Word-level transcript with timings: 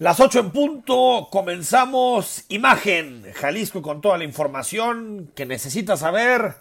Las 0.00 0.20
8 0.20 0.38
en 0.38 0.50
punto, 0.52 1.26
comenzamos 1.28 2.44
Imagen, 2.48 3.32
Jalisco 3.34 3.82
con 3.82 4.00
toda 4.00 4.16
la 4.16 4.22
información 4.22 5.32
que 5.34 5.44
necesitas 5.44 5.98
saber 5.98 6.54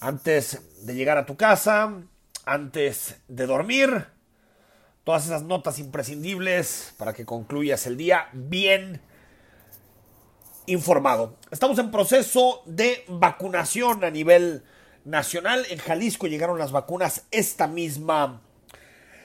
antes 0.00 0.60
de 0.84 0.96
llegar 0.96 1.18
a 1.18 1.24
tu 1.24 1.36
casa, 1.36 2.02
antes 2.44 3.20
de 3.28 3.46
dormir, 3.46 4.06
todas 5.04 5.26
esas 5.26 5.44
notas 5.44 5.78
imprescindibles 5.78 6.94
para 6.98 7.12
que 7.12 7.24
concluyas 7.24 7.86
el 7.86 7.96
día 7.96 8.28
bien 8.32 9.02
informado. 10.66 11.36
Estamos 11.52 11.78
en 11.78 11.92
proceso 11.92 12.64
de 12.66 13.04
vacunación 13.06 14.02
a 14.02 14.10
nivel 14.10 14.64
nacional. 15.04 15.64
En 15.70 15.78
Jalisco 15.78 16.26
llegaron 16.26 16.58
las 16.58 16.72
vacunas 16.72 17.24
esta 17.30 17.68
misma 17.68 18.40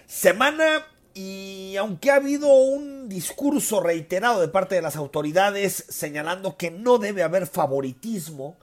semana 0.05 0.85
y 1.13 1.75
aunque 1.77 2.11
ha 2.11 2.15
habido 2.15 2.47
un 2.47 3.07
discurso 3.07 3.79
reiterado 3.81 4.41
de 4.41 4.47
parte 4.47 4.75
de 4.75 4.81
las 4.81 4.95
autoridades 4.95 5.85
señalando 5.89 6.57
que 6.57 6.71
no 6.71 6.97
debe 6.97 7.23
haber 7.23 7.47
favoritismo 7.47 8.57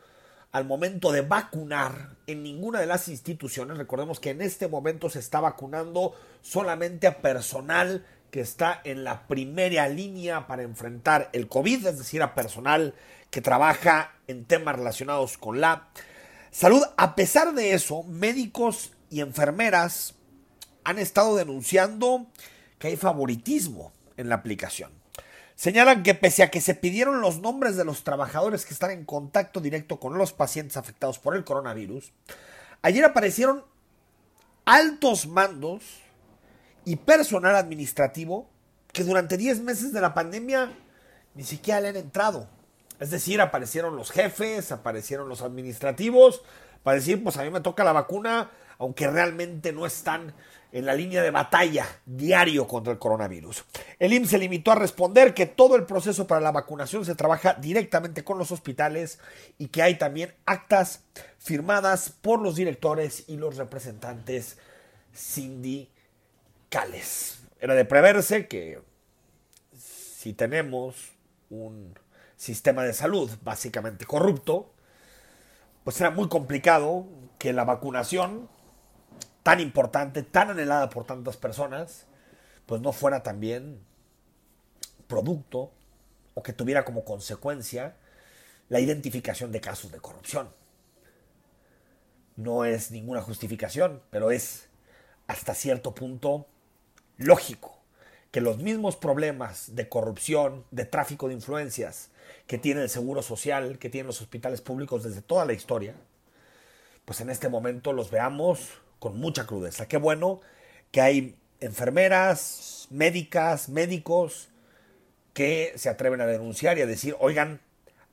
al 0.52 0.64
momento 0.64 1.12
de 1.12 1.20
vacunar 1.20 2.16
en 2.26 2.42
ninguna 2.42 2.80
de 2.80 2.86
las 2.86 3.06
instituciones, 3.08 3.78
recordemos 3.78 4.18
que 4.18 4.30
en 4.30 4.42
este 4.42 4.66
momento 4.66 5.08
se 5.08 5.20
está 5.20 5.38
vacunando 5.40 6.14
solamente 6.42 7.06
a 7.06 7.22
personal 7.22 8.04
que 8.32 8.40
está 8.40 8.80
en 8.84 9.04
la 9.04 9.26
primera 9.28 9.88
línea 9.88 10.46
para 10.46 10.62
enfrentar 10.62 11.30
el 11.32 11.46
COVID, 11.46 11.86
es 11.86 11.98
decir, 11.98 12.22
a 12.22 12.34
personal 12.34 12.94
que 13.30 13.40
trabaja 13.40 14.14
en 14.26 14.44
temas 14.44 14.76
relacionados 14.76 15.38
con 15.38 15.60
la 15.60 15.88
salud. 16.50 16.82
A 16.96 17.14
pesar 17.14 17.54
de 17.54 17.74
eso, 17.74 18.02
médicos 18.04 18.92
y 19.08 19.20
enfermeras 19.20 20.14
han 20.84 20.98
estado 20.98 21.36
denunciando 21.36 22.26
que 22.78 22.88
hay 22.88 22.96
favoritismo 22.96 23.92
en 24.16 24.28
la 24.28 24.36
aplicación. 24.36 24.90
Señalan 25.54 26.02
que 26.02 26.14
pese 26.14 26.42
a 26.42 26.50
que 26.50 26.60
se 26.60 26.74
pidieron 26.74 27.20
los 27.20 27.40
nombres 27.40 27.76
de 27.76 27.84
los 27.84 28.02
trabajadores 28.02 28.64
que 28.64 28.72
están 28.72 28.90
en 28.90 29.04
contacto 29.04 29.60
directo 29.60 30.00
con 30.00 30.16
los 30.16 30.32
pacientes 30.32 30.76
afectados 30.76 31.18
por 31.18 31.36
el 31.36 31.44
coronavirus, 31.44 32.12
ayer 32.80 33.04
aparecieron 33.04 33.64
altos 34.64 35.26
mandos 35.26 35.82
y 36.84 36.96
personal 36.96 37.56
administrativo 37.56 38.48
que 38.92 39.04
durante 39.04 39.36
10 39.36 39.60
meses 39.60 39.92
de 39.92 40.00
la 40.00 40.14
pandemia 40.14 40.72
ni 41.34 41.44
siquiera 41.44 41.80
le 41.80 41.88
han 41.88 41.96
entrado. 41.96 42.48
Es 42.98 43.10
decir, 43.10 43.40
aparecieron 43.40 43.96
los 43.96 44.10
jefes, 44.10 44.72
aparecieron 44.72 45.28
los 45.28 45.42
administrativos, 45.42 46.42
para 46.82 46.96
decir, 46.96 47.22
pues 47.22 47.36
a 47.36 47.44
mí 47.44 47.50
me 47.50 47.60
toca 47.60 47.84
la 47.84 47.92
vacuna, 47.92 48.50
aunque 48.80 49.08
realmente 49.08 49.72
no 49.72 49.86
están 49.86 50.34
en 50.72 50.86
la 50.86 50.94
línea 50.94 51.22
de 51.22 51.30
batalla 51.30 51.86
diario 52.06 52.66
contra 52.66 52.92
el 52.92 52.98
coronavirus. 52.98 53.64
El 53.98 54.14
IMSS 54.14 54.30
se 54.30 54.38
limitó 54.38 54.72
a 54.72 54.76
responder 54.76 55.34
que 55.34 55.44
todo 55.44 55.76
el 55.76 55.84
proceso 55.84 56.26
para 56.26 56.40
la 56.40 56.50
vacunación 56.50 57.04
se 57.04 57.14
trabaja 57.14 57.52
directamente 57.54 58.24
con 58.24 58.38
los 58.38 58.50
hospitales 58.52 59.18
y 59.58 59.68
que 59.68 59.82
hay 59.82 59.98
también 59.98 60.34
actas 60.46 61.04
firmadas 61.38 62.10
por 62.22 62.40
los 62.40 62.56
directores 62.56 63.24
y 63.28 63.36
los 63.36 63.56
representantes 63.56 64.56
sindicales. 65.12 65.90
Era 67.60 67.74
de 67.74 67.84
preverse 67.84 68.48
que 68.48 68.80
si 69.76 70.32
tenemos 70.32 71.12
un 71.50 71.98
sistema 72.36 72.84
de 72.84 72.94
salud 72.94 73.30
básicamente 73.42 74.06
corrupto, 74.06 74.72
pues 75.84 76.00
era 76.00 76.10
muy 76.10 76.28
complicado 76.28 77.06
que 77.38 77.52
la 77.52 77.64
vacunación 77.64 78.48
tan 79.42 79.60
importante, 79.60 80.22
tan 80.22 80.50
anhelada 80.50 80.90
por 80.90 81.04
tantas 81.04 81.36
personas, 81.36 82.06
pues 82.66 82.80
no 82.80 82.92
fuera 82.92 83.22
también 83.22 83.80
producto 85.06 85.72
o 86.34 86.42
que 86.42 86.52
tuviera 86.52 86.84
como 86.84 87.04
consecuencia 87.04 87.96
la 88.68 88.80
identificación 88.80 89.50
de 89.52 89.60
casos 89.60 89.90
de 89.90 89.98
corrupción. 89.98 90.48
No 92.36 92.64
es 92.64 92.90
ninguna 92.90 93.20
justificación, 93.20 94.00
pero 94.10 94.30
es 94.30 94.68
hasta 95.26 95.54
cierto 95.54 95.94
punto 95.94 96.46
lógico 97.16 97.80
que 98.30 98.40
los 98.40 98.58
mismos 98.58 98.96
problemas 98.96 99.74
de 99.74 99.88
corrupción, 99.88 100.64
de 100.70 100.84
tráfico 100.84 101.28
de 101.28 101.34
influencias 101.34 102.10
que 102.46 102.58
tiene 102.58 102.82
el 102.82 102.88
Seguro 102.88 103.22
Social, 103.22 103.78
que 103.78 103.90
tienen 103.90 104.06
los 104.06 104.20
hospitales 104.20 104.60
públicos 104.60 105.02
desde 105.02 105.22
toda 105.22 105.44
la 105.44 105.52
historia, 105.52 105.94
pues 107.04 107.20
en 107.20 107.30
este 107.30 107.48
momento 107.48 107.92
los 107.92 108.10
veamos 108.10 108.70
con 109.00 109.18
mucha 109.18 109.46
crudeza. 109.46 109.88
Qué 109.88 109.96
bueno 109.96 110.40
que 110.92 111.00
hay 111.00 111.36
enfermeras, 111.58 112.86
médicas, 112.90 113.68
médicos 113.68 114.50
que 115.34 115.72
se 115.76 115.88
atreven 115.88 116.20
a 116.20 116.26
denunciar 116.26 116.78
y 116.78 116.82
a 116.82 116.86
decir, 116.86 117.16
oigan, 117.18 117.60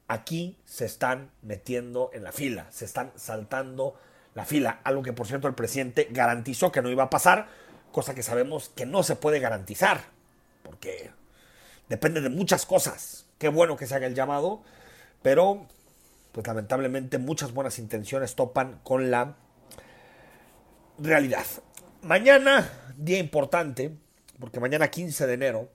aquí 0.08 0.58
se 0.66 0.86
están 0.86 1.30
metiendo 1.42 2.10
en 2.14 2.24
la 2.24 2.32
fila, 2.32 2.68
se 2.72 2.86
están 2.86 3.12
saltando 3.16 4.00
la 4.34 4.46
fila, 4.46 4.80
algo 4.84 5.04
que 5.04 5.14
por 5.14 5.28
cierto 5.28 5.48
el 5.48 5.56
presidente 5.56 6.08
garantizó 6.12 6.72
que 6.72 6.82
no 6.82 6.90
iba 6.90 7.04
a 7.04 7.10
pasar, 7.10 7.48
cosa 7.92 8.16
que 8.16 8.24
sabemos 8.24 8.70
que 8.70 8.86
no 8.86 9.04
se 9.04 9.16
puede 9.16 9.40
garantizar, 9.40 10.02
porque 10.64 11.12
depende 11.90 12.22
de 12.22 12.30
muchas 12.30 12.66
cosas. 12.66 13.26
Qué 13.40 13.50
bueno 13.50 13.78
que 13.78 13.88
se 13.88 13.96
haga 13.96 14.08
el 14.08 14.16
llamado, 14.16 14.62
pero 15.22 15.68
pues 16.32 16.46
lamentablemente 16.46 17.18
muchas 17.18 17.52
buenas 17.52 17.80
intenciones 17.80 18.36
topan 18.36 18.80
con 18.84 19.12
la 19.12 19.36
realidad. 20.98 21.46
Mañana, 22.02 22.70
día 22.96 23.20
importante, 23.20 23.92
porque 24.40 24.60
mañana 24.60 24.90
15 24.90 25.28
de 25.28 25.34
enero, 25.34 25.70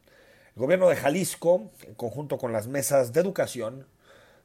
el 0.54 0.60
gobierno 0.60 0.88
de 0.88 0.96
Jalisco, 0.96 1.70
en 1.86 1.94
conjunto 1.94 2.38
con 2.38 2.52
las 2.52 2.66
mesas 2.66 3.12
de 3.12 3.20
educación, 3.20 3.86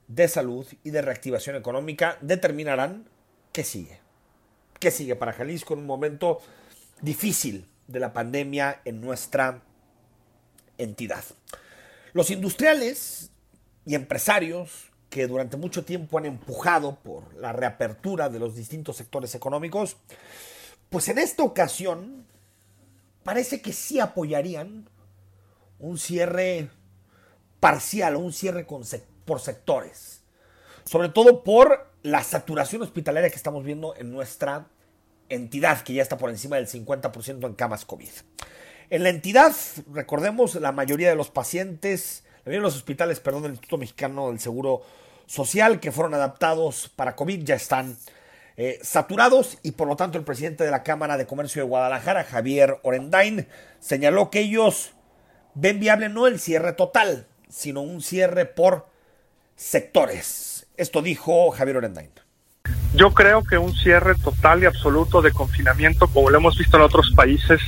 de 0.07 0.27
salud 0.27 0.65
y 0.83 0.91
de 0.91 1.01
reactivación 1.01 1.55
económica, 1.55 2.17
determinarán 2.21 3.09
qué 3.51 3.63
sigue. 3.63 3.99
¿Qué 4.79 4.91
sigue 4.91 5.15
para 5.15 5.33
Jalisco 5.33 5.73
en 5.73 5.81
un 5.81 5.85
momento 5.85 6.39
difícil 7.01 7.65
de 7.87 7.99
la 7.99 8.13
pandemia 8.13 8.81
en 8.85 9.01
nuestra 9.01 9.61
entidad? 10.77 11.23
Los 12.13 12.29
industriales 12.29 13.31
y 13.85 13.95
empresarios 13.95 14.91
que 15.09 15.27
durante 15.27 15.57
mucho 15.57 15.83
tiempo 15.83 16.17
han 16.17 16.25
empujado 16.25 16.95
por 16.95 17.33
la 17.35 17.53
reapertura 17.53 18.29
de 18.29 18.39
los 18.39 18.55
distintos 18.55 18.97
sectores 18.97 19.33
económicos, 19.35 19.97
pues 20.89 21.09
en 21.09 21.17
esta 21.17 21.43
ocasión 21.43 22.25
parece 23.23 23.61
que 23.61 23.73
sí 23.73 23.99
apoyarían 23.99 24.89
un 25.79 25.97
cierre 25.97 26.69
parcial, 27.59 28.15
un 28.15 28.33
cierre 28.33 28.65
por 29.25 29.41
sectores. 29.41 30.21
Sobre 30.85 31.09
todo 31.09 31.43
por 31.43 31.91
la 32.03 32.23
saturación 32.23 32.81
hospitalaria 32.81 33.29
que 33.29 33.35
estamos 33.35 33.63
viendo 33.65 33.95
en 33.97 34.11
nuestra 34.11 34.67
entidad, 35.29 35.81
que 35.81 35.93
ya 35.93 36.01
está 36.01 36.17
por 36.17 36.29
encima 36.29 36.55
del 36.55 36.67
50% 36.67 37.45
en 37.45 37.53
camas 37.53 37.83
COVID. 37.83 38.09
En 38.89 39.03
la 39.03 39.09
entidad, 39.09 39.53
recordemos, 39.91 40.55
la 40.55 40.71
mayoría 40.71 41.09
de 41.09 41.15
los 41.15 41.29
pacientes, 41.29 42.23
la 42.25 42.39
mayoría 42.39 42.59
de 42.59 42.63
los 42.63 42.75
hospitales, 42.77 43.19
perdón, 43.19 43.43
del 43.43 43.51
Instituto 43.51 43.77
Mexicano 43.77 44.29
del 44.29 44.39
Seguro 44.39 44.83
Social 45.25 45.81
que 45.81 45.91
fueron 45.91 46.13
adaptados 46.13 46.89
para 46.95 47.17
COVID 47.17 47.43
ya 47.43 47.55
están 47.55 47.97
eh, 48.59 48.79
saturados 48.81 49.59
y 49.61 49.73
por 49.73 49.87
lo 49.87 49.95
tanto 49.95 50.17
el 50.17 50.23
presidente 50.23 50.63
de 50.63 50.71
la 50.71 50.81
Cámara 50.81 51.15
de 51.15 51.27
Comercio 51.27 51.61
de 51.61 51.67
Guadalajara, 51.67 52.23
Javier 52.23 52.79
Orendain, 52.81 53.47
señaló 53.79 54.31
que 54.31 54.39
ellos 54.39 54.93
ven 55.53 55.79
viable 55.79 56.09
no 56.09 56.25
el 56.25 56.39
cierre 56.39 56.73
total, 56.73 57.27
sino 57.49 57.81
un 57.81 58.01
cierre 58.01 58.45
por 58.45 58.87
sectores. 59.55 60.65
Esto 60.75 61.03
dijo 61.03 61.51
Javier 61.51 61.77
Orendain. 61.77 62.09
Yo 62.95 63.13
creo 63.13 63.43
que 63.43 63.59
un 63.59 63.75
cierre 63.75 64.15
total 64.15 64.63
y 64.63 64.65
absoluto 64.65 65.21
de 65.21 65.31
confinamiento, 65.31 66.07
como 66.07 66.31
lo 66.31 66.37
hemos 66.37 66.57
visto 66.57 66.77
en 66.77 66.83
otros 66.83 67.13
países, 67.15 67.61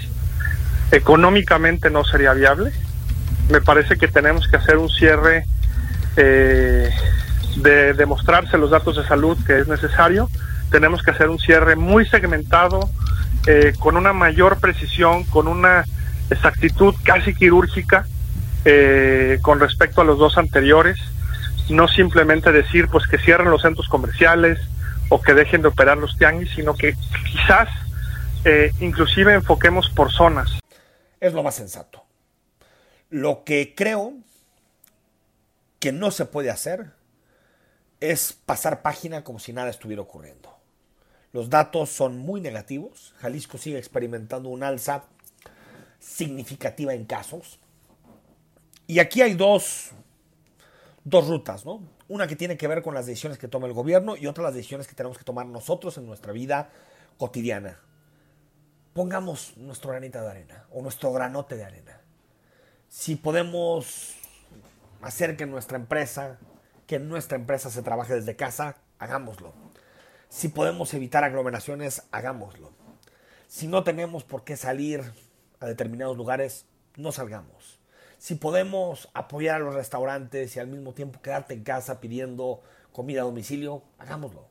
económicamente 0.91 1.91
no 1.91 2.03
sería 2.03 2.33
viable. 2.33 2.71
Me 3.51 3.61
parece 3.61 3.95
que 3.95 4.07
tenemos 4.07 4.47
que 4.47 4.57
hacer 4.57 4.77
un 4.77 4.89
cierre 4.89 5.45
eh, 6.17 6.89
de 7.57 7.93
demostrarse 7.93 8.57
los 8.57 8.71
datos 8.71 8.97
de 8.97 9.05
salud 9.05 9.37
que 9.45 9.59
es 9.59 9.67
necesario 9.67 10.27
tenemos 10.69 11.01
que 11.03 11.11
hacer 11.11 11.29
un 11.29 11.39
cierre 11.39 11.75
muy 11.75 12.05
segmentado, 12.05 12.89
eh, 13.47 13.73
con 13.79 13.97
una 13.97 14.13
mayor 14.13 14.59
precisión, 14.59 15.23
con 15.25 15.47
una 15.47 15.85
exactitud 16.29 16.93
casi 17.03 17.33
quirúrgica 17.33 18.05
eh, 18.65 19.39
con 19.41 19.59
respecto 19.59 20.01
a 20.01 20.03
los 20.03 20.19
dos 20.19 20.37
anteriores, 20.37 20.97
no 21.69 21.87
simplemente 21.87 22.51
decir 22.51 22.87
pues 22.89 23.07
que 23.07 23.17
cierren 23.17 23.49
los 23.49 23.61
centros 23.61 23.87
comerciales 23.87 24.59
o 25.09 25.21
que 25.21 25.33
dejen 25.33 25.61
de 25.61 25.69
operar 25.69 25.97
los 25.97 26.17
tianguis, 26.17 26.51
sino 26.53 26.75
que 26.75 26.95
quizás 27.31 27.69
eh, 28.45 28.71
inclusive 28.79 29.33
enfoquemos 29.33 29.89
por 29.89 30.11
zonas. 30.11 30.59
Es 31.19 31.33
lo 31.33 31.43
más 31.43 31.55
sensato. 31.55 32.03
Lo 33.09 33.43
que 33.43 33.73
creo 33.75 34.13
que 35.79 35.91
no 35.91 36.11
se 36.11 36.25
puede 36.25 36.49
hacer 36.49 36.91
es 37.99 38.33
pasar 38.33 38.81
página 38.81 39.23
como 39.23 39.39
si 39.39 39.53
nada 39.53 39.69
estuviera 39.69 40.01
ocurriendo. 40.01 40.58
Los 41.31 41.49
datos 41.49 41.89
son 41.89 42.17
muy 42.17 42.41
negativos. 42.41 43.13
Jalisco 43.17 43.57
sigue 43.57 43.77
experimentando 43.77 44.49
un 44.49 44.63
alza 44.63 45.03
significativa 45.99 46.93
en 46.93 47.05
casos. 47.05 47.59
Y 48.87 48.99
aquí 48.99 49.21
hay 49.21 49.35
dos, 49.35 49.91
dos 51.03 51.27
rutas, 51.27 51.65
¿no? 51.65 51.83
Una 52.07 52.25
que 52.25 52.35
tiene 52.35 52.57
que 52.57 52.67
ver 52.67 52.81
con 52.81 52.95
las 52.95 53.05
decisiones 53.05 53.37
que 53.37 53.47
toma 53.47 53.67
el 53.67 53.73
gobierno 53.73 54.17
y 54.17 54.25
otra 54.25 54.43
las 54.43 54.55
decisiones 54.55 54.87
que 54.87 54.95
tenemos 54.95 55.17
que 55.17 55.23
tomar 55.23 55.45
nosotros 55.45 55.97
en 55.99 56.07
nuestra 56.07 56.33
vida 56.33 56.71
cotidiana. 57.17 57.79
Pongamos 58.93 59.55
nuestro 59.57 59.91
granito 59.91 60.19
de 60.19 60.27
arena 60.27 60.65
o 60.71 60.81
nuestro 60.81 61.13
granote 61.13 61.55
de 61.55 61.65
arena. 61.65 62.01
Si 62.87 63.15
podemos 63.15 64.15
hacer 65.03 65.37
que 65.37 65.45
nuestra 65.45 65.77
empresa, 65.77 66.39
que 66.87 66.97
nuestra 66.97 67.37
empresa 67.37 67.69
se 67.69 67.83
trabaje 67.83 68.15
desde 68.15 68.35
casa, 68.35 68.77
hagámoslo. 68.97 69.68
Si 70.29 70.47
podemos 70.47 70.93
evitar 70.93 71.23
aglomeraciones, 71.23 72.03
hagámoslo. 72.11 72.71
Si 73.47 73.67
no 73.67 73.83
tenemos 73.83 74.23
por 74.23 74.43
qué 74.43 74.57
salir 74.57 75.01
a 75.59 75.65
determinados 75.65 76.15
lugares, 76.15 76.67
no 76.95 77.11
salgamos. 77.11 77.79
Si 78.19 78.35
podemos 78.35 79.09
apoyar 79.15 79.55
a 79.55 79.65
los 79.65 79.73
restaurantes 79.73 80.55
y 80.55 80.59
al 80.59 80.67
mismo 80.67 80.93
tiempo 80.93 81.19
quedarte 81.21 81.55
en 81.55 81.63
casa 81.63 81.99
pidiendo 81.99 82.61
comida 82.91 83.21
a 83.21 83.25
domicilio, 83.25 83.81
hagámoslo. 83.97 84.47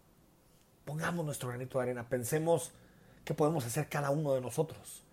Pongamos 0.84 1.24
nuestro 1.24 1.50
granito 1.50 1.78
de 1.78 1.84
arena, 1.84 2.08
pensemos 2.08 2.72
qué 3.24 3.34
podemos 3.34 3.64
hacer 3.64 3.88
cada 3.88 4.10
uno 4.10 4.34
de 4.34 4.40
nosotros. 4.40 5.04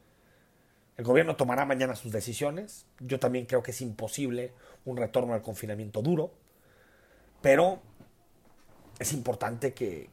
El 0.98 1.06
gobierno 1.06 1.36
tomará 1.36 1.66
mañana 1.66 1.96
sus 1.96 2.12
decisiones. 2.12 2.88
Yo 3.00 3.20
también 3.20 3.46
creo 3.46 3.62
que 3.62 3.72
es 3.72 3.82
imposible 3.82 4.54
un 4.84 4.98
retorno 4.98 5.34
al 5.34 5.44
confinamiento 5.44 6.02
duro. 6.02 6.32
Pero 7.42 7.82
es 9.00 9.14
importante 9.14 9.74
que, 9.74 10.10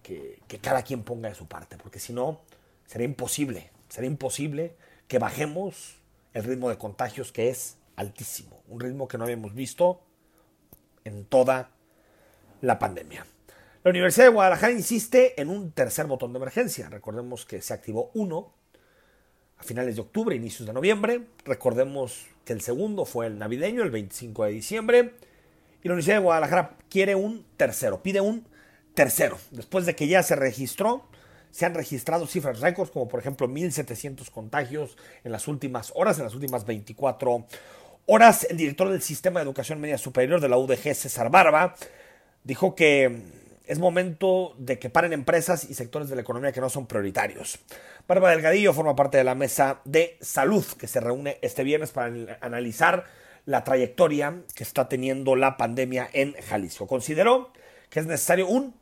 cada 0.60 0.82
quien 0.82 1.02
ponga 1.02 1.28
de 1.28 1.34
su 1.34 1.46
parte, 1.46 1.76
porque 1.76 1.98
si 1.98 2.12
no, 2.12 2.40
sería 2.86 3.06
imposible, 3.06 3.70
sería 3.88 4.10
imposible 4.10 4.74
que 5.08 5.18
bajemos 5.18 5.96
el 6.34 6.44
ritmo 6.44 6.68
de 6.68 6.78
contagios 6.78 7.32
que 7.32 7.48
es 7.48 7.76
altísimo, 7.96 8.62
un 8.68 8.80
ritmo 8.80 9.08
que 9.08 9.18
no 9.18 9.24
habíamos 9.24 9.54
visto 9.54 10.00
en 11.04 11.24
toda 11.24 11.70
la 12.60 12.78
pandemia. 12.78 13.26
La 13.84 13.90
Universidad 13.90 14.26
de 14.26 14.32
Guadalajara 14.32 14.72
insiste 14.72 15.40
en 15.40 15.48
un 15.48 15.72
tercer 15.72 16.06
botón 16.06 16.32
de 16.32 16.38
emergencia. 16.38 16.88
Recordemos 16.88 17.44
que 17.44 17.60
se 17.60 17.74
activó 17.74 18.12
uno 18.14 18.52
a 19.58 19.64
finales 19.64 19.96
de 19.96 20.02
octubre, 20.02 20.36
inicios 20.36 20.68
de 20.68 20.72
noviembre. 20.72 21.22
Recordemos 21.44 22.26
que 22.44 22.52
el 22.52 22.60
segundo 22.60 23.04
fue 23.04 23.26
el 23.26 23.38
navideño, 23.38 23.82
el 23.82 23.90
25 23.90 24.44
de 24.44 24.52
diciembre. 24.52 25.14
Y 25.82 25.88
la 25.88 25.94
Universidad 25.94 26.16
de 26.16 26.22
Guadalajara 26.22 26.76
quiere 26.88 27.16
un 27.16 27.44
tercero, 27.56 28.04
pide 28.04 28.20
un 28.20 28.46
tercero. 28.94 29.38
Después 29.50 29.86
de 29.86 29.94
que 29.94 30.06
ya 30.06 30.22
se 30.22 30.36
registró, 30.36 31.04
se 31.50 31.66
han 31.66 31.74
registrado 31.74 32.26
cifras 32.26 32.60
récords, 32.60 32.90
como 32.90 33.08
por 33.08 33.20
ejemplo 33.20 33.48
1.700 33.48 34.30
contagios 34.30 34.96
en 35.22 35.32
las 35.32 35.48
últimas 35.48 35.92
horas, 35.94 36.18
en 36.18 36.24
las 36.24 36.34
últimas 36.34 36.64
24 36.66 37.46
horas. 38.06 38.46
El 38.48 38.56
director 38.56 38.88
del 38.90 39.02
Sistema 39.02 39.40
de 39.40 39.44
Educación 39.44 39.80
Media 39.80 39.98
Superior 39.98 40.40
de 40.40 40.48
la 40.48 40.56
UDG, 40.56 40.94
César 40.94 41.30
Barba, 41.30 41.74
dijo 42.42 42.74
que 42.74 43.20
es 43.66 43.78
momento 43.78 44.54
de 44.58 44.78
que 44.78 44.90
paren 44.90 45.12
empresas 45.12 45.68
y 45.68 45.74
sectores 45.74 46.08
de 46.08 46.16
la 46.16 46.22
economía 46.22 46.52
que 46.52 46.60
no 46.60 46.68
son 46.68 46.86
prioritarios. 46.86 47.58
Barba 48.08 48.30
Delgadillo 48.30 48.72
forma 48.72 48.96
parte 48.96 49.18
de 49.18 49.24
la 49.24 49.34
mesa 49.34 49.80
de 49.84 50.16
salud 50.20 50.64
que 50.78 50.88
se 50.88 51.00
reúne 51.00 51.38
este 51.42 51.62
viernes 51.64 51.92
para 51.92 52.38
analizar 52.40 53.04
la 53.44 53.62
trayectoria 53.62 54.42
que 54.54 54.64
está 54.64 54.88
teniendo 54.88 55.36
la 55.36 55.56
pandemia 55.56 56.08
en 56.12 56.34
Jalisco. 56.34 56.86
Consideró 56.86 57.52
que 57.90 58.00
es 58.00 58.06
necesario 58.06 58.48
un 58.48 58.74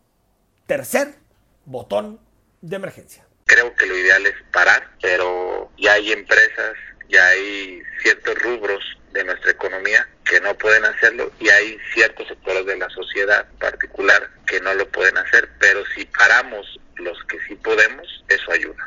tercer 0.71 1.17
botón 1.65 2.21
de 2.61 2.77
emergencia. 2.77 3.27
Creo 3.45 3.75
que 3.75 3.87
lo 3.87 3.99
ideal 3.99 4.25
es 4.25 4.37
parar, 4.53 4.89
pero 5.03 5.69
ya 5.77 5.95
hay 5.95 6.13
empresas, 6.13 6.75
ya 7.09 7.27
hay 7.27 7.83
ciertos 8.01 8.39
rubros 8.39 8.81
de 9.13 9.25
nuestra 9.25 9.51
economía 9.51 10.09
que 10.25 10.41
no 10.41 10.57
pueden 10.57 10.85
hacerlo 10.85 11.33
y 11.41 11.49
hay 11.49 11.77
ciertos 11.93 12.29
sectores 12.29 12.65
de 12.67 12.79
la 12.79 12.89
sociedad 12.91 13.49
particular 13.59 14.31
que 14.47 14.61
no 14.61 14.73
lo 14.75 14.89
pueden 14.93 15.19
hacer, 15.19 15.51
pero 15.59 15.83
si 15.93 16.05
paramos 16.05 16.79
los 16.95 17.19
que 17.25 17.39
sí 17.49 17.57
podemos, 17.57 18.07
eso 18.29 18.53
ayuda. 18.53 18.87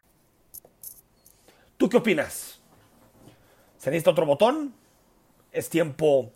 ¿Tú 1.75 1.89
qué 1.89 1.97
opinas? 1.97 2.61
¿Se 3.77 3.89
necesita 3.89 4.11
otro 4.11 4.25
botón? 4.25 4.73
¿Es 5.51 5.69
tiempo 5.69 6.33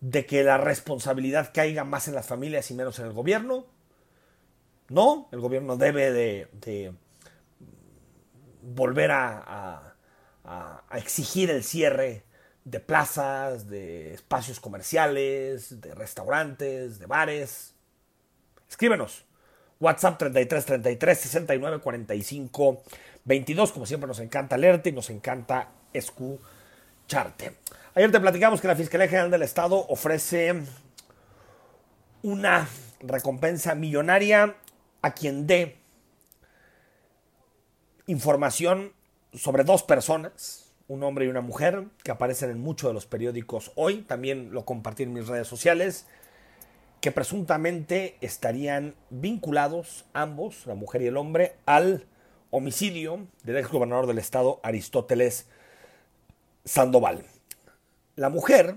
de 0.00 0.26
que 0.26 0.44
la 0.44 0.58
responsabilidad 0.58 1.50
caiga 1.54 1.84
más 1.84 2.08
en 2.08 2.14
las 2.14 2.26
familias 2.26 2.70
y 2.70 2.74
menos 2.74 2.98
en 2.98 3.06
el 3.06 3.14
gobierno? 3.14 3.77
No, 4.88 5.28
el 5.32 5.40
gobierno 5.40 5.76
debe 5.76 6.12
de, 6.12 6.92
volver 8.62 9.10
a, 9.12 9.94
exigir 10.94 11.50
el 11.50 11.62
cierre 11.62 12.24
de 12.64 12.80
plazas, 12.80 13.68
de 13.68 14.14
espacios 14.14 14.60
comerciales, 14.60 15.80
de 15.80 15.94
restaurantes, 15.94 16.98
de 16.98 17.06
bares. 17.06 17.74
Escríbenos. 18.68 19.24
WhatsApp 19.80 20.18
33 20.18 20.64
33 20.64 21.18
69 21.18 21.80
45 21.80 22.82
22. 23.24 23.72
Como 23.72 23.86
siempre, 23.86 24.08
nos 24.08 24.20
encanta 24.20 24.56
leerte 24.56 24.88
y 24.88 24.92
nos 24.92 25.10
encanta 25.10 25.68
escucharte. 25.92 27.56
Ayer 27.94 28.10
te 28.10 28.20
platicamos 28.20 28.60
que 28.60 28.68
la 28.68 28.76
Fiscalía 28.76 29.08
General 29.08 29.30
del 29.30 29.42
Estado 29.42 29.86
ofrece 29.88 30.62
una 32.22 32.68
recompensa 33.00 33.74
millonaria 33.74 34.56
a 35.02 35.12
quien 35.12 35.46
dé 35.46 35.76
información 38.06 38.92
sobre 39.34 39.64
dos 39.64 39.82
personas, 39.82 40.72
un 40.88 41.02
hombre 41.02 41.26
y 41.26 41.28
una 41.28 41.42
mujer, 41.42 41.86
que 42.02 42.10
aparecen 42.10 42.50
en 42.50 42.60
muchos 42.60 42.90
de 42.90 42.94
los 42.94 43.06
periódicos 43.06 43.72
hoy, 43.74 44.02
también 44.02 44.52
lo 44.52 44.64
compartí 44.64 45.02
en 45.02 45.12
mis 45.12 45.28
redes 45.28 45.46
sociales, 45.46 46.06
que 47.00 47.12
presuntamente 47.12 48.16
estarían 48.20 48.94
vinculados 49.10 50.06
ambos, 50.14 50.66
la 50.66 50.74
mujer 50.74 51.02
y 51.02 51.06
el 51.06 51.16
hombre, 51.16 51.56
al 51.66 52.06
homicidio 52.50 53.26
del 53.44 53.58
ex 53.58 53.68
gobernador 53.68 54.06
del 54.06 54.18
estado 54.18 54.58
Aristóteles 54.62 55.46
Sandoval. 56.64 57.24
La 58.16 58.30
mujer, 58.30 58.76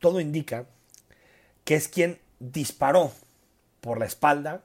todo 0.00 0.20
indica, 0.20 0.66
que 1.64 1.74
es 1.74 1.88
quien 1.88 2.18
disparó 2.40 3.12
por 3.80 3.98
la 3.98 4.06
espalda 4.06 4.64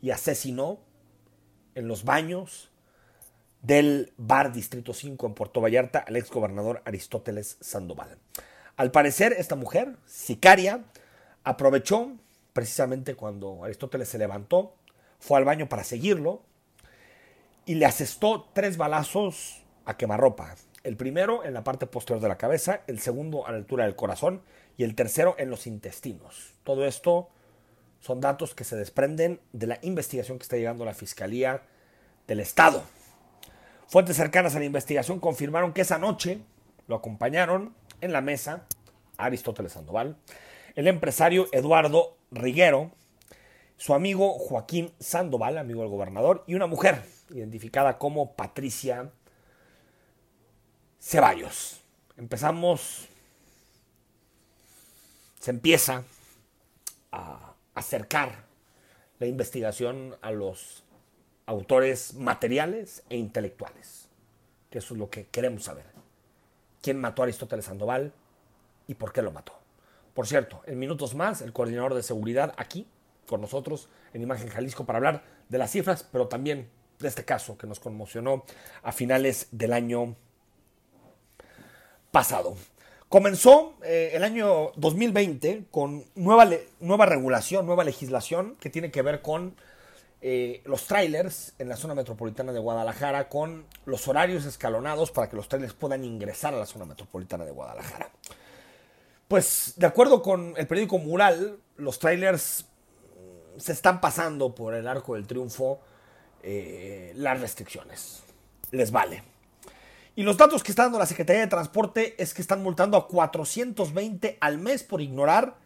y 0.00 0.10
asesinó 0.10 0.78
en 1.74 1.88
los 1.88 2.04
baños 2.04 2.70
del 3.62 4.12
bar 4.16 4.52
Distrito 4.52 4.94
5 4.94 5.26
en 5.26 5.34
Puerto 5.34 5.60
Vallarta 5.60 5.98
al 6.00 6.16
ex 6.16 6.30
gobernador 6.30 6.82
Aristóteles 6.84 7.58
Sandoval. 7.60 8.18
Al 8.76 8.90
parecer, 8.90 9.32
esta 9.32 9.56
mujer, 9.56 9.96
sicaria, 10.06 10.84
aprovechó 11.44 12.12
precisamente 12.52 13.14
cuando 13.14 13.64
Aristóteles 13.64 14.08
se 14.08 14.18
levantó, 14.18 14.74
fue 15.18 15.38
al 15.38 15.44
baño 15.44 15.68
para 15.68 15.84
seguirlo 15.84 16.42
y 17.66 17.74
le 17.74 17.86
asestó 17.86 18.48
tres 18.52 18.76
balazos 18.76 19.62
a 19.84 19.96
quemarropa 19.96 20.54
el 20.84 20.96
primero 20.96 21.44
en 21.44 21.54
la 21.54 21.64
parte 21.64 21.86
posterior 21.86 22.22
de 22.22 22.28
la 22.28 22.38
cabeza, 22.38 22.80
el 22.86 22.98
segundo 22.98 23.46
a 23.46 23.50
la 23.50 23.58
altura 23.58 23.84
del 23.84 23.96
corazón 23.96 24.42
y 24.76 24.84
el 24.84 24.94
tercero 24.94 25.34
en 25.38 25.50
los 25.50 25.66
intestinos. 25.66 26.54
Todo 26.64 26.86
esto 26.86 27.28
son 28.00 28.20
datos 28.20 28.54
que 28.54 28.64
se 28.64 28.76
desprenden 28.76 29.40
de 29.52 29.66
la 29.66 29.78
investigación 29.82 30.38
que 30.38 30.44
está 30.44 30.56
llegando 30.56 30.84
a 30.84 30.86
la 30.86 30.94
Fiscalía 30.94 31.62
del 32.26 32.40
Estado. 32.40 32.82
Fuentes 33.88 34.16
cercanas 34.16 34.54
a 34.54 34.58
la 34.58 34.64
investigación 34.64 35.18
confirmaron 35.18 35.72
que 35.72 35.80
esa 35.80 35.98
noche 35.98 36.40
lo 36.86 36.96
acompañaron 36.96 37.74
en 38.00 38.12
la 38.12 38.20
mesa 38.20 38.66
Aristóteles 39.16 39.72
Sandoval, 39.72 40.16
el 40.74 40.86
empresario 40.86 41.48
Eduardo 41.52 42.16
Riguero, 42.30 42.92
su 43.76 43.94
amigo 43.94 44.32
Joaquín 44.34 44.92
Sandoval, 45.00 45.58
amigo 45.58 45.82
del 45.82 45.90
gobernador, 45.90 46.44
y 46.46 46.54
una 46.54 46.66
mujer 46.66 47.02
identificada 47.30 47.98
como 47.98 48.34
Patricia 48.34 49.10
Ceballos. 51.00 51.80
Empezamos, 52.16 53.08
se 55.40 55.50
empieza 55.50 56.04
a 57.12 57.47
acercar 57.78 58.44
la 59.18 59.26
investigación 59.26 60.16
a 60.20 60.30
los 60.30 60.84
autores 61.46 62.14
materiales 62.14 63.02
e 63.08 63.16
intelectuales, 63.16 64.08
que 64.70 64.78
eso 64.78 64.94
es 64.94 65.00
lo 65.00 65.10
que 65.10 65.26
queremos 65.26 65.64
saber. 65.64 65.86
quién 66.80 67.00
mató 67.00 67.22
a 67.22 67.24
Aristóteles 67.24 67.64
Sandoval 67.64 68.12
y 68.86 68.94
por 68.94 69.12
qué 69.12 69.20
lo 69.20 69.32
mató. 69.32 69.52
Por 70.14 70.26
cierto, 70.26 70.62
en 70.66 70.78
minutos 70.78 71.14
más, 71.14 71.42
el 71.42 71.52
coordinador 71.52 71.94
de 71.94 72.02
seguridad 72.02 72.54
aquí 72.56 72.86
con 73.26 73.40
nosotros 73.40 73.88
en 74.12 74.22
Imagen 74.22 74.48
Jalisco 74.48 74.86
para 74.86 74.98
hablar 74.98 75.24
de 75.48 75.58
las 75.58 75.70
cifras, 75.70 76.04
pero 76.04 76.28
también 76.28 76.70
de 76.98 77.08
este 77.08 77.24
caso 77.24 77.58
que 77.58 77.66
nos 77.66 77.80
conmocionó 77.80 78.44
a 78.82 78.92
finales 78.92 79.48
del 79.50 79.72
año 79.72 80.16
pasado. 82.10 82.56
Comenzó 83.08 83.74
eh, 83.82 84.10
el 84.12 84.22
año 84.22 84.72
2020 84.76 85.64
con 85.70 86.04
nueva, 86.14 86.46
nueva 86.80 87.06
regulación, 87.06 87.64
nueva 87.64 87.84
legislación 87.84 88.54
que 88.56 88.68
tiene 88.68 88.90
que 88.90 89.00
ver 89.00 89.22
con 89.22 89.54
eh, 90.20 90.60
los 90.66 90.86
trailers 90.86 91.54
en 91.58 91.70
la 91.70 91.76
zona 91.76 91.94
metropolitana 91.94 92.52
de 92.52 92.58
Guadalajara, 92.58 93.30
con 93.30 93.64
los 93.86 94.06
horarios 94.08 94.44
escalonados 94.44 95.10
para 95.10 95.30
que 95.30 95.36
los 95.36 95.48
trailers 95.48 95.72
puedan 95.72 96.04
ingresar 96.04 96.52
a 96.52 96.58
la 96.58 96.66
zona 96.66 96.84
metropolitana 96.84 97.46
de 97.46 97.52
Guadalajara. 97.52 98.10
Pues 99.26 99.74
de 99.76 99.86
acuerdo 99.86 100.20
con 100.20 100.54
el 100.58 100.66
periódico 100.66 100.98
Mural, 100.98 101.58
los 101.76 101.98
trailers 101.98 102.66
se 103.56 103.72
están 103.72 104.02
pasando 104.02 104.54
por 104.54 104.74
el 104.74 104.86
arco 104.86 105.14
del 105.14 105.26
triunfo 105.26 105.80
eh, 106.42 107.12
las 107.16 107.40
restricciones. 107.40 108.22
Les 108.70 108.90
vale. 108.90 109.22
Y 110.18 110.24
los 110.24 110.36
datos 110.36 110.64
que 110.64 110.72
está 110.72 110.82
dando 110.82 110.98
la 110.98 111.06
Secretaría 111.06 111.42
de 111.42 111.46
Transporte 111.46 112.20
es 112.20 112.34
que 112.34 112.42
están 112.42 112.60
multando 112.60 112.96
a 112.96 113.06
420 113.06 114.36
al 114.40 114.58
mes 114.58 114.82
por 114.82 115.00
ignorar 115.00 115.58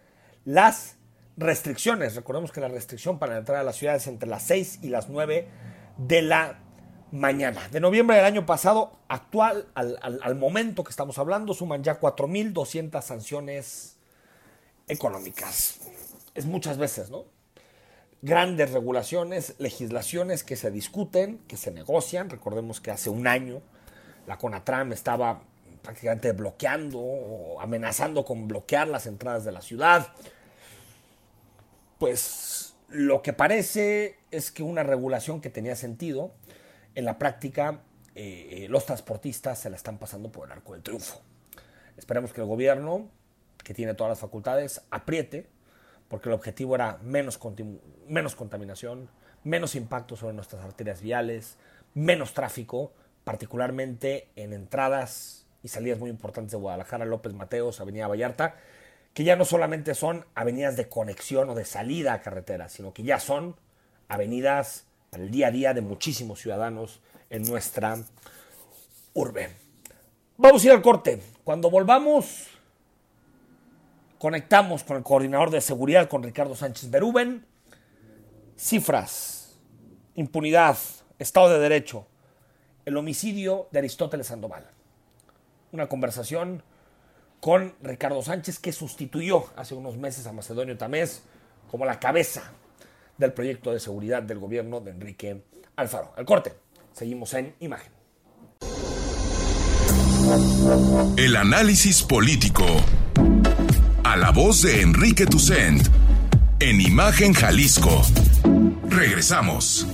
las 0.44 0.96
restricciones. 1.38 2.16
Recordemos 2.16 2.52
que 2.52 2.60
la 2.60 2.68
restricción 2.68 3.18
para 3.18 3.38
entrar 3.38 3.56
a 3.56 3.62
la 3.62 3.72
ciudad 3.72 3.96
es 3.96 4.06
entre 4.08 4.28
las 4.28 4.42
6 4.42 4.80
y 4.82 4.90
las 4.90 5.08
9 5.08 5.48
de 5.96 6.20
la 6.20 6.58
mañana. 7.12 7.66
De 7.70 7.80
noviembre 7.80 8.14
del 8.16 8.26
año 8.26 8.44
pasado, 8.44 8.98
actual, 9.08 9.68
al, 9.72 9.96
al 10.02 10.34
momento 10.34 10.84
que 10.84 10.90
estamos 10.90 11.16
hablando, 11.16 11.54
suman 11.54 11.82
ya 11.82 11.98
4.200 11.98 13.00
sanciones 13.00 13.96
económicas. 14.86 15.78
Es 16.34 16.44
muchas 16.44 16.76
veces, 16.76 17.08
¿no? 17.08 17.24
grandes 18.20 18.70
regulaciones, 18.70 19.54
legislaciones 19.56 20.44
que 20.44 20.56
se 20.56 20.70
discuten, 20.70 21.38
que 21.48 21.56
se 21.56 21.70
negocian. 21.70 22.28
Recordemos 22.28 22.82
que 22.82 22.90
hace 22.90 23.08
un 23.08 23.26
año 23.26 23.62
la 24.26 24.38
CONATRAM 24.38 24.92
estaba 24.92 25.42
prácticamente 25.82 26.32
bloqueando 26.32 26.98
o 27.00 27.60
amenazando 27.60 28.24
con 28.24 28.46
bloquear 28.48 28.88
las 28.88 29.06
entradas 29.06 29.44
de 29.44 29.52
la 29.52 29.62
ciudad. 29.62 30.08
Pues 31.98 32.74
lo 32.88 33.22
que 33.22 33.32
parece 33.32 34.18
es 34.30 34.50
que 34.50 34.62
una 34.62 34.82
regulación 34.82 35.40
que 35.40 35.50
tenía 35.50 35.76
sentido, 35.76 36.32
en 36.94 37.04
la 37.04 37.18
práctica 37.18 37.80
eh, 38.14 38.66
los 38.68 38.84
transportistas 38.84 39.58
se 39.58 39.70
la 39.70 39.76
están 39.76 39.98
pasando 39.98 40.30
por 40.30 40.46
el 40.46 40.52
arco 40.52 40.74
del 40.74 40.82
triunfo. 40.82 41.20
Esperemos 41.96 42.32
que 42.32 42.40
el 42.40 42.46
gobierno, 42.46 43.08
que 43.64 43.74
tiene 43.74 43.94
todas 43.94 44.10
las 44.10 44.18
facultades, 44.18 44.82
apriete 44.90 45.46
porque 46.08 46.28
el 46.28 46.34
objetivo 46.34 46.74
era 46.74 46.98
menos, 47.02 47.40
menos 48.06 48.34
contaminación, 48.34 49.08
menos 49.44 49.74
impacto 49.74 50.14
sobre 50.14 50.34
nuestras 50.34 50.62
arterias 50.62 51.00
viales, 51.00 51.56
menos 51.94 52.34
tráfico, 52.34 52.92
particularmente 53.24 54.28
en 54.36 54.52
entradas 54.52 55.46
y 55.62 55.68
salidas 55.68 55.98
muy 55.98 56.10
importantes 56.10 56.52
de 56.52 56.58
Guadalajara, 56.58 57.04
López 57.04 57.32
Mateos, 57.34 57.80
Avenida 57.80 58.08
Vallarta, 58.08 58.56
que 59.14 59.24
ya 59.24 59.36
no 59.36 59.44
solamente 59.44 59.94
son 59.94 60.24
avenidas 60.34 60.76
de 60.76 60.88
conexión 60.88 61.50
o 61.50 61.54
de 61.54 61.64
salida 61.64 62.14
a 62.14 62.22
carretera, 62.22 62.68
sino 62.68 62.92
que 62.92 63.02
ya 63.02 63.20
son 63.20 63.56
avenidas 64.08 64.86
para 65.10 65.22
el 65.22 65.30
día 65.30 65.48
a 65.48 65.50
día 65.50 65.74
de 65.74 65.82
muchísimos 65.82 66.40
ciudadanos 66.40 67.00
en 67.30 67.42
nuestra 67.42 67.98
urbe. 69.12 69.50
Vamos 70.36 70.62
a 70.62 70.66
ir 70.66 70.72
al 70.72 70.82
corte. 70.82 71.20
Cuando 71.44 71.70
volvamos, 71.70 72.48
Conectamos 74.22 74.84
con 74.84 74.96
el 74.96 75.02
coordinador 75.02 75.50
de 75.50 75.60
seguridad, 75.60 76.08
con 76.08 76.22
Ricardo 76.22 76.54
Sánchez 76.54 76.88
Berúben. 76.90 77.44
Cifras, 78.56 79.58
impunidad, 80.14 80.78
Estado 81.18 81.48
de 81.48 81.58
Derecho, 81.58 82.06
el 82.84 82.96
homicidio 82.96 83.68
de 83.70 83.80
Aristóteles 83.80 84.26
Sandoval. 84.26 84.66
Una 85.72 85.88
conversación 85.88 86.62
con 87.40 87.74
Ricardo 87.82 88.22
Sánchez 88.22 88.58
que 88.58 88.72
sustituyó 88.72 89.46
hace 89.56 89.74
unos 89.74 89.96
meses 89.96 90.26
a 90.26 90.32
Macedonio 90.32 90.76
Tamés 90.76 91.22
como 91.70 91.84
la 91.84 91.98
cabeza 91.98 92.42
del 93.18 93.32
proyecto 93.32 93.72
de 93.72 93.80
seguridad 93.80 94.22
del 94.22 94.38
gobierno 94.38 94.80
de 94.80 94.90
Enrique 94.90 95.42
Alfaro. 95.76 96.12
Al 96.16 96.24
corte, 96.24 96.52
seguimos 96.92 97.32
en 97.34 97.54
imagen. 97.60 97.92
El 101.16 101.36
análisis 101.36 102.02
político 102.02 102.64
a 104.04 104.16
la 104.16 104.30
voz 104.30 104.62
de 104.62 104.82
Enrique 104.82 105.26
Tucent 105.26 105.86
en 106.60 106.80
Imagen 106.80 107.32
Jalisco. 107.32 108.02
Regresamos. 108.88 109.86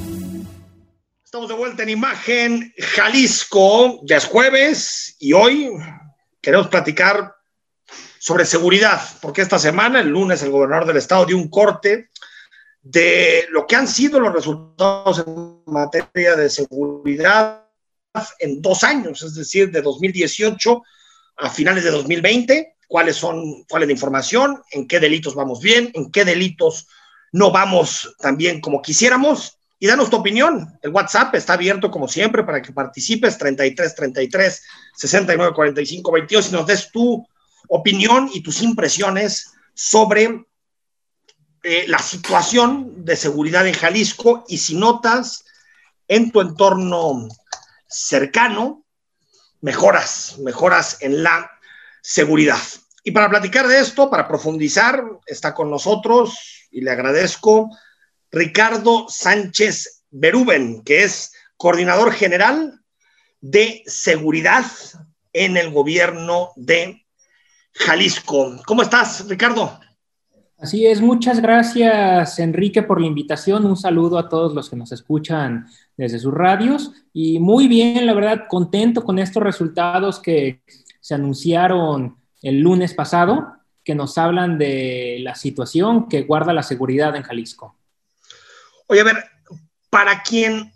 Estamos 1.28 1.50
de 1.50 1.56
vuelta 1.56 1.82
en 1.82 1.90
Imagen 1.90 2.72
Jalisco. 2.78 4.00
Ya 4.04 4.16
es 4.16 4.24
jueves 4.24 5.14
y 5.18 5.34
hoy 5.34 5.70
queremos 6.40 6.68
platicar 6.68 7.34
sobre 8.18 8.46
seguridad, 8.46 8.98
porque 9.20 9.42
esta 9.42 9.58
semana, 9.58 10.00
el 10.00 10.08
lunes, 10.08 10.42
el 10.42 10.50
gobernador 10.50 10.86
del 10.86 10.96
estado 10.96 11.26
dio 11.26 11.36
un 11.36 11.50
corte 11.50 12.08
de 12.80 13.44
lo 13.50 13.66
que 13.66 13.76
han 13.76 13.86
sido 13.86 14.18
los 14.20 14.32
resultados 14.32 15.18
en 15.18 15.60
materia 15.66 16.34
de 16.34 16.48
seguridad 16.48 17.62
en 18.38 18.62
dos 18.62 18.82
años, 18.82 19.22
es 19.22 19.34
decir, 19.34 19.70
de 19.70 19.82
2018 19.82 20.82
a 21.36 21.50
finales 21.50 21.84
de 21.84 21.90
2020 21.90 22.76
cuáles 22.86 23.16
son, 23.16 23.64
cuál 23.68 23.82
es 23.82 23.88
la 23.88 23.92
información, 23.92 24.62
en 24.70 24.88
qué 24.88 24.98
delitos 24.98 25.34
vamos 25.34 25.60
bien, 25.60 25.90
en 25.92 26.10
qué 26.10 26.24
delitos 26.24 26.86
no 27.32 27.50
vamos 27.50 28.16
tan 28.18 28.38
bien 28.38 28.62
como 28.62 28.80
quisiéramos. 28.80 29.57
Y 29.78 29.86
danos 29.86 30.10
tu 30.10 30.16
opinión. 30.16 30.78
El 30.82 30.90
WhatsApp 30.90 31.34
está 31.34 31.52
abierto 31.52 31.90
como 31.90 32.08
siempre 32.08 32.42
para 32.42 32.60
que 32.60 32.72
participes, 32.72 33.38
33 33.38 33.94
33 33.94 34.62
69 34.96 35.54
45 35.54 36.12
22, 36.12 36.48
y 36.48 36.52
nos 36.52 36.66
des 36.66 36.90
tu 36.90 37.26
opinión 37.68 38.28
y 38.32 38.42
tus 38.42 38.62
impresiones 38.62 39.52
sobre 39.74 40.44
eh, 41.62 41.84
la 41.86 41.98
situación 41.98 43.04
de 43.04 43.16
seguridad 43.16 43.66
en 43.66 43.74
Jalisco 43.74 44.44
y 44.48 44.58
si 44.58 44.76
notas 44.76 45.44
en 46.08 46.32
tu 46.32 46.40
entorno 46.40 47.28
cercano 47.88 48.84
mejoras, 49.60 50.38
mejoras 50.38 50.98
en 51.00 51.22
la 51.22 51.50
seguridad. 52.02 52.60
Y 53.04 53.10
para 53.10 53.28
platicar 53.28 53.66
de 53.68 53.80
esto, 53.80 54.10
para 54.10 54.28
profundizar, 54.28 55.02
está 55.26 55.54
con 55.54 55.70
nosotros 55.70 56.68
y 56.70 56.80
le 56.80 56.90
agradezco 56.90 57.70
Ricardo 58.30 59.06
Sánchez 59.08 60.04
Berúben, 60.10 60.82
que 60.84 61.04
es 61.04 61.32
coordinador 61.56 62.12
general 62.12 62.80
de 63.40 63.82
seguridad 63.86 64.64
en 65.32 65.56
el 65.56 65.70
gobierno 65.70 66.50
de 66.56 67.04
Jalisco. 67.72 68.56
¿Cómo 68.66 68.82
estás, 68.82 69.28
Ricardo? 69.28 69.78
Así 70.58 70.86
es, 70.86 71.00
muchas 71.00 71.40
gracias 71.40 72.40
Enrique 72.40 72.82
por 72.82 73.00
la 73.00 73.06
invitación. 73.06 73.64
Un 73.64 73.76
saludo 73.76 74.18
a 74.18 74.28
todos 74.28 74.54
los 74.54 74.68
que 74.68 74.74
nos 74.74 74.90
escuchan 74.90 75.66
desde 75.96 76.18
sus 76.18 76.34
radios 76.34 76.90
y 77.12 77.38
muy 77.38 77.68
bien, 77.68 78.06
la 78.06 78.14
verdad, 78.14 78.46
contento 78.48 79.04
con 79.04 79.20
estos 79.20 79.42
resultados 79.42 80.18
que 80.18 80.62
se 81.00 81.14
anunciaron 81.14 82.16
el 82.42 82.58
lunes 82.58 82.92
pasado, 82.92 83.52
que 83.84 83.94
nos 83.94 84.18
hablan 84.18 84.58
de 84.58 85.18
la 85.20 85.36
situación 85.36 86.08
que 86.08 86.22
guarda 86.22 86.52
la 86.52 86.64
seguridad 86.64 87.14
en 87.14 87.22
Jalisco. 87.22 87.77
Oye, 88.88 89.02
a 89.02 89.04
ver, 89.04 89.24
para 89.90 90.22
quien 90.22 90.72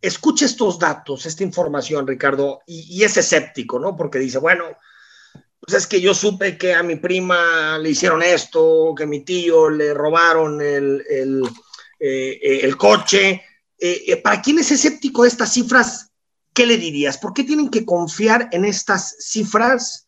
escuche 0.00 0.44
estos 0.44 0.78
datos, 0.78 1.24
esta 1.24 1.44
información, 1.44 2.06
Ricardo, 2.06 2.60
y, 2.66 3.02
es 3.02 3.16
escéptico, 3.16 3.78
¿no? 3.78 3.96
Porque 3.96 4.18
dice, 4.18 4.38
bueno, 4.38 4.64
pues 5.60 5.78
es 5.78 5.86
que 5.86 6.00
yo 6.00 6.14
supe 6.14 6.58
que 6.58 6.74
a 6.74 6.82
mi 6.82 6.96
prima 6.96 7.78
le 7.78 7.90
hicieron 7.90 8.22
esto, 8.22 8.92
que 8.96 9.04
a 9.04 9.06
mi 9.06 9.24
tío 9.24 9.70
le 9.70 9.94
robaron 9.94 10.60
el, 10.60 11.02
el, 11.08 11.42
eh, 12.00 12.74
coche. 12.76 13.42
Eh, 13.78 14.02
eh, 14.06 14.16
para 14.16 14.42
quien 14.42 14.58
es 14.58 14.70
escéptico 14.72 15.22
de 15.22 15.28
estas 15.28 15.52
cifras, 15.52 16.10
¿qué 16.52 16.66
le 16.66 16.76
dirías? 16.76 17.18
¿Por 17.18 17.32
qué 17.32 17.44
tienen 17.44 17.70
que 17.70 17.84
confiar 17.84 18.48
en 18.52 18.64
estas 18.64 19.16
cifras? 19.20 20.03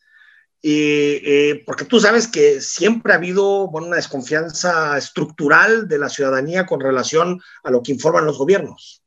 Eh, 0.62 1.22
eh, 1.25 1.62
porque 1.64 1.84
tú 1.84 2.00
sabes 2.00 2.26
que 2.26 2.60
siempre 2.60 3.12
ha 3.12 3.16
habido 3.16 3.68
bueno, 3.68 3.88
una 3.88 3.96
desconfianza 3.96 4.96
estructural 4.98 5.86
de 5.86 5.98
la 5.98 6.08
ciudadanía 6.08 6.66
con 6.66 6.80
relación 6.80 7.40
a 7.62 7.70
lo 7.70 7.82
que 7.82 7.92
informan 7.92 8.26
los 8.26 8.38
gobiernos. 8.38 9.02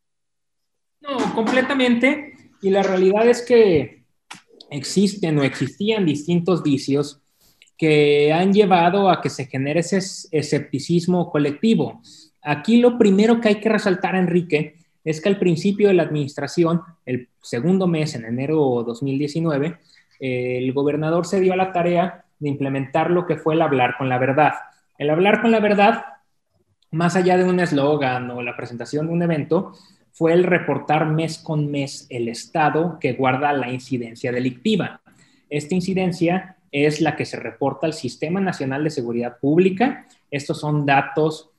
No, 1.01 1.33
completamente. 1.33 2.33
Y 2.61 2.69
la 2.69 2.83
realidad 2.83 3.27
es 3.27 3.41
que 3.41 4.03
existen 4.69 5.39
o 5.39 5.43
existían 5.43 6.05
distintos 6.05 6.61
vicios 6.63 7.21
que 7.77 8.33
han 8.33 8.53
llevado 8.53 9.09
a 9.09 9.21
que 9.21 9.29
se 9.29 9.45
genere 9.45 9.79
ese 9.79 9.99
escepticismo 10.31 11.31
colectivo. 11.31 12.01
Aquí 12.41 12.77
lo 12.77 12.97
primero 12.97 13.39
que 13.39 13.49
hay 13.49 13.59
que 13.61 13.69
resaltar, 13.69 14.15
Enrique, 14.15 14.75
es 15.03 15.21
que 15.21 15.29
al 15.29 15.39
principio 15.39 15.87
de 15.87 15.93
la 15.93 16.03
administración, 16.03 16.81
el 17.05 17.29
segundo 17.41 17.87
mes, 17.87 18.15
en 18.15 18.25
enero 18.25 18.79
de 18.79 18.85
2019, 18.85 19.77
el 20.19 20.71
gobernador 20.73 21.25
se 21.25 21.39
dio 21.39 21.53
a 21.53 21.57
la 21.57 21.71
tarea 21.71 22.25
de 22.39 22.49
implementar 22.49 23.11
lo 23.11 23.25
que 23.25 23.38
fue 23.38 23.55
el 23.55 23.61
hablar 23.61 23.95
con 23.97 24.09
la 24.09 24.17
verdad. 24.17 24.53
El 24.97 25.09
hablar 25.09 25.41
con 25.41 25.51
la 25.51 25.59
verdad, 25.59 26.05
más 26.91 27.15
allá 27.15 27.38
de 27.38 27.43
un 27.43 27.59
eslogan 27.59 28.29
o 28.31 28.41
la 28.41 28.55
presentación 28.55 29.07
de 29.07 29.13
un 29.13 29.23
evento, 29.23 29.73
fue 30.11 30.33
el 30.33 30.43
reportar 30.43 31.05
mes 31.05 31.38
con 31.38 31.71
mes 31.71 32.07
el 32.09 32.27
estado 32.27 32.97
que 32.99 33.13
guarda 33.13 33.53
la 33.53 33.71
incidencia 33.71 34.31
delictiva. 34.31 35.01
Esta 35.49 35.75
incidencia 35.75 36.57
es 36.71 37.01
la 37.01 37.15
que 37.15 37.25
se 37.25 37.38
reporta 37.38 37.88
al 37.88 37.93
Sistema 37.93 38.39
Nacional 38.41 38.83
de 38.83 38.89
Seguridad 38.89 39.38
Pública. 39.39 40.05
Estos 40.29 40.59
son 40.59 40.85
datos 40.85 41.49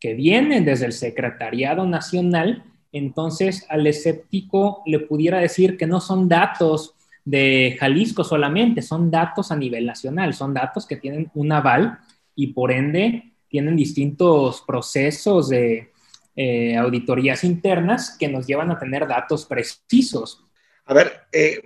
que 0.00 0.14
vienen 0.14 0.64
desde 0.64 0.86
el 0.86 0.92
Secretariado 0.92 1.86
Nacional. 1.86 2.64
Entonces, 2.92 3.66
al 3.68 3.86
escéptico 3.86 4.82
le 4.86 5.00
pudiera 5.00 5.40
decir 5.40 5.76
que 5.76 5.86
no 5.86 6.00
son 6.00 6.28
datos 6.28 6.93
de 7.24 7.76
Jalisco 7.80 8.22
solamente, 8.22 8.82
son 8.82 9.10
datos 9.10 9.50
a 9.50 9.56
nivel 9.56 9.86
nacional, 9.86 10.34
son 10.34 10.52
datos 10.52 10.86
que 10.86 10.96
tienen 10.96 11.30
un 11.34 11.52
aval 11.52 11.98
y 12.34 12.48
por 12.48 12.70
ende 12.70 13.32
tienen 13.48 13.76
distintos 13.76 14.62
procesos 14.66 15.48
de 15.48 15.92
eh, 16.36 16.76
auditorías 16.76 17.44
internas 17.44 18.16
que 18.18 18.28
nos 18.28 18.46
llevan 18.46 18.70
a 18.70 18.78
tener 18.78 19.06
datos 19.06 19.46
precisos. 19.46 20.44
A 20.86 20.92
ver, 20.92 21.22
eh, 21.32 21.62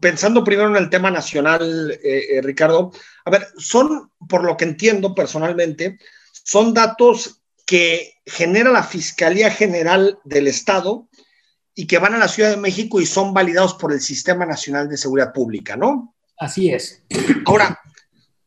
pensando 0.00 0.42
primero 0.42 0.68
en 0.68 0.76
el 0.76 0.88
tema 0.88 1.10
nacional, 1.10 1.98
eh, 2.02 2.40
Ricardo, 2.42 2.90
a 3.24 3.30
ver, 3.30 3.46
son, 3.58 4.10
por 4.28 4.44
lo 4.44 4.56
que 4.56 4.64
entiendo 4.64 5.14
personalmente, 5.14 5.98
son 6.32 6.72
datos 6.72 7.42
que 7.66 8.14
genera 8.24 8.70
la 8.70 8.84
Fiscalía 8.84 9.50
General 9.50 10.18
del 10.24 10.46
Estado 10.46 11.08
y 11.78 11.86
que 11.86 11.98
van 11.98 12.14
a 12.14 12.18
la 12.18 12.26
Ciudad 12.26 12.50
de 12.50 12.56
México 12.56 13.00
y 13.00 13.06
son 13.06 13.34
validados 13.34 13.74
por 13.74 13.92
el 13.92 14.00
Sistema 14.00 14.46
Nacional 14.46 14.88
de 14.88 14.96
Seguridad 14.96 15.32
Pública, 15.32 15.76
¿no? 15.76 16.14
Así 16.38 16.70
es. 16.70 17.02
Ahora, 17.44 17.78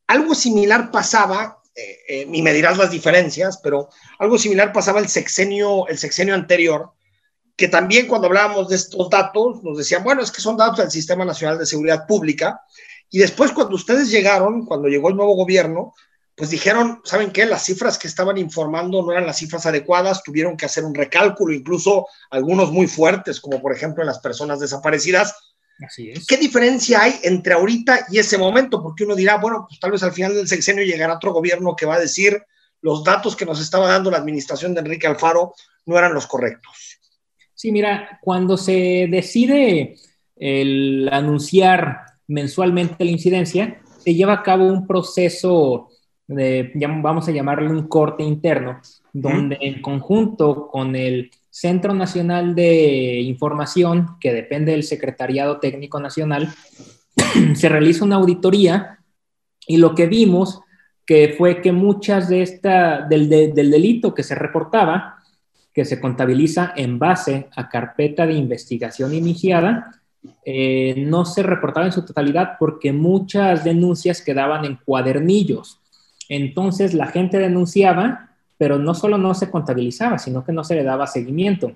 algo 0.08 0.34
similar 0.34 0.90
pasaba, 0.90 1.62
eh, 1.76 2.00
eh, 2.10 2.28
y 2.32 2.42
me 2.42 2.54
dirás 2.54 2.80
las 2.80 2.90
diferencias, 2.90 3.60
pero 3.64 3.88
algo 4.18 4.40
similar 4.40 4.74
pasaba 4.74 5.00
el 5.00 5.08
sexenio, 5.08 5.88
el 5.88 6.00
sexenio 6.00 6.34
anterior, 6.34 6.92
que 7.56 7.68
también 7.68 8.08
cuando 8.08 8.28
hablábamos 8.28 8.68
de 8.68 8.78
estos 8.78 9.08
datos 9.12 9.64
nos 9.64 9.78
decían, 9.78 10.04
bueno, 10.04 10.24
es 10.24 10.32
que 10.32 10.42
son 10.42 10.58
datos 10.58 10.80
del 10.80 10.92
Sistema 10.92 11.24
Nacional 11.24 11.60
de 11.60 11.68
Seguridad 11.68 12.08
Pública, 12.08 12.62
y 13.12 13.20
después 13.20 13.52
cuando 13.52 13.76
ustedes 13.76 14.10
llegaron, 14.10 14.66
cuando 14.66 14.88
llegó 14.88 15.10
el 15.10 15.16
nuevo 15.16 15.36
gobierno, 15.36 15.94
pues 16.40 16.52
dijeron, 16.52 17.02
¿saben 17.04 17.32
qué? 17.32 17.46
Las 17.46 17.66
cifras 17.66 17.98
que 17.98 18.08
estaban 18.08 18.38
informando 18.38 19.02
no 19.02 19.12
eran 19.12 19.26
las 19.26 19.40
cifras 19.40 19.66
adecuadas, 19.66 20.24
tuvieron 20.24 20.56
que 20.56 20.66
hacer 20.66 20.86
un 20.86 20.96
recálculo, 20.96 21.54
incluso 21.54 22.08
algunos 22.30 22.72
muy 22.72 22.88
fuertes, 22.88 23.42
como 23.42 23.62
por 23.62 23.76
ejemplo 23.76 24.02
en 24.02 24.08
las 24.08 24.20
personas 24.20 24.62
desaparecidas. 24.62 25.36
Así 25.86 26.12
es. 26.12 26.26
¿Qué 26.26 26.38
diferencia 26.38 27.02
hay 27.02 27.20
entre 27.24 27.56
ahorita 27.56 28.06
y 28.10 28.20
ese 28.20 28.38
momento? 28.38 28.82
Porque 28.82 29.04
uno 29.04 29.18
dirá, 29.18 29.36
bueno, 29.36 29.66
pues 29.68 29.82
tal 29.82 29.92
vez 29.92 30.02
al 30.02 30.14
final 30.14 30.34
del 30.34 30.48
sexenio 30.48 30.86
llegará 30.86 31.16
otro 31.16 31.34
gobierno 31.34 31.76
que 31.76 31.86
va 31.86 31.96
a 31.96 32.00
decir 32.00 32.42
los 32.80 33.04
datos 33.04 33.36
que 33.36 33.46
nos 33.46 33.60
estaba 33.60 33.90
dando 33.90 34.10
la 34.10 34.20
administración 34.20 34.74
de 34.74 34.80
Enrique 34.80 35.08
Alfaro 35.08 35.54
no 35.88 35.98
eran 35.98 36.14
los 36.14 36.26
correctos. 36.26 37.02
Sí, 37.54 37.74
mira, 37.74 38.18
cuando 38.22 38.56
se 38.56 39.08
decide 39.12 39.98
el 40.38 41.10
anunciar 41.12 41.98
mensualmente 42.28 43.04
la 43.04 43.12
incidencia, 43.12 43.82
se 44.02 44.14
lleva 44.16 44.36
a 44.36 44.44
cabo 44.44 44.68
un 44.68 44.88
proceso 44.88 45.89
vamos 47.02 47.28
a 47.28 47.32
llamarle 47.32 47.70
un 47.70 47.88
corte 47.88 48.24
interno, 48.24 48.80
donde 49.12 49.58
en 49.62 49.82
conjunto 49.82 50.68
con 50.68 50.96
el 50.96 51.32
Centro 51.50 51.94
Nacional 51.94 52.56
de 52.56 53.20
Información, 53.22 54.18
que 54.20 54.34
depende 54.34 54.74
del 54.74 54.84
Secretariado 54.84 55.60
Técnico 55.60 56.00
Nacional, 56.00 56.54
se 57.56 57.70
realiza 57.70 58.06
una 58.06 58.18
auditoría 58.18 59.00
y 59.68 59.78
lo 59.78 59.96
que 59.96 60.06
vimos 60.08 60.62
que 61.06 61.34
fue 61.36 61.62
que 61.62 61.72
muchas 61.72 62.30
de 62.30 62.44
esta, 62.44 63.02
del, 63.02 63.30
del 63.30 63.72
delito 63.72 64.14
que 64.14 64.22
se 64.22 64.36
reportaba, 64.36 65.18
que 65.74 65.84
se 65.84 66.00
contabiliza 66.00 66.74
en 66.76 67.00
base 67.00 67.50
a 67.56 67.68
carpeta 67.68 68.28
de 68.28 68.34
investigación 68.34 69.16
iniciada, 69.16 70.00
eh, 70.46 70.96
no 70.98 71.26
se 71.26 71.44
reportaba 71.44 71.86
en 71.86 71.92
su 71.92 72.06
totalidad 72.06 72.58
porque 72.60 72.92
muchas 72.92 73.64
denuncias 73.64 74.22
quedaban 74.22 74.66
en 74.66 74.76
cuadernillos. 74.84 75.79
Entonces 76.30 76.94
la 76.94 77.08
gente 77.08 77.40
denunciaba, 77.40 78.30
pero 78.58 78.78
no 78.78 78.94
solo 78.94 79.18
no 79.18 79.34
se 79.34 79.50
contabilizaba, 79.50 80.20
sino 80.20 80.46
que 80.46 80.54
no 80.54 80.64
se 80.64 80.76
le 80.76 80.84
daba 80.84 81.08
seguimiento. 81.08 81.74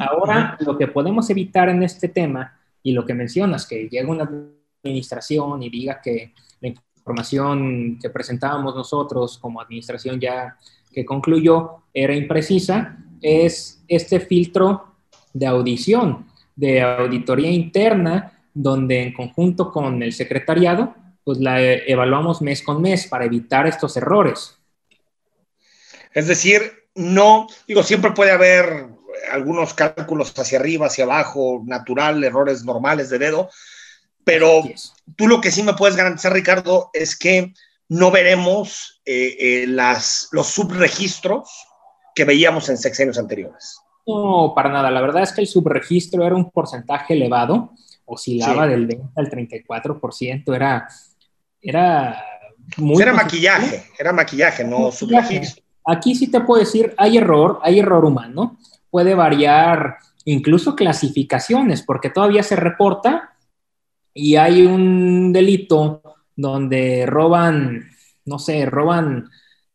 Ahora 0.00 0.58
lo 0.60 0.76
que 0.76 0.88
podemos 0.88 1.30
evitar 1.30 1.68
en 1.68 1.82
este 1.82 2.08
tema 2.08 2.58
y 2.82 2.92
lo 2.92 3.06
que 3.06 3.14
mencionas, 3.14 3.66
que 3.66 3.88
llega 3.88 4.10
una 4.10 4.28
administración 4.82 5.62
y 5.62 5.70
diga 5.70 6.00
que 6.02 6.34
la 6.60 6.68
información 6.68 7.98
que 8.00 8.10
presentábamos 8.10 8.74
nosotros 8.74 9.38
como 9.38 9.60
administración 9.60 10.20
ya 10.20 10.56
que 10.92 11.04
concluyó 11.04 11.82
era 11.94 12.14
imprecisa, 12.14 12.98
es 13.20 13.82
este 13.86 14.18
filtro 14.18 14.84
de 15.32 15.46
audición, 15.46 16.26
de 16.56 16.82
auditoría 16.82 17.50
interna, 17.50 18.32
donde 18.52 19.02
en 19.02 19.12
conjunto 19.12 19.70
con 19.70 20.02
el 20.02 20.12
secretariado 20.12 20.94
pues 21.24 21.38
la 21.38 21.60
evaluamos 21.62 22.42
mes 22.42 22.62
con 22.62 22.82
mes 22.82 23.06
para 23.06 23.24
evitar 23.24 23.66
estos 23.66 23.96
errores. 23.96 24.58
Es 26.14 26.26
decir, 26.26 26.88
no, 26.94 27.46
digo, 27.66 27.82
siempre 27.82 28.12
puede 28.12 28.32
haber 28.32 28.88
algunos 29.30 29.74
cálculos 29.74 30.38
hacia 30.38 30.58
arriba, 30.58 30.86
hacia 30.86 31.04
abajo, 31.04 31.62
natural, 31.64 32.22
errores 32.22 32.64
normales 32.64 33.08
de 33.08 33.18
dedo, 33.18 33.50
pero 34.24 34.62
tú 35.16 35.26
lo 35.26 35.40
que 35.40 35.50
sí 35.50 35.62
me 35.62 35.74
puedes 35.74 35.96
garantizar, 35.96 36.32
Ricardo, 36.32 36.90
es 36.92 37.16
que 37.16 37.52
no 37.88 38.10
veremos 38.10 39.02
eh, 39.04 39.36
eh, 39.38 39.66
las, 39.66 40.28
los 40.32 40.46
subregistros 40.48 41.50
que 42.14 42.24
veíamos 42.24 42.68
en 42.68 42.78
sexenios 42.78 43.18
anteriores. 43.18 43.78
No, 44.06 44.52
para 44.54 44.70
nada. 44.70 44.90
La 44.90 45.00
verdad 45.00 45.22
es 45.22 45.32
que 45.32 45.42
el 45.42 45.46
subregistro 45.46 46.24
era 46.24 46.34
un 46.34 46.50
porcentaje 46.50 47.14
elevado, 47.14 47.72
oscilaba 48.04 48.66
del 48.66 48.86
20 48.86 49.08
al 49.16 49.30
34%, 49.30 50.54
era 50.54 50.88
era 51.62 52.22
muy... 52.76 53.00
Era 53.00 53.14
maquillaje, 53.14 53.84
era 53.98 54.12
maquillaje, 54.12 54.64
no 54.64 54.90
maquillaje. 55.10 55.62
Aquí 55.86 56.14
sí 56.14 56.30
te 56.30 56.40
puedo 56.40 56.60
decir, 56.60 56.94
hay 56.96 57.18
error, 57.18 57.60
hay 57.62 57.78
error 57.78 58.04
humano, 58.04 58.58
puede 58.90 59.14
variar 59.14 59.96
incluso 60.24 60.76
clasificaciones, 60.76 61.82
porque 61.82 62.10
todavía 62.10 62.42
se 62.42 62.56
reporta 62.56 63.32
y 64.14 64.36
hay 64.36 64.66
un 64.66 65.32
delito 65.32 66.02
donde 66.36 67.06
roban, 67.06 67.90
no 68.24 68.38
sé, 68.38 68.66
roban 68.66 69.28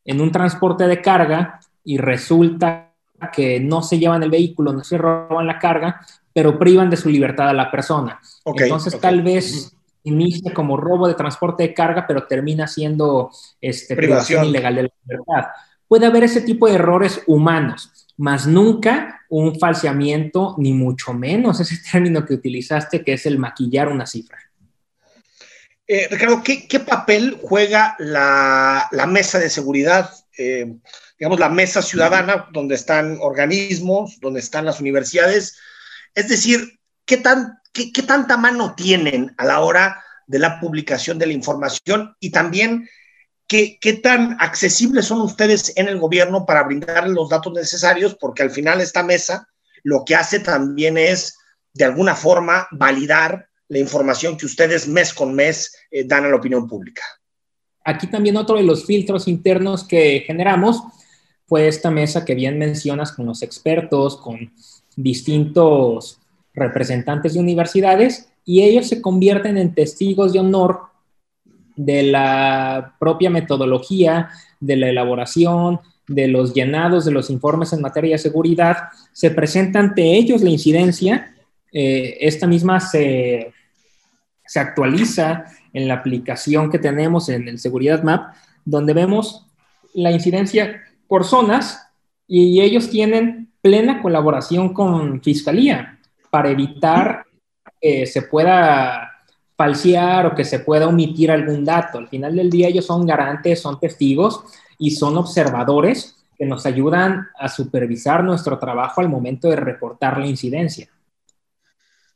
en 0.06 0.22
un 0.22 0.32
transporte 0.32 0.88
de 0.88 1.02
carga 1.02 1.60
y 1.84 1.98
resulta 1.98 2.94
que 3.34 3.60
no 3.60 3.82
se 3.82 4.00
llevan 4.00 4.24
el 4.24 4.30
vehículo, 4.30 4.72
no 4.72 4.84
se 4.84 4.98
roban 4.98 5.48
la 5.48 5.60
carga, 5.60 6.02
pero 6.32 6.58
privan 6.58 6.90
de 6.90 6.98
su 6.98 7.10
libertad 7.10 7.50
a 7.50 7.54
la 7.54 7.70
persona. 7.70 8.20
Entonces 8.46 9.00
tal 9.00 9.24
vez 9.24 9.76
inicia 10.08 10.54
como 10.54 10.78
robo 10.78 11.08
de 11.08 11.14
transporte 11.14 11.64
de 11.64 11.74
carga, 11.74 12.06
pero 12.08 12.26
termina 12.28 12.68
siendo 12.68 13.32
este, 13.62 13.96
privación. 13.96 14.46
ilegal 14.46 14.76
de 14.76 14.84
la 14.84 14.90
libertad. 15.06 15.52
Puede 15.88 16.06
haber 16.06 16.24
ese 16.24 16.42
tipo 16.42 16.68
de 16.68 16.76
errores 16.76 17.22
humanos, 17.28 17.92
más 18.18 18.48
nunca 18.48 19.22
un 19.30 19.60
falseamiento, 19.60 20.56
ni 20.58 20.74
mucho 20.74 21.14
menos 21.14 21.60
ese 21.60 21.78
término 21.92 22.26
que 22.26 22.34
utilizaste, 22.34 23.04
que 23.04 23.14
es 23.14 23.26
el 23.26 23.38
maquillar 23.38 23.90
una 23.90 24.06
cifra. 24.06 24.40
Eh, 25.88 26.08
Ricardo, 26.12 26.44
¿qué, 26.44 26.80
papel 26.82 27.40
juega 27.42 27.96
la, 28.00 28.90
mesa 29.08 29.40
de 29.40 29.50
seguridad, 29.50 30.12
eh, 30.38 30.76
digamos, 31.18 31.40
la 31.40 31.48
mesa 31.48 31.82
ciudadana, 31.82 32.50
donde 32.52 32.76
están 32.76 33.18
organismos, 33.22 34.20
donde 34.20 34.42
están 34.42 34.66
las 34.66 34.82
universidades? 34.82 35.58
Es 36.14 36.28
decir, 36.28 36.80
¿qué 37.06 37.16
tan 37.16 37.60
¿qué, 37.94 38.04
tanta 38.04 38.38
mano 38.38 38.74
tienen 38.76 39.34
a 39.38 39.46
la 39.46 39.60
hora 39.62 40.04
de 40.26 40.40
la 40.40 40.60
publicación 40.60 41.18
de 41.20 41.28
la 41.28 41.34
información 41.34 42.16
y 42.20 42.32
también 42.32 42.90
qué, 43.48 43.78
qué 43.80 43.94
tan 43.94 44.36
accesibles 44.40 45.06
son 45.06 45.22
ustedes 45.22 45.74
en 45.78 45.88
el 45.88 46.00
gobierno 46.00 46.46
para 46.46 46.64
brindarles 46.64 47.14
los 47.14 47.30
datos 47.30 47.54
necesarios, 47.54 48.16
porque 48.20 48.44
al 48.44 48.52
final 48.52 48.82
esta 48.82 49.04
mesa 49.04 49.48
lo 49.84 50.04
que 50.06 50.16
hace 50.16 50.40
también 50.40 50.98
es, 50.98 51.38
de 51.74 51.86
alguna 51.86 52.16
forma, 52.16 52.68
validar 52.72 53.48
la 53.70 53.80
información 53.80 54.38
que 54.38 54.46
ustedes 54.46 54.88
mes 54.88 55.14
con 55.14 55.34
mes 55.34 55.76
eh, 55.92 56.04
dan 56.06 56.26
a 56.26 56.30
la 56.30 56.36
opinión 56.36 56.68
pública. 56.68 57.04
Aquí 57.84 58.08
también 58.08 58.38
otro 58.38 58.58
de 58.58 58.64
los 58.64 58.86
filtros 58.86 59.28
internos 59.28 59.88
que 59.88 60.24
generamos 60.26 60.82
fue 61.46 61.68
esta 61.68 61.90
mesa 61.90 62.26
que 62.26 62.36
bien 62.36 62.58
mencionas 62.58 63.14
con 63.14 63.26
los 63.26 63.42
expertos, 63.42 64.18
con 64.18 64.52
distintos 64.96 66.20
representantes 66.58 67.34
de 67.34 67.40
universidades 67.40 68.30
y 68.44 68.64
ellos 68.64 68.88
se 68.88 69.02
convierten 69.02 69.58
en 69.58 69.74
testigos 69.74 70.34
de 70.34 70.40
honor 70.40 70.82
de 71.76 72.04
la 72.04 72.96
propia 73.00 73.30
metodología, 73.30 74.30
de 74.60 74.76
la 74.76 74.90
elaboración, 74.90 75.80
de 76.08 76.28
los 76.28 76.54
llenados 76.54 77.06
de 77.06 77.12
los 77.12 77.30
informes 77.30 77.74
en 77.74 77.82
materia 77.82 78.16
de 78.16 78.18
seguridad. 78.18 78.78
Se 79.14 79.30
presenta 79.30 79.80
ante 79.80 80.16
ellos 80.16 80.42
la 80.42 80.50
incidencia. 80.50 81.36
Eh, 81.72 82.18
esta 82.22 82.48
misma 82.48 82.80
se, 82.80 83.54
se 84.46 84.60
actualiza 84.60 85.46
en 85.74 85.88
la 85.88 85.96
aplicación 85.96 86.72
que 86.72 86.80
tenemos 86.80 87.30
en 87.30 87.48
el 87.48 87.60
Seguridad 87.60 88.02
Map, 88.02 88.34
donde 88.66 88.94
vemos 88.94 89.46
la 89.94 90.12
incidencia 90.12 90.82
por 91.08 91.24
zonas 91.24 91.88
y 92.28 92.62
ellos 92.62 92.90
tienen 92.90 93.50
plena 93.62 94.02
colaboración 94.02 94.74
con 94.74 95.22
Fiscalía 95.22 95.97
para 96.38 96.52
evitar 96.52 97.26
que 97.82 98.06
se 98.06 98.22
pueda 98.22 99.24
falsear 99.58 100.28
o 100.28 100.36
que 100.36 100.46
se 100.46 100.60
pueda 100.60 100.88
omitir 100.88 101.32
algún 101.32 101.66
dato. 101.66 101.98
Al 101.98 102.08
final 102.08 102.36
del 102.36 102.52
día 102.52 102.68
ellos 102.68 102.86
son 102.86 103.08
garantes, 103.08 103.60
son 103.60 103.80
testigos 103.80 104.44
y 104.78 104.92
son 104.92 105.18
observadores 105.18 106.16
que 106.38 106.46
nos 106.46 106.68
ayudan 106.68 107.28
a 107.40 107.50
supervisar 107.50 108.24
nuestro 108.24 108.60
trabajo 108.60 109.02
al 109.02 109.10
momento 109.10 109.50
de 109.50 109.56
reportar 109.56 110.20
la 110.20 110.28
incidencia. 110.28 110.88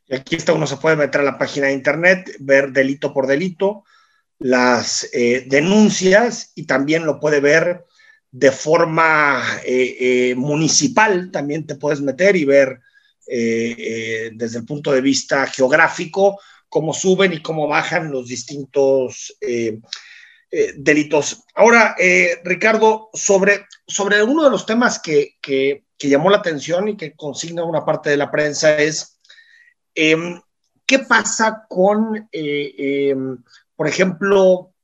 Y 0.05 0.13
aquí 0.13 0.36
está, 0.36 0.53
uno 0.53 0.67
se 0.67 0.77
puede 0.77 0.97
meter 0.97 1.21
a 1.21 1.23
la 1.23 1.39
página 1.39 1.65
de 1.65 1.73
internet, 1.73 2.29
ver 2.41 2.71
delito 2.71 3.15
por 3.15 3.25
delito, 3.25 3.86
las 4.38 5.10
eh, 5.13 5.45
denuncias 5.47 6.51
y 6.53 6.67
también 6.67 7.07
lo 7.07 7.19
puede 7.19 7.39
ver 7.39 7.86
de 8.29 8.51
forma 8.51 9.41
eh, 9.65 9.97
eh, 9.99 10.36
municipal, 10.36 11.31
también 11.31 11.65
te 11.65 11.73
puedes 11.73 12.01
meter 12.01 12.36
y 12.36 12.45
ver 12.45 12.81
desde 13.25 14.60
el 14.60 14.65
punto 14.65 14.91
de 14.91 15.01
vista 15.01 15.47
geográfico 15.47 16.39
cómo 16.67 16.93
suben 16.93 17.34
y 17.34 17.41
cómo 17.41 17.67
bajan 17.67 18.12
los 18.12 18.27
distintos 18.27 19.38
delitos. 20.77 21.43
Ahora, 21.55 21.95
Ricardo, 22.43 23.10
sobre, 23.13 23.65
sobre 23.88 24.23
uno 24.23 24.43
de 24.43 24.49
los 24.49 24.65
temas 24.65 24.99
que, 24.99 25.36
que, 25.41 25.84
llamó 25.97 26.29
la 26.29 26.38
atención 26.38 26.88
y 26.88 26.97
que 26.97 27.15
consigna 27.15 27.63
una 27.63 27.86
parte 27.86 28.10
de 28.10 28.17
la 28.17 28.31
prensa 28.31 28.75
es 28.77 29.19
em, 29.93 30.41
qué 30.86 30.99
pasa 30.99 31.65
con 31.69 32.27
em, 32.31 33.38
por 33.81 33.88
ejemplo, 33.88 34.75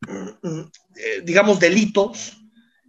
mm, 0.00 0.60
eh, 0.96 1.20
digamos, 1.22 1.60
delitos 1.60 2.38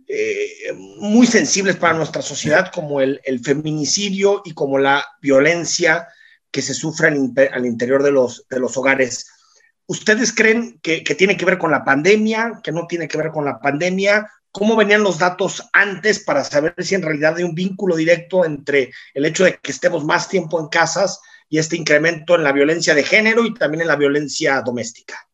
eh, 0.09 0.73
muy 0.97 1.27
sensibles 1.27 1.75
para 1.75 1.93
nuestra 1.93 2.21
sociedad, 2.21 2.71
como 2.73 3.01
el, 3.01 3.19
feminicidio 3.43 4.41
y 4.45 4.53
como 4.53 4.77
la 4.77 5.05
violencia 5.21 6.07
que 6.49 6.61
se 6.61 6.73
sufre 6.73 7.09
al, 7.09 7.65
interior 7.65 8.01
de 8.03 8.11
los, 8.11 8.47
de 8.49 8.59
los 8.59 8.77
hogares. 8.77 9.29
¿Ustedes 9.85 10.33
creen 10.33 10.79
que, 10.81 11.01
tiene 11.01 11.35
que 11.35 11.45
ver 11.45 11.57
con 11.57 11.71
la 11.71 11.83
pandemia, 11.83 12.61
que 12.63 12.71
no 12.71 12.87
tiene 12.87 13.07
que 13.07 13.17
ver 13.17 13.31
con 13.31 13.43
la 13.43 13.59
pandemia? 13.59 14.29
¿Cómo 14.51 14.77
venían 14.77 15.03
los 15.03 15.19
datos 15.19 15.67
antes 15.73 16.23
para 16.23 16.43
saber 16.43 16.73
si 16.79 16.95
en 16.95 17.01
realidad 17.01 17.35
hay 17.37 17.43
un 17.43 17.55
vínculo 17.55 17.95
directo 17.95 18.45
entre 18.45 18.91
el 19.13 19.25
hecho 19.25 19.43
de 19.43 19.59
que 19.61 19.71
estemos 19.71 20.05
más 20.05 20.29
tiempo 20.29 20.59
en 20.59 20.67
casas 20.67 21.19
y 21.49 21.57
este 21.57 21.75
incremento 21.75 22.35
en 22.35 22.43
la 22.43 22.53
violencia 22.53 22.95
de 22.95 23.03
género 23.03 23.45
y 23.45 23.53
también 23.53 23.81
en 23.81 23.87
la 23.87 23.97
violencia 23.97 24.61
doméstica? 24.61 25.27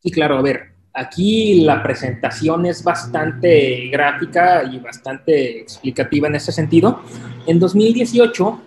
Y 0.00 0.10
claro, 0.10 0.38
a 0.38 0.42
ver, 0.42 0.74
aquí 0.92 1.62
la 1.62 1.82
presentación 1.82 2.66
es 2.66 2.84
bastante 2.84 3.88
gráfica 3.88 4.62
y 4.64 4.78
bastante 4.78 5.60
explicativa 5.60 6.28
en 6.28 6.34
ese 6.36 6.52
sentido. 6.52 7.00
En 7.46 7.58
2018 7.58 8.60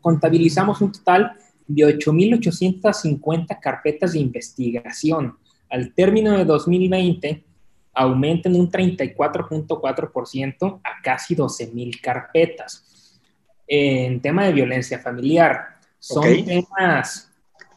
contabilizamos 0.00 0.80
un 0.80 0.90
total 0.92 1.32
de 1.66 1.84
8.850 1.84 3.58
carpetas 3.60 4.12
de 4.12 4.20
investigación. 4.20 5.36
Al 5.68 5.92
término 5.94 6.36
de 6.36 6.44
2020 6.44 7.42
aumentan 7.94 8.54
un 8.54 8.70
34.4% 8.70 10.80
a 10.84 11.02
casi 11.02 11.34
12.000 11.34 12.00
carpetas. 12.00 13.18
En 13.66 14.20
tema 14.20 14.44
de 14.44 14.52
violencia 14.52 15.00
familiar, 15.00 15.78
son 15.98 16.44
temas 16.44 17.32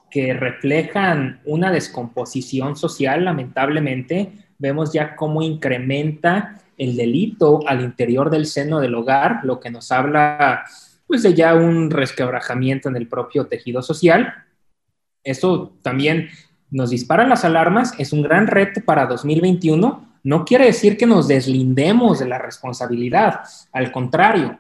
que 0.10 0.34
reflejan 0.34 1.42
una 1.46 1.72
descomposición 1.72 2.76
social, 2.76 3.26
lamentablemente, 3.26 4.32
vemos 4.58 4.94
ya 4.94 5.16
cómo 5.16 5.42
incrementa 5.42 6.62
el 6.78 6.96
delito 6.96 7.60
al 7.68 7.82
interior 7.82 8.30
del 8.30 8.46
seno 8.46 8.80
del 8.80 8.96
hogar, 8.96 9.42
lo 9.44 9.60
que 9.60 9.70
nos 9.70 9.92
habla 9.92 10.64
pues 11.10 11.24
de 11.24 11.34
ya 11.34 11.56
un 11.56 11.90
resquebrajamiento 11.90 12.88
en 12.88 12.96
el 12.96 13.08
propio 13.08 13.48
tejido 13.48 13.82
social. 13.82 14.32
Esto 15.24 15.74
también 15.82 16.30
nos 16.70 16.92
dispara 16.92 17.28
las 17.28 17.44
alarmas, 17.44 17.94
es 17.98 18.14
un 18.14 18.22
gran 18.22 18.46
reto 18.46 18.82
para 18.86 19.08
2021. 19.08 20.20
No 20.24 20.46
quiere 20.46 20.66
decir 20.66 20.98
que 20.98 21.08
nos 21.08 21.28
deslindemos 21.28 22.20
de 22.20 22.28
la 22.28 22.38
responsabilidad, 22.38 23.42
al 23.72 23.92
contrario, 23.92 24.60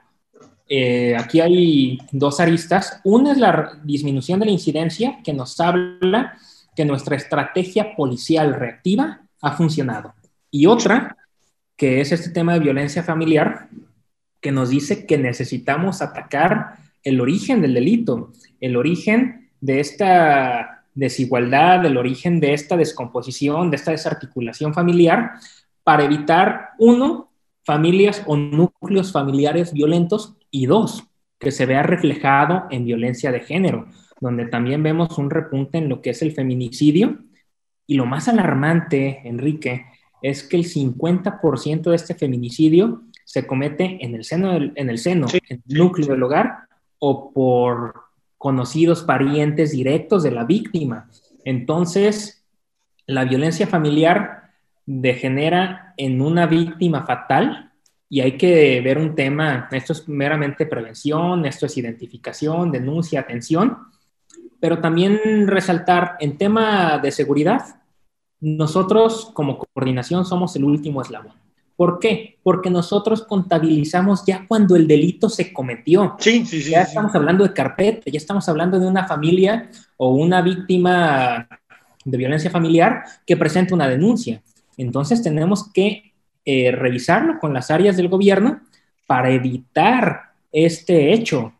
eh, 0.71 1.15
aquí 1.17 1.41
hay 1.41 1.97
dos 2.11 2.39
aristas. 2.39 3.01
Una 3.03 3.31
es 3.31 3.39
la 3.39 3.79
disminución 3.83 4.39
de 4.39 4.45
la 4.45 4.51
incidencia, 4.51 5.17
que 5.23 5.33
nos 5.33 5.59
habla 5.59 6.37
que 6.75 6.85
nuestra 6.85 7.15
estrategia 7.15 7.95
policial 7.95 8.53
reactiva 8.53 9.21
ha 9.41 9.51
funcionado. 9.53 10.13
Y 10.51 10.67
otra, 10.67 11.17
que 11.75 12.01
es 12.01 12.11
este 12.11 12.29
tema 12.29 12.53
de 12.53 12.59
violencia 12.59 13.01
familiar, 13.01 13.67
que 14.39 14.51
nos 14.51 14.69
dice 14.69 15.07
que 15.07 15.17
necesitamos 15.17 16.01
atacar 16.01 16.75
el 17.03 17.19
origen 17.19 17.61
del 17.61 17.73
delito, 17.73 18.31
el 18.61 18.77
origen 18.77 19.49
de 19.59 19.79
esta 19.79 20.85
desigualdad, 20.93 21.83
el 21.85 21.97
origen 21.97 22.39
de 22.39 22.53
esta 22.53 22.77
descomposición, 22.77 23.71
de 23.71 23.77
esta 23.77 23.91
desarticulación 23.91 24.73
familiar, 24.73 25.33
para 25.83 26.03
evitar, 26.03 26.69
uno, 26.77 27.31
familias 27.65 28.23
o 28.25 28.37
núcleos 28.37 29.11
familiares 29.11 29.73
violentos 29.73 30.35
y 30.51 30.65
dos, 30.65 31.03
que 31.39 31.51
se 31.51 31.65
vea 31.65 31.83
reflejado 31.83 32.65
en 32.69 32.85
violencia 32.85 33.31
de 33.31 33.39
género, 33.39 33.87
donde 34.19 34.45
también 34.45 34.83
vemos 34.83 35.17
un 35.17 35.29
repunte 35.29 35.77
en 35.77 35.89
lo 35.89 36.01
que 36.01 36.11
es 36.11 36.21
el 36.21 36.33
feminicidio. 36.33 37.19
Y 37.87 37.95
lo 37.95 38.05
más 38.05 38.27
alarmante, 38.27 39.21
Enrique, 39.23 39.85
es 40.21 40.43
que 40.43 40.57
el 40.57 40.65
50% 40.65 41.89
de 41.89 41.95
este 41.95 42.15
feminicidio 42.15 43.03
se 43.23 43.47
comete 43.47 44.03
en 44.03 44.15
el 44.15 44.23
seno, 44.23 44.53
en 44.53 44.89
el, 44.89 44.97
seno, 44.97 45.27
en 45.31 45.63
el 45.67 45.77
núcleo 45.77 46.09
del 46.09 46.23
hogar 46.23 46.67
o 46.99 47.31
por 47.31 47.93
conocidos 48.37 49.03
parientes 49.03 49.71
directos 49.71 50.23
de 50.23 50.31
la 50.31 50.43
víctima. 50.45 51.09
Entonces, 51.45 52.45
la 53.05 53.25
violencia 53.25 53.67
familiar 53.67 54.51
degenera 54.85 55.93
en 55.97 56.21
una 56.21 56.47
víctima 56.47 57.05
fatal 57.05 57.68
y 58.09 58.21
hay 58.21 58.37
que 58.37 58.81
ver 58.81 58.97
un 58.97 59.13
tema, 59.13 59.69
esto 59.71 59.93
es 59.93 60.09
meramente 60.09 60.65
prevención, 60.65 61.45
esto 61.45 61.67
es 61.67 61.77
identificación, 61.77 62.71
denuncia, 62.71 63.19
atención, 63.19 63.77
pero 64.59 64.79
también 64.79 65.47
resaltar 65.47 66.17
en 66.19 66.37
tema 66.37 66.97
de 66.97 67.11
seguridad, 67.11 67.81
nosotros 68.41 69.31
como 69.33 69.59
coordinación 69.59 70.25
somos 70.25 70.55
el 70.55 70.63
último 70.63 71.01
eslabón. 71.01 71.33
¿Por 71.75 71.99
qué? 71.99 72.39
Porque 72.43 72.69
nosotros 72.69 73.23
contabilizamos 73.23 74.25
ya 74.25 74.45
cuando 74.47 74.75
el 74.75 74.85
delito 74.85 75.29
se 75.29 75.53
cometió. 75.53 76.15
Sí, 76.19 76.45
sí, 76.45 76.61
sí. 76.61 76.71
Ya 76.71 76.81
estamos 76.81 77.15
hablando 77.15 77.45
de 77.45 77.53
carpeta, 77.53 78.11
ya 78.11 78.17
estamos 78.17 78.49
hablando 78.49 78.79
de 78.79 78.87
una 78.87 79.07
familia 79.07 79.69
o 79.95 80.13
una 80.13 80.41
víctima 80.41 81.47
de 82.03 82.17
violencia 82.17 82.49
familiar 82.49 83.03
que 83.25 83.37
presenta 83.37 83.75
una 83.75 83.87
denuncia. 83.87 84.41
Entonces 84.75 85.23
tenemos 85.23 85.71
que 85.71 86.08
eh, 86.51 86.71
revisarlo 86.71 87.37
con 87.37 87.53
las 87.53 87.69
áreas 87.69 87.95
del 87.95 88.07
gobierno 88.07 88.59
para 89.05 89.29
evitar 89.29 90.31
este 90.51 91.13
hecho. 91.13 91.53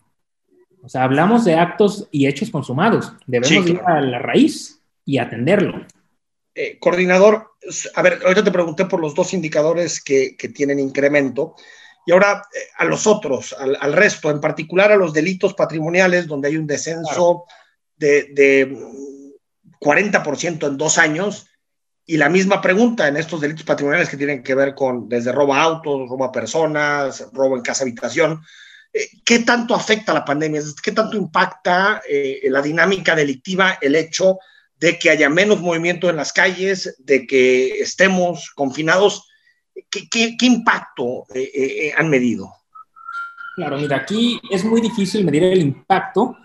O 0.82 0.90
sea, 0.90 1.04
hablamos 1.04 1.46
de 1.46 1.54
actos 1.54 2.08
y 2.10 2.26
hechos 2.26 2.50
consumados. 2.50 3.14
Debemos 3.28 3.68
ir 3.68 3.80
a 3.86 4.02
la 4.02 4.18
raíz 4.18 4.82
y 5.06 5.20
atenderlo. 5.20 5.86
Eh, 6.56 6.80
coordinador, 6.80 7.52
a 7.94 8.02
ver, 8.02 8.20
ahorita 8.24 8.44
te 8.44 8.52
pregunté 8.52 8.86
por 8.86 9.00
los 9.00 9.14
dos 9.14 9.32
indicadores 9.36 10.04
que, 10.04 10.36
tienen 10.56 10.80
incremento 10.80 11.54
y 12.04 12.12
ahora 12.12 12.42
eh, 12.52 12.58
a 12.76 12.86
los 12.86 13.06
otros, 13.06 13.56
al, 13.60 13.94
resto, 13.94 14.32
en 14.32 14.42
particular 14.42 14.92
a 14.92 14.98
los 14.98 15.14
delitos 15.14 15.54
patrimoniales, 15.54 16.26
donde 16.26 16.48
hay 16.48 16.58
un 16.58 16.66
descenso 16.66 17.44
de, 17.96 18.24
de 18.34 18.76
40% 19.80 20.68
en 20.68 20.78
dos 20.78 20.98
años 20.98 21.46
y 22.10 22.18
la 22.18 22.28
misma 22.28 22.60
pregunta 22.60 23.08
en 23.08 23.18
estos 23.18 23.40
delitos 23.40 23.64
patrimoniales 23.64 24.10
que 24.10 24.18
tienen 24.18 24.42
que 24.42 24.56
ver 24.56 24.74
con 24.74 25.08
desde 25.08 25.32
robo 25.32 25.54
a 25.54 25.62
autos, 25.62 26.10
robo 26.10 26.24
a 26.24 26.32
personas, 26.32 27.24
robo 27.34 27.56
en 27.56 27.62
casa 27.62 27.84
habitación. 27.84 28.42
Eh, 28.92 29.08
¿Qué 29.24 29.40
tanto 29.40 29.76
afecta 29.76 30.12
la 30.12 30.26
pandemia? 30.26 30.60
¿Qué 30.82 30.92
tanto 30.92 31.16
impacta 31.16 32.02
eh, 32.10 32.42
la 32.50 32.64
dinámica 32.64 33.16
delictiva 33.16 33.78
el 33.80 33.94
hecho 33.94 34.40
de 34.80 34.98
que 34.98 35.12
haya 35.12 35.30
menos 35.30 35.62
movimiento 35.62 36.10
en 36.10 36.16
las 36.16 36.34
calles, 36.34 36.96
de 36.98 37.28
que 37.28 37.80
estemos 37.80 38.50
confinados? 38.56 39.30
¿Qué, 39.92 40.36
impacto 40.42 41.28
eh, 41.36 41.94
han 41.96 42.10
medido? 42.10 42.52
Claro, 43.56 43.78
mira, 43.78 43.98
aquí 43.98 44.42
es 44.50 44.64
muy 44.64 44.82
difícil 44.82 45.24
medir 45.24 45.44
el 45.44 45.62
impacto 45.62 46.36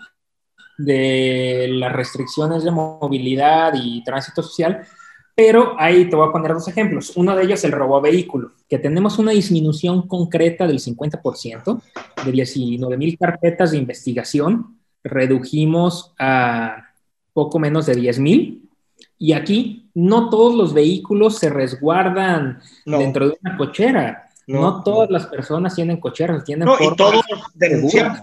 de 0.77 1.69
las 1.71 1.91
restricciones 1.91 2.63
de 2.63 2.69
movilidad 2.69 3.73
y 3.73 4.03
tránsito 4.03 4.43
social, 4.43 4.87
pero 5.35 5.75
ahí 5.77 6.09
te 6.09 6.15
voy 6.15 6.29
a 6.29 6.31
poner 6.31 6.53
dos 6.53 6.67
ejemplos. 6.69 7.11
Uno 7.17 7.35
de 7.35 7.43
ellos 7.43 7.59
es 7.59 7.65
el 7.65 7.73
robo 7.73 7.97
a 7.97 8.01
vehículo, 8.01 8.53
que 8.69 8.79
tenemos 8.79 9.19
una 9.19 9.31
disminución 9.31 10.07
concreta 10.07 10.65
del 10.65 10.79
50%, 10.79 11.81
de 12.23 12.31
19 12.31 12.97
mil 12.97 13.17
carpetas 13.17 13.71
de 13.71 13.77
investigación, 13.77 14.79
redujimos 15.03 16.13
a 16.17 16.89
poco 17.33 17.59
menos 17.59 17.85
de 17.85 17.95
10 17.95 18.19
mil. 18.19 18.69
Y 19.17 19.33
aquí 19.33 19.89
no 19.93 20.29
todos 20.29 20.55
los 20.55 20.73
vehículos 20.73 21.37
se 21.37 21.49
resguardan 21.49 22.61
dentro 22.85 23.27
de 23.27 23.37
una 23.41 23.57
cochera. 23.57 24.29
No, 24.47 24.83
todas 24.83 25.09
las 25.09 25.25
personas 25.27 25.75
tienen 25.75 25.99
cocheras, 25.99 26.43
tienen... 26.43 26.67
No, 26.67 26.75
y 26.79 26.95
todos 26.95 27.23
denunciamos. 27.53 28.19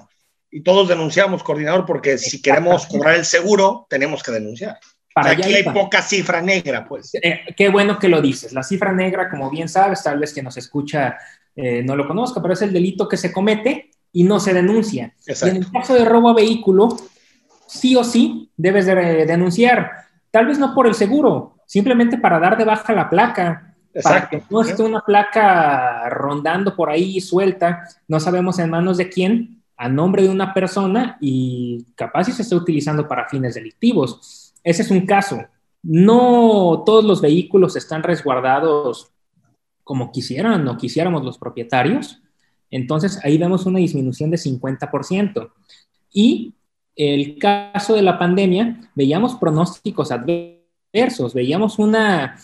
Y 0.50 0.60
todos 0.62 0.88
denunciamos, 0.88 1.42
coordinador, 1.42 1.86
porque 1.86 2.18
si 2.18 2.40
queremos 2.40 2.86
cobrar 2.86 3.16
el 3.16 3.24
seguro, 3.24 3.86
tenemos 3.88 4.22
que 4.22 4.32
denunciar. 4.32 4.78
Para 5.14 5.32
aquí 5.32 5.42
hay 5.42 5.64
poca 5.64 6.00
cifra 6.02 6.40
negra, 6.40 6.86
pues. 6.86 7.14
Eh, 7.14 7.40
qué 7.56 7.68
bueno 7.68 7.98
que 7.98 8.08
lo 8.08 8.20
dices. 8.20 8.52
La 8.52 8.62
cifra 8.62 8.92
negra, 8.92 9.28
como 9.28 9.50
bien 9.50 9.68
sabes, 9.68 10.02
tal 10.02 10.18
vez 10.18 10.32
que 10.32 10.42
nos 10.42 10.56
escucha 10.56 11.16
eh, 11.54 11.82
no 11.82 11.96
lo 11.96 12.06
conozca, 12.06 12.40
pero 12.40 12.54
es 12.54 12.62
el 12.62 12.72
delito 12.72 13.08
que 13.08 13.16
se 13.16 13.32
comete 13.32 13.90
y 14.12 14.24
no 14.24 14.40
se 14.40 14.54
denuncia. 14.54 15.14
Y 15.26 15.48
en 15.48 15.56
el 15.56 15.70
caso 15.70 15.94
de 15.94 16.04
robo 16.04 16.30
a 16.30 16.34
vehículo, 16.34 16.96
sí 17.66 17.96
o 17.96 18.04
sí 18.04 18.50
debes 18.56 18.86
de 18.86 19.26
denunciar. 19.26 19.90
Tal 20.30 20.46
vez 20.46 20.58
no 20.58 20.74
por 20.74 20.86
el 20.86 20.94
seguro, 20.94 21.56
simplemente 21.66 22.18
para 22.18 22.38
dar 22.38 22.56
de 22.56 22.64
baja 22.64 22.92
la 22.92 23.10
placa. 23.10 23.68
Para 24.02 24.26
que 24.26 24.42
no 24.48 24.62
esté 24.62 24.82
una 24.82 25.02
placa 25.02 26.08
rondando 26.08 26.74
por 26.74 26.88
ahí 26.88 27.20
suelta, 27.20 27.86
no 28.08 28.20
sabemos 28.20 28.58
en 28.58 28.70
manos 28.70 28.96
de 28.96 29.10
quién, 29.10 29.62
a 29.76 29.86
nombre 29.86 30.22
de 30.22 30.30
una 30.30 30.54
persona 30.54 31.18
y 31.20 31.84
capaz 31.94 32.24
si 32.24 32.32
se 32.32 32.40
está 32.40 32.56
utilizando 32.56 33.06
para 33.06 33.28
fines 33.28 33.54
delictivos. 33.54 34.41
Ese 34.64 34.82
es 34.82 34.90
un 34.90 35.06
caso. 35.06 35.44
No 35.82 36.82
todos 36.86 37.04
los 37.04 37.20
vehículos 37.20 37.76
están 37.76 38.02
resguardados 38.02 39.10
como 39.84 40.12
quisieran 40.12 40.66
o 40.68 40.76
quisiéramos 40.76 41.24
los 41.24 41.38
propietarios. 41.38 42.22
Entonces 42.70 43.20
ahí 43.24 43.36
vemos 43.36 43.66
una 43.66 43.78
disminución 43.78 44.30
de 44.30 44.38
50%. 44.38 45.50
Y 46.12 46.54
el 46.96 47.38
caso 47.38 47.94
de 47.94 48.02
la 48.02 48.18
pandemia, 48.18 48.90
veíamos 48.94 49.34
pronósticos 49.34 50.12
adversos, 50.12 51.34
veíamos 51.34 51.78
una 51.78 52.36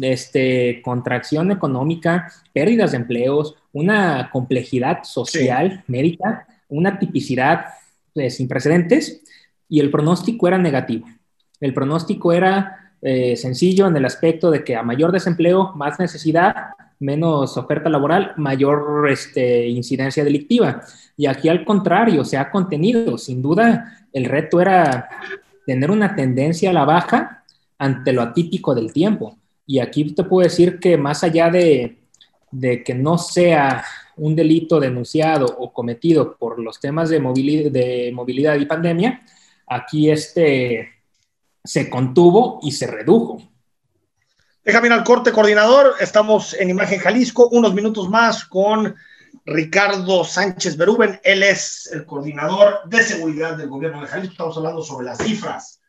este, 0.00 0.80
contracción 0.82 1.50
económica, 1.50 2.30
pérdidas 2.52 2.92
de 2.92 2.98
empleos, 2.98 3.56
una 3.72 4.30
complejidad 4.30 5.02
social, 5.04 5.82
médica, 5.86 6.46
una 6.68 6.98
tipicidad 6.98 7.66
eh, 8.14 8.30
sin 8.30 8.48
precedentes, 8.48 9.22
y 9.68 9.80
el 9.80 9.90
pronóstico 9.90 10.46
era 10.46 10.58
negativo. 10.58 11.06
El 11.60 11.74
pronóstico 11.74 12.32
era 12.32 12.92
eh, 13.02 13.36
sencillo 13.36 13.86
en 13.86 13.96
el 13.96 14.04
aspecto 14.04 14.50
de 14.50 14.64
que 14.64 14.76
a 14.76 14.82
mayor 14.82 15.12
desempleo, 15.12 15.72
más 15.74 15.98
necesidad, 15.98 16.54
menos 16.98 17.56
oferta 17.56 17.88
laboral, 17.88 18.32
mayor 18.36 19.08
este, 19.10 19.68
incidencia 19.68 20.24
delictiva. 20.24 20.82
Y 21.16 21.26
aquí 21.26 21.48
al 21.48 21.64
contrario, 21.64 22.24
se 22.24 22.36
ha 22.36 22.50
contenido. 22.50 23.18
Sin 23.18 23.42
duda, 23.42 24.06
el 24.12 24.24
reto 24.24 24.60
era 24.60 25.08
tener 25.66 25.90
una 25.90 26.14
tendencia 26.14 26.70
a 26.70 26.72
la 26.72 26.84
baja 26.84 27.44
ante 27.78 28.12
lo 28.12 28.22
atípico 28.22 28.74
del 28.74 28.92
tiempo. 28.92 29.36
Y 29.66 29.80
aquí 29.80 30.14
te 30.14 30.24
puedo 30.24 30.44
decir 30.44 30.78
que 30.78 30.96
más 30.96 31.24
allá 31.24 31.50
de, 31.50 31.98
que 32.84 32.94
no 32.94 33.18
sea 33.18 33.84
un 34.16 34.34
delito 34.34 34.80
denunciado 34.80 35.46
o 35.46 35.72
cometido 35.72 36.36
por 36.36 36.58
los 36.58 36.80
temas 36.80 37.10
de 37.10 37.20
movilidad, 37.20 37.70
de 37.70 38.10
movilidad 38.14 38.56
y 38.56 38.64
pandemia, 38.64 39.20
aquí 39.66 40.10
este 40.10 40.95
se 41.66 41.90
contuvo 41.90 42.60
y 42.62 42.72
se 42.72 42.86
redujo. 42.86 43.42
Déjame 44.64 44.88
ir 44.88 44.92
al 44.92 45.04
corte, 45.04 45.32
coordinador. 45.32 45.94
Estamos 46.00 46.54
en 46.54 46.70
Imagen 46.70 46.98
Jalisco, 46.98 47.48
unos 47.48 47.74
minutos 47.74 48.08
más 48.08 48.44
con 48.44 48.94
Ricardo 49.44 50.24
Sánchez 50.24 50.76
Berúben. 50.76 51.20
Él 51.22 51.42
es 51.42 51.88
el 51.92 52.04
coordinador 52.04 52.80
de 52.86 53.02
seguridad 53.02 53.56
del 53.56 53.68
gobierno 53.68 54.00
de 54.00 54.08
Jalisco. 54.08 54.32
Estamos 54.32 54.56
hablando 54.56 54.82
sobre 54.82 55.06
las 55.06 55.18
cifras 55.18 55.80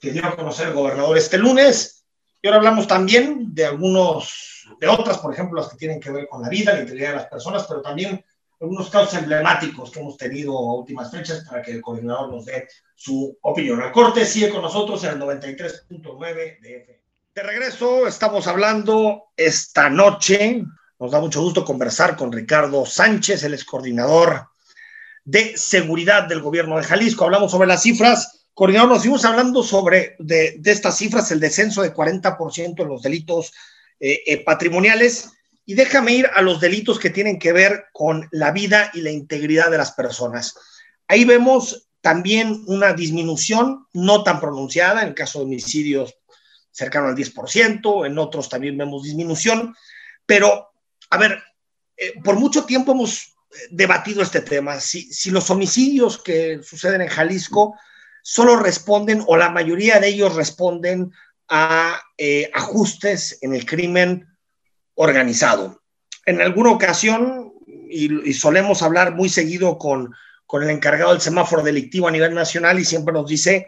que 0.00 0.10
dio 0.10 0.26
a 0.26 0.36
conocer 0.36 0.68
el 0.68 0.74
gobernador 0.74 1.16
este 1.16 1.38
lunes. 1.38 2.04
Y 2.42 2.48
ahora 2.48 2.58
hablamos 2.58 2.86
también 2.86 3.54
de 3.54 3.66
algunos, 3.66 4.68
de 4.80 4.88
otras, 4.88 5.18
por 5.18 5.32
ejemplo, 5.32 5.60
las 5.60 5.70
que 5.70 5.78
tienen 5.78 6.00
que 6.00 6.10
ver 6.10 6.28
con 6.28 6.42
la 6.42 6.48
vida, 6.48 6.74
la 6.74 6.80
integridad 6.80 7.10
de 7.10 7.16
las 7.16 7.26
personas, 7.26 7.64
pero 7.68 7.82
también 7.82 8.24
algunos 8.64 8.88
casos 8.88 9.14
emblemáticos 9.14 9.90
que 9.90 10.00
hemos 10.00 10.16
tenido 10.16 10.58
últimas 10.58 11.10
fechas 11.10 11.44
para 11.44 11.62
que 11.62 11.72
el 11.72 11.82
coordinador 11.82 12.32
nos 12.32 12.46
dé 12.46 12.66
su 12.94 13.36
opinión. 13.42 13.82
El 13.82 13.92
corte 13.92 14.24
sigue 14.24 14.48
con 14.48 14.62
nosotros 14.62 15.04
en 15.04 15.10
el 15.10 15.20
93.9 15.20 16.60
de 16.60 16.76
FM. 16.78 17.00
De 17.34 17.42
regreso, 17.42 18.06
estamos 18.06 18.46
hablando 18.46 19.24
esta 19.36 19.90
noche. 19.90 20.64
Nos 20.98 21.10
da 21.10 21.20
mucho 21.20 21.42
gusto 21.42 21.64
conversar 21.64 22.16
con 22.16 22.32
Ricardo 22.32 22.86
Sánchez, 22.86 23.42
el 23.42 23.54
ex 23.54 23.64
coordinador 23.64 24.48
de 25.24 25.56
seguridad 25.58 26.26
del 26.26 26.40
gobierno 26.40 26.78
de 26.78 26.84
Jalisco. 26.84 27.24
Hablamos 27.24 27.50
sobre 27.50 27.68
las 27.68 27.82
cifras. 27.82 28.46
Coordinador, 28.54 28.88
nos 28.90 29.02
seguimos 29.02 29.24
hablando 29.26 29.62
sobre 29.62 30.16
de, 30.20 30.58
estas 30.64 30.96
cifras, 30.96 31.30
el 31.32 31.40
descenso 31.40 31.82
de 31.82 31.92
40% 31.92 32.80
en 32.80 32.88
los 32.88 33.02
delitos 33.02 33.52
eh, 34.00 34.22
eh, 34.26 34.42
patrimoniales. 34.42 35.33
Y 35.66 35.74
déjame 35.74 36.12
ir 36.12 36.30
a 36.34 36.42
los 36.42 36.60
delitos 36.60 36.98
que 36.98 37.10
tienen 37.10 37.38
que 37.38 37.52
ver 37.52 37.86
con 37.92 38.28
la 38.32 38.52
vida 38.52 38.90
y 38.94 39.00
la 39.00 39.10
integridad 39.10 39.70
de 39.70 39.78
las 39.78 39.92
personas. 39.92 40.54
Ahí 41.08 41.24
vemos 41.24 41.88
también 42.00 42.62
una 42.66 42.92
disminución 42.92 43.86
no 43.94 44.22
tan 44.22 44.40
pronunciada 44.40 45.02
en 45.02 45.08
el 45.08 45.14
caso 45.14 45.38
de 45.38 45.46
homicidios 45.46 46.14
cercano 46.70 47.06
al 47.08 47.14
10%, 47.14 48.06
en 48.06 48.18
otros 48.18 48.48
también 48.48 48.76
vemos 48.76 49.04
disminución, 49.04 49.74
pero, 50.26 50.72
a 51.08 51.16
ver, 51.16 51.40
eh, 51.96 52.14
por 52.22 52.34
mucho 52.34 52.64
tiempo 52.64 52.92
hemos 52.92 53.22
eh, 53.22 53.68
debatido 53.70 54.22
este 54.22 54.40
tema, 54.40 54.80
si, 54.80 55.02
si 55.12 55.30
los 55.30 55.48
homicidios 55.50 56.20
que 56.20 56.60
suceden 56.64 57.00
en 57.00 57.08
Jalisco 57.08 57.78
solo 58.22 58.56
responden, 58.56 59.22
o 59.26 59.36
la 59.36 59.50
mayoría 59.50 60.00
de 60.00 60.08
ellos 60.08 60.34
responden 60.34 61.12
a 61.48 62.00
eh, 62.18 62.50
ajustes 62.52 63.38
en 63.42 63.54
el 63.54 63.64
crimen 63.64 64.33
organizado. 64.94 65.82
En 66.26 66.40
alguna 66.40 66.70
ocasión, 66.70 67.52
y, 67.88 68.32
solemos 68.32 68.82
hablar 68.82 69.14
muy 69.14 69.28
seguido 69.28 69.78
con, 69.78 70.14
con 70.46 70.62
el 70.62 70.70
encargado 70.70 71.12
del 71.12 71.20
semáforo 71.20 71.62
delictivo 71.62 72.08
a 72.08 72.10
nivel 72.10 72.34
nacional, 72.34 72.78
y 72.78 72.84
siempre 72.84 73.12
nos 73.12 73.28
dice 73.28 73.66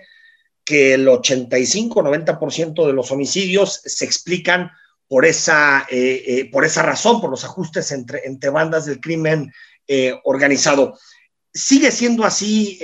que 0.65 0.95
el 0.95 1.07
85-90% 1.07 2.87
de 2.87 2.93
los 2.93 3.13
homicidios 3.13 3.81
se 3.85 4.05
explican 4.05 4.71
por 5.09 5.25
esa, 5.25 5.87
eh, 5.89 6.25
eh, 6.27 6.51
por 6.51 6.65
esa 6.65 6.83
razón, 6.83 7.21
por 7.21 7.31
los 7.31 7.45
ajustes 7.45 7.93
entre, 7.93 8.27
entre 8.27 8.51
bandas 8.51 8.87
del 8.87 9.01
crimen 9.01 9.53
eh, 9.87 10.15
organizado. 10.25 10.99
¿Sigue 11.53 11.91
siendo 11.91 12.25
así, 12.25 12.79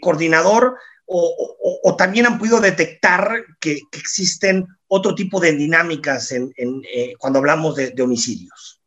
coordinador, 0.00 0.76
o, 1.06 1.94
también 1.98 2.26
han 2.26 2.38
podido 2.38 2.60
detectar 2.60 3.44
que, 3.60 3.80
existen 3.92 4.66
otro 4.94 5.14
tipo 5.14 5.40
de 5.40 5.52
dinámicas 5.52 6.32
en, 6.32 6.52
cuando 7.18 7.38
hablamos 7.38 7.76
de, 7.76 7.90
de 7.90 8.02
homicidios? 8.02 8.80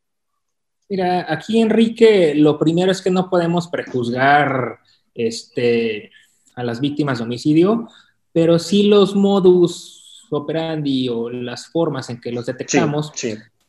Mira, 0.88 1.26
aquí 1.32 1.60
Enrique, 1.60 2.34
lo 2.34 2.58
primero 2.58 2.90
es 2.90 3.02
que 3.02 3.10
no 3.10 3.28
podemos 3.28 3.68
prejuzgar 3.68 4.78
este, 5.14 6.10
a 6.54 6.62
las 6.62 6.80
víctimas 6.80 7.18
de 7.18 7.24
homicidio 7.24 7.88
pero 8.38 8.58
sí 8.60 8.84
los 8.84 9.16
modus 9.16 10.26
operandi 10.30 11.08
o 11.08 11.28
las 11.30 11.66
formas 11.66 12.08
en 12.10 12.20
que 12.20 12.30
los 12.30 12.46
detectamos, 12.46 13.12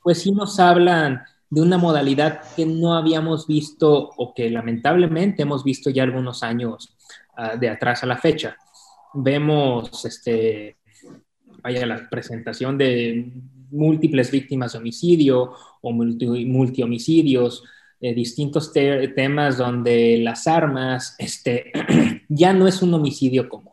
pues 0.03 0.21
sí 0.21 0.31
nos 0.31 0.59
hablan 0.59 1.23
de 1.49 1.61
una 1.61 1.79
modalidad 1.79 2.41
que 2.55 2.67
no 2.67 2.95
habíamos 2.95 3.47
visto 3.47 4.11
o 4.15 4.33
que 4.33 4.49
lamentablemente 4.51 5.41
hemos 5.41 5.63
visto 5.63 5.89
ya 5.89 6.03
algunos 6.03 6.43
años 6.43 6.95
ah, 7.35 7.55
de 7.55 7.69
atrás 7.69 8.03
a 8.03 8.05
la 8.05 8.17
fecha. 8.17 8.57
Vemos, 9.13 10.05
este, 10.05 10.77
vaya, 11.61 11.85
la 11.85 12.09
presentación 12.09 12.77
de 12.77 13.31
múltiples 13.71 14.31
víctimas 14.31 14.73
de 14.73 14.79
homicidio 14.79 15.53
o 15.81 15.91
multi, 15.91 16.45
multihomicidios, 16.45 17.63
eh, 18.01 18.13
distintos 18.13 18.71
temas 18.73 19.57
donde 19.57 20.19
las 20.23 20.47
armas, 20.47 21.15
este, 21.17 21.71
ya 22.29 22.53
no 22.53 22.67
es 22.67 22.81
un 22.81 22.93
homicidio 22.93 23.47
común 23.47 23.69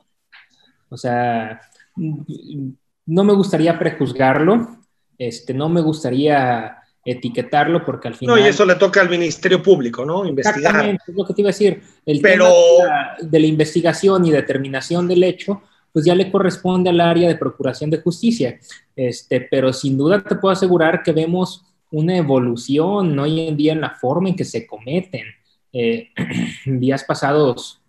o 0.89 0.97
sea, 0.97 1.61
no 1.97 3.25
me 3.25 3.33
gustaría 3.33 3.79
prejuzgarlo, 3.79 4.79
este, 5.19 5.55
no 5.55 5.69
me 5.69 5.81
gustaría 5.81 6.79
etiquetarlo 7.05 7.85
porque 7.85 8.09
al 8.09 8.15
final... 8.15 8.37
No, 8.37 8.45
y 8.45 8.49
eso 8.49 8.65
le 8.65 8.75
toca 8.77 9.01
al 9.01 9.11
Ministerio 9.11 9.63
Público, 9.63 10.05
¿no? 10.05 10.25
Investigar. 10.27 10.59
Exactamente, 10.59 11.05
es 11.09 11.15
lo 11.15 11.25
que 11.25 11.35
te 11.35 11.41
iba 11.41 11.51
a 11.51 11.53
decir. 11.53 11.83
El 12.05 12.21
Pero... 12.21 12.47
tema 12.79 13.17
de 13.21 13.41
la, 13.41 13.47
investigación 13.47 14.25
y 14.27 14.31
determinación 14.31 15.07
del 15.09 15.23
hecho, 15.23 15.63
pues 15.97 16.05
ya 16.05 16.15
le 16.15 16.31
corresponde 16.31 16.91
al 16.91 17.01
área 17.01 17.27
de 17.27 17.37
Procuración 17.37 17.89
de 17.89 18.03
Justicia. 18.03 18.61
Este, 18.95 19.41
pero 19.41 19.73
sin 19.73 19.97
duda 19.97 20.23
te 20.23 20.37
puedo 20.37 20.53
asegurar 20.53 21.03
que 21.03 21.11
vemos 21.11 21.65
una 21.91 22.19
evolución 22.19 23.19
hoy 23.19 23.41
en 23.41 23.57
día 23.57 23.73
en 23.73 23.81
la 23.81 23.95
forma 23.95 24.29
en 24.29 24.37
que 24.37 24.45
se 24.45 24.67
cometen. 24.67 25.25
Eh, 25.73 26.11
días 26.67 27.03
pasados 27.03 27.81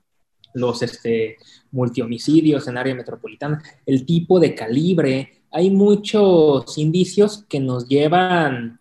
los 0.54 0.82
este, 0.84 1.36
multihomicidios 1.72 2.66
en 2.70 2.78
área 2.78 2.96
metropolitana, 2.96 3.62
el 3.86 4.06
tipo 4.06 4.40
de 4.40 4.56
calibre. 4.56 5.44
Hay 5.52 5.70
muchos 5.70 6.78
indicios 6.78 7.44
que 7.50 7.60
nos 7.60 7.90
llevan 7.90 8.80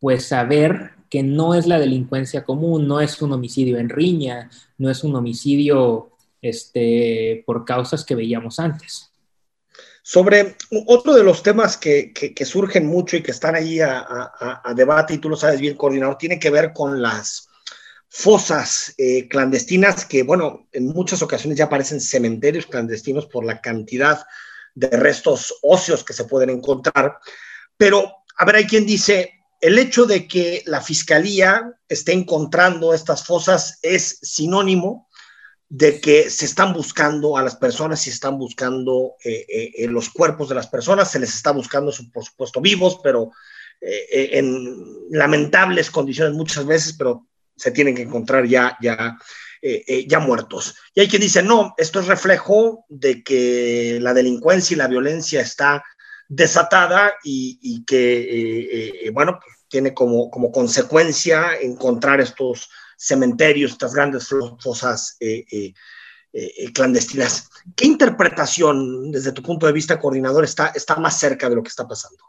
pues 0.00 0.32
a 0.32 0.44
ver 0.44 0.92
que 1.10 1.22
no 1.22 1.54
es 1.54 1.66
la 1.66 1.78
delincuencia 1.78 2.42
común, 2.42 2.88
no 2.88 3.02
es 3.02 3.20
un 3.20 3.34
homicidio 3.34 3.76
en 3.76 3.90
riña, 3.90 4.48
no 4.78 4.88
es 4.88 5.04
un 5.04 5.14
homicidio 5.14 6.15
este, 6.42 7.42
por 7.46 7.64
causas 7.64 8.04
que 8.04 8.14
veíamos 8.14 8.58
antes. 8.58 9.10
Sobre 10.02 10.56
otro 10.86 11.14
de 11.14 11.24
los 11.24 11.42
temas 11.42 11.76
que, 11.76 12.12
surgen 12.44 12.86
mucho 12.86 13.16
y 13.16 13.22
que 13.22 13.32
están 13.32 13.56
ahí 13.56 13.80
a, 13.80 14.72
debate, 14.76 15.14
y 15.14 15.18
tú 15.18 15.28
lo 15.28 15.36
sabes 15.36 15.60
bien, 15.60 15.76
coordinador, 15.76 16.16
tiene 16.16 16.38
que 16.38 16.50
ver 16.50 16.72
con 16.72 17.02
las 17.02 17.48
fosas 18.08 18.94
eh, 18.98 19.26
clandestinas 19.28 20.04
que, 20.04 20.22
bueno, 20.22 20.68
en 20.70 20.86
muchas 20.86 21.22
ocasiones 21.22 21.58
ya 21.58 21.68
parecen 21.68 22.00
cementerios 22.00 22.66
clandestinos 22.66 23.26
por 23.26 23.44
la 23.44 23.60
cantidad 23.60 24.24
de 24.76 24.90
restos 24.90 25.52
óseos 25.62 26.04
que 26.04 26.12
se 26.12 26.24
pueden 26.24 26.50
encontrar. 26.50 27.18
Pero, 27.76 28.18
a 28.36 28.44
ver, 28.44 28.56
hay 28.56 28.66
quien 28.66 28.86
dice, 28.86 29.32
el 29.60 29.76
hecho 29.76 30.06
de 30.06 30.28
que 30.28 30.62
la 30.66 30.80
fiscalía 30.80 31.72
esté 31.88 32.12
encontrando 32.12 32.94
estas 32.94 33.24
fosas 33.24 33.80
es 33.82 34.18
sinónimo 34.22 35.05
de 35.68 36.00
que 36.00 36.30
se 36.30 36.44
están 36.44 36.72
buscando 36.72 37.36
a 37.36 37.42
las 37.42 37.56
personas 37.56 38.00
y 38.02 38.10
se 38.10 38.14
están 38.14 38.38
buscando 38.38 39.14
eh, 39.24 39.46
eh, 39.48 39.88
los 39.88 40.10
cuerpos 40.10 40.48
de 40.48 40.54
las 40.54 40.68
personas, 40.68 41.10
se 41.10 41.18
les 41.18 41.34
está 41.34 41.50
buscando, 41.50 41.92
por 42.12 42.24
supuesto, 42.24 42.60
vivos, 42.60 43.00
pero 43.02 43.30
en 43.78 44.74
lamentables 45.10 45.90
condiciones 45.90 46.34
muchas 46.34 46.64
veces, 46.64 46.94
pero 46.96 47.26
se 47.56 47.70
tienen 47.70 47.94
que 47.94 48.02
encontrar 48.02 48.46
ya, 48.46 48.76
ya, 48.80 49.16
eh, 49.62 49.84
eh, 49.86 50.06
ya 50.06 50.20
muertos. 50.20 50.76
Y 50.94 51.00
hay 51.00 51.08
quien 51.08 51.22
dice, 51.22 51.42
no, 51.42 51.74
esto 51.78 52.00
es 52.00 52.06
reflejo 52.06 52.84
de 52.88 53.22
que 53.22 53.98
la 54.00 54.14
delincuencia 54.14 54.74
y 54.74 54.78
la 54.78 54.88
violencia 54.88 55.40
está 55.40 55.82
desatada 56.28 57.14
y, 57.24 57.84
que, 57.84 59.06
eh, 59.06 59.10
bueno, 59.10 59.38
pues, 59.42 59.56
tiene 59.68 59.94
como, 59.94 60.30
como 60.30 60.52
consecuencia 60.52 61.58
encontrar 61.60 62.20
estos 62.20 62.68
cementerios, 62.96 63.72
estas 63.72 63.94
grandes 63.94 64.28
fosas 64.58 65.18
clandestinas. 66.74 67.50
¿Qué 67.74 67.86
interpretación, 67.86 69.10
desde 69.10 69.32
tu 69.32 69.42
punto 69.42 69.66
de 69.66 69.72
vista, 69.72 69.98
coordinador, 69.98 70.44
está, 70.44 70.68
está 70.68 70.96
más 70.96 71.18
cerca 71.18 71.48
de 71.48 71.56
lo 71.56 71.62
que 71.62 71.68
está 71.68 71.86
pasando? 71.86 72.24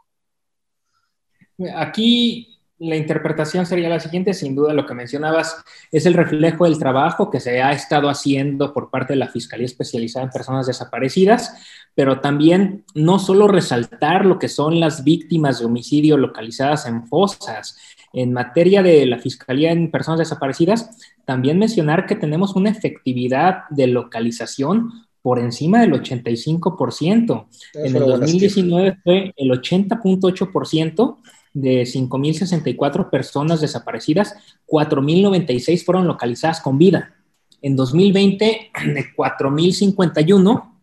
Aquí 1.74 2.58
la 2.78 2.94
interpretación 2.94 3.66
sería 3.66 3.88
la 3.88 3.98
siguiente, 3.98 4.32
sin 4.34 4.54
duda 4.54 4.72
lo 4.72 4.86
que 4.86 4.94
mencionabas 4.94 5.64
es 5.90 6.06
el 6.06 6.14
reflejo 6.14 6.64
del 6.64 6.78
trabajo 6.78 7.28
que 7.28 7.40
se 7.40 7.60
ha 7.60 7.72
estado 7.72 8.08
haciendo 8.08 8.72
por 8.72 8.88
parte 8.88 9.14
de 9.14 9.18
la 9.18 9.28
Fiscalía 9.28 9.66
Especializada 9.66 10.26
en 10.26 10.30
Personas 10.30 10.68
Desaparecidas, 10.68 11.54
pero 11.96 12.20
también 12.20 12.84
no 12.94 13.18
solo 13.18 13.48
resaltar 13.48 14.24
lo 14.24 14.38
que 14.38 14.48
son 14.48 14.78
las 14.78 15.02
víctimas 15.02 15.58
de 15.58 15.66
homicidio 15.66 16.16
localizadas 16.16 16.86
en 16.86 17.04
fosas. 17.08 17.76
En 18.12 18.32
materia 18.32 18.82
de 18.82 19.06
la 19.06 19.18
Fiscalía 19.18 19.72
en 19.72 19.90
Personas 19.90 20.20
Desaparecidas, 20.20 20.90
también 21.24 21.58
mencionar 21.58 22.06
que 22.06 22.16
tenemos 22.16 22.56
una 22.56 22.70
efectividad 22.70 23.68
de 23.70 23.86
localización 23.86 24.90
por 25.22 25.38
encima 25.38 25.80
del 25.80 25.92
85%. 25.92 27.46
En 27.74 27.96
el 27.96 28.02
2019 28.06 28.98
fue 29.04 29.34
el 29.36 29.50
80.8% 29.50 31.16
de 31.52 31.82
5.064 31.82 33.10
personas 33.10 33.60
desaparecidas, 33.60 34.34
4.096 34.66 35.84
fueron 35.84 36.06
localizadas 36.06 36.60
con 36.60 36.78
vida. 36.78 37.14
En 37.60 37.76
2020, 37.76 38.70
de 38.94 39.04
4.051, 39.16 40.77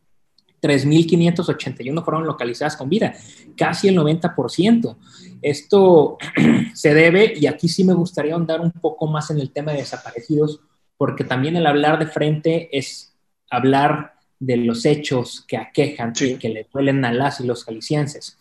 3.581 0.66 2.04
fueron 2.04 2.26
localizadas 2.26 2.76
con 2.76 2.90
vida, 2.90 3.14
casi 3.56 3.88
el 3.88 3.98
90%. 3.98 4.98
Esto 5.42 6.18
se 6.74 6.94
debe, 6.94 7.34
y 7.36 7.48
aquí 7.48 7.70
sí 7.70 7.84
me 7.84 7.94
gustaría 7.94 8.34
ahondar 8.34 8.62
un 8.62 8.72
poco 8.72 9.08
más 9.08 9.30
en 9.30 9.40
el 9.40 9.52
tema 9.52 9.72
de 9.72 9.80
desaparecidos, 9.80 10.62
porque 10.98 11.24
también 11.24 11.56
el 11.56 11.68
hablar 11.68 12.00
de 12.00 12.08
frente 12.08 12.70
es 12.76 13.14
hablar 13.50 14.16
de 14.40 14.58
los 14.58 14.86
hechos 14.86 15.44
que 15.48 15.58
aquejan 15.58 16.14
y 16.20 16.36
que 16.36 16.50
le 16.50 16.68
duelen 16.72 17.06
a 17.06 17.14
las 17.14 17.40
y 17.40 17.46
los 17.46 17.64
jaliscienses. 17.64 18.38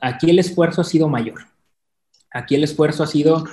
Aquí 0.00 0.30
el 0.30 0.38
esfuerzo 0.38 0.80
ha 0.80 0.84
sido 0.84 1.08
mayor. 1.08 1.46
Aquí 2.30 2.54
el 2.54 2.64
esfuerzo 2.64 3.02
ha 3.02 3.06
sido 3.06 3.44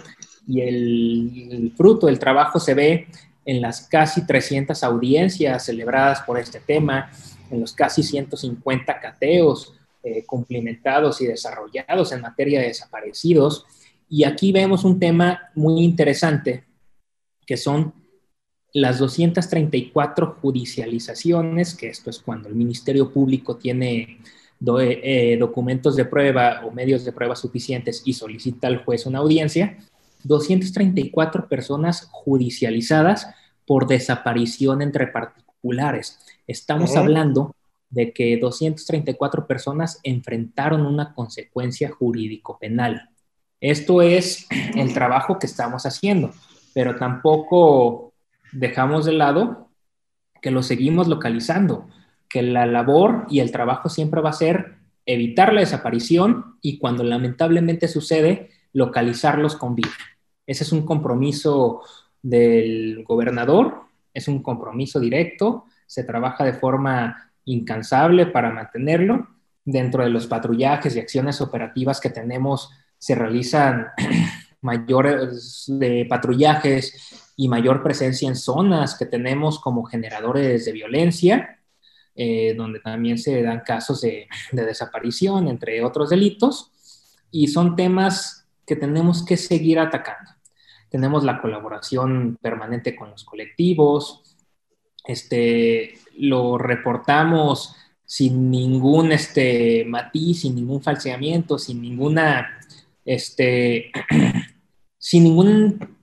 y 0.48 0.62
el, 0.62 1.74
fruto 1.78 2.08
del 2.08 2.18
trabajo 2.18 2.60
se 2.60 2.74
ve 2.74 3.08
en 3.46 3.62
las 3.62 3.82
casi 3.82 4.26
300 4.26 4.84
audiencias 4.84 5.66
celebradas 5.66 6.22
por 6.22 6.40
este 6.40 6.60
tema, 6.60 7.12
en 7.50 7.60
los 7.60 7.74
casi 7.74 8.04
150 8.04 9.00
cateos 9.00 9.74
eh, 10.04 10.24
cumplimentados 10.26 11.22
y 11.22 11.28
desarrollados 11.28 12.12
en 12.12 12.22
materia 12.22 12.62
de 12.62 12.68
desaparecidos. 12.68 13.66
Y 14.08 14.24
aquí 14.24 14.52
vemos 14.52 14.84
un 14.84 15.00
tema 15.00 15.50
muy 15.56 15.84
interesante, 15.84 16.66
que 17.46 17.58
son 17.58 17.94
las 18.74 19.00
234 19.00 20.38
judicializaciones, 20.42 21.76
que 21.76 21.90
esto 21.90 22.10
es 22.10 22.20
cuando 22.20 22.48
el 22.50 22.56
Ministerio 22.56 23.12
Público 23.12 23.58
tiene 23.58 24.20
eh, 24.62 25.38
documentos 25.40 25.96
de 25.96 26.06
prueba 26.06 26.62
o 26.66 26.72
medios 26.72 27.04
de 27.06 27.12
prueba 27.12 27.36
suficientes 27.36 28.02
y 28.06 28.14
solicita 28.14 28.68
al 28.68 28.84
juez 28.84 29.06
una 29.06 29.20
audiencia, 29.20 29.78
234 30.24 31.48
personas 31.48 32.08
judicializadas 32.12 33.28
por 33.66 33.88
desaparición 33.88 34.82
entre 34.82 35.08
particulares. 35.08 36.20
Estamos 36.50 36.96
hablando 36.96 37.56
de 37.92 38.12
que 38.12 38.36
234 38.38 39.46
personas 39.46 40.00
enfrentaron 40.02 40.84
una 40.84 41.14
consecuencia 41.14 41.92
jurídico-penal. 41.92 43.08
Esto 43.62 44.02
es 44.02 44.48
el 44.76 44.92
trabajo 44.92 45.38
que 45.38 45.46
estamos 45.46 45.86
haciendo, 45.86 46.32
pero 46.74 46.96
tampoco 46.96 48.14
dejamos 48.52 49.06
de 49.06 49.12
lado 49.14 49.70
que 50.42 50.50
lo 50.50 50.64
seguimos 50.64 51.08
localizando 51.08 51.88
que 52.28 52.42
la 52.42 52.66
labor 52.66 53.28
y 53.30 53.42
el 53.42 53.52
trabajo 53.52 53.88
siempre 53.88 54.20
va 54.20 54.32
a 54.32 54.34
ser 54.34 54.78
evitar 55.06 55.54
la 55.54 55.60
desaparición 55.60 56.58
y 56.64 56.80
cuando 56.80 57.04
lamentablemente 57.04 57.88
sucede, 57.88 58.50
localizarlos 58.74 59.56
con 59.56 59.76
vida. 59.76 59.90
Ese 60.48 60.64
es 60.64 60.72
un 60.72 60.84
compromiso 60.84 61.82
del 62.24 63.04
gobernador, 63.04 63.84
es 64.16 64.28
un 64.28 64.42
compromiso 64.42 65.00
directo, 65.00 65.66
se 65.90 66.04
trabaja 66.04 66.44
de 66.44 66.54
forma 66.54 67.32
incansable 67.46 68.28
para 68.28 68.52
mantenerlo. 68.52 69.28
Dentro 69.66 70.04
de 70.04 70.12
los 70.12 70.28
patrullajes 70.28 70.96
y 70.96 71.00
acciones 71.00 71.42
operativas 71.42 72.00
que 72.00 72.12
tenemos, 72.12 72.70
se 72.98 73.16
realizan 73.16 73.88
mayores 74.62 75.66
de 75.68 76.06
patrullajes 76.08 77.34
y 77.36 77.50
mayor 77.50 77.82
presencia 77.82 78.28
en 78.28 78.36
zonas 78.36 78.96
que 78.98 79.06
tenemos 79.06 79.60
como 79.60 79.84
generadores 79.86 80.66
de 80.66 80.72
violencia 80.74 81.60
eh, 82.22 82.54
donde 82.54 82.82
también 82.82 83.18
se 83.18 83.42
dan 83.42 83.62
casos 83.62 84.02
de, 84.02 84.28
desaparición, 84.52 85.48
entre 85.48 85.82
otros 85.82 86.10
delitos, 86.10 86.70
y 87.32 87.48
son 87.48 87.78
temas 87.78 88.46
que 88.68 88.76
tenemos 88.76 89.24
que 89.24 89.38
seguir 89.38 89.80
atacando. 89.80 90.30
Tenemos 90.90 91.24
la 91.24 91.40
colaboración 91.40 92.38
permanente 92.42 92.94
con 92.94 93.12
los 93.12 93.24
colectivos, 93.24 94.29
este, 95.06 95.98
lo 96.18 96.58
reportamos 96.58 97.76
sin 98.06 98.50
ningún 98.50 99.12
este, 99.12 99.86
matiz, 99.86 100.42
sin 100.42 100.56
ningún 100.56 100.82
falseamiento, 100.82 101.60
sin 101.60 101.82
ninguna, 101.82 102.60
este, 103.06 103.92
sin 104.98 105.24
ningún, 105.24 105.96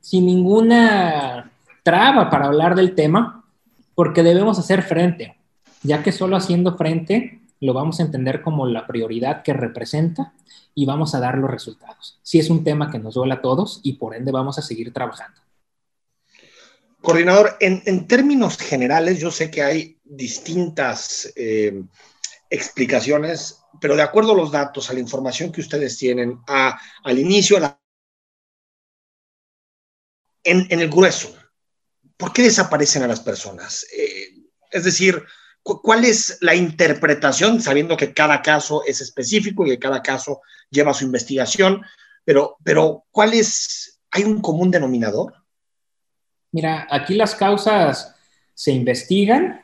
sin 0.00 0.26
ninguna 0.26 1.50
traba 1.82 2.30
para 2.30 2.46
hablar 2.46 2.74
del 2.74 2.94
tema, 2.94 3.44
porque 3.94 4.22
debemos 4.22 4.58
hacer 4.58 4.82
frente, 4.82 5.36
ya 5.82 6.02
que 6.02 6.12
solo 6.12 6.36
haciendo 6.36 6.76
frente 6.76 7.40
lo 7.60 7.74
vamos 7.74 7.98
a 8.00 8.04
entender 8.04 8.42
como 8.42 8.66
la 8.66 8.86
prioridad 8.86 9.42
que 9.42 9.52
representa 9.52 10.32
y 10.74 10.86
vamos 10.86 11.14
a 11.14 11.20
dar 11.20 11.36
los 11.36 11.50
resultados. 11.50 12.18
Si 12.22 12.38
es 12.38 12.50
un 12.50 12.62
tema 12.62 12.90
que 12.90 12.98
nos 12.98 13.14
duele 13.14 13.34
a 13.34 13.42
todos 13.42 13.80
y 13.82 13.94
por 13.94 14.14
ende 14.14 14.32
vamos 14.32 14.58
a 14.58 14.62
seguir 14.62 14.92
trabajando. 14.92 15.40
Coordinador, 17.00 17.56
en, 17.60 18.06
términos 18.08 18.58
generales, 18.58 19.20
yo 19.20 19.30
sé 19.30 19.50
que 19.50 19.62
hay 19.62 20.00
distintas 20.04 21.32
eh, 21.36 21.82
explicaciones, 22.50 23.60
pero 23.80 23.94
de 23.94 24.02
acuerdo 24.02 24.32
a 24.32 24.36
los 24.36 24.50
datos, 24.50 24.90
a 24.90 24.94
la 24.94 25.00
información 25.00 25.52
que 25.52 25.60
ustedes 25.60 25.96
tienen, 25.96 26.40
al 26.46 27.18
inicio, 27.18 27.58
en, 30.42 30.66
el 30.70 30.88
grueso, 30.88 31.32
¿por 32.16 32.32
qué 32.32 32.42
desaparecen 32.42 33.04
a 33.04 33.08
las 33.08 33.20
personas? 33.20 33.86
Eh, 33.96 34.34
es 34.70 34.84
decir, 34.84 35.22
¿cuál 35.62 36.04
es 36.04 36.38
la 36.40 36.54
interpretación, 36.54 37.62
sabiendo 37.62 37.96
que 37.96 38.12
cada 38.12 38.42
caso 38.42 38.82
es 38.86 39.00
específico 39.00 39.64
y 39.64 39.70
que 39.70 39.78
cada 39.78 40.02
caso 40.02 40.40
lleva 40.70 40.94
su 40.94 41.04
investigación, 41.04 41.82
pero, 42.24 42.56
pero 42.64 43.04
¿cuál 43.10 43.34
es, 43.34 44.00
hay 44.10 44.24
un 44.24 44.40
común 44.40 44.70
denominador? 44.70 45.37
Mira, 46.52 46.86
aquí 46.90 47.14
las 47.14 47.34
causas 47.34 48.14
se 48.54 48.72
investigan 48.72 49.62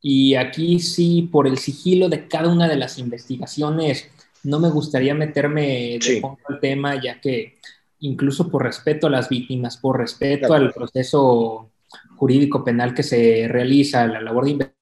y 0.00 0.34
aquí 0.34 0.78
sí, 0.78 1.28
por 1.30 1.46
el 1.46 1.58
sigilo 1.58 2.08
de 2.08 2.28
cada 2.28 2.48
una 2.48 2.68
de 2.68 2.76
las 2.76 2.98
investigaciones, 2.98 4.10
no 4.44 4.60
me 4.60 4.70
gustaría 4.70 5.14
meterme 5.14 5.98
de 6.00 6.20
fondo 6.20 6.40
al 6.48 6.60
tema, 6.60 7.00
ya 7.02 7.20
que 7.20 7.58
incluso 8.00 8.50
por 8.50 8.62
respeto 8.62 9.06
a 9.06 9.10
las 9.10 9.28
víctimas, 9.28 9.76
por 9.76 9.98
respeto 9.98 10.54
al 10.54 10.72
proceso 10.72 11.70
jurídico 12.16 12.62
penal 12.64 12.94
que 12.94 13.02
se 13.02 13.48
realiza, 13.48 14.06
la 14.06 14.20
labor 14.20 14.44
de 14.44 14.50
investigación. 14.52 14.78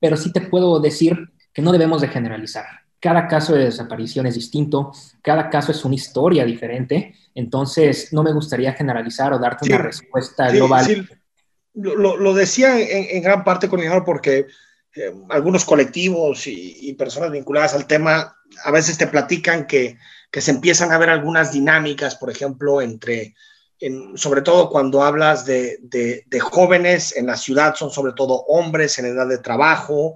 Pero 0.00 0.16
sí 0.16 0.32
te 0.32 0.40
puedo 0.40 0.80
decir 0.80 1.32
que 1.52 1.62
no 1.62 1.72
debemos 1.72 2.00
de 2.00 2.08
generalizar. 2.08 2.81
Cada 3.02 3.26
caso 3.26 3.54
de 3.54 3.64
desaparición 3.64 4.26
es 4.26 4.36
distinto, 4.36 4.92
cada 5.22 5.50
caso 5.50 5.72
es 5.72 5.84
una 5.84 5.96
historia 5.96 6.44
diferente, 6.44 7.16
entonces 7.34 8.12
no 8.12 8.22
me 8.22 8.32
gustaría 8.32 8.74
generalizar 8.74 9.32
o 9.32 9.40
darte 9.40 9.66
una 9.66 9.78
respuesta 9.78 10.48
global. 10.52 10.86
Sí, 10.86 11.04
lo, 11.74 12.32
decía 12.32 12.78
en, 12.78 13.20
gran 13.20 13.42
parte, 13.42 13.68
coordinador, 13.68 14.04
porque 14.04 14.46
eh, 14.94 15.14
algunos 15.30 15.64
colectivos 15.64 16.46
y, 16.46 16.92
personas 16.92 17.32
vinculadas 17.32 17.74
al 17.74 17.88
tema 17.88 18.36
a 18.64 18.70
veces 18.70 18.96
te 18.98 19.08
platican 19.08 19.66
que, 19.66 19.98
que 20.30 20.40
se 20.40 20.52
empiezan 20.52 20.92
a 20.92 20.98
ver 20.98 21.10
algunas 21.10 21.50
dinámicas, 21.50 22.14
por 22.14 22.30
ejemplo, 22.30 22.80
entre 22.80 23.34
sobre 24.14 24.42
todo 24.42 24.70
cuando 24.70 25.02
hablas 25.02 25.44
de, 25.44 25.78
de, 25.82 26.40
jóvenes 26.40 27.16
en 27.16 27.26
la 27.26 27.36
ciudad, 27.36 27.74
son 27.74 27.90
sobre 27.90 28.12
todo 28.12 28.44
hombres 28.46 28.96
en 29.00 29.06
edad 29.06 29.26
de 29.26 29.38
trabajo, 29.38 30.14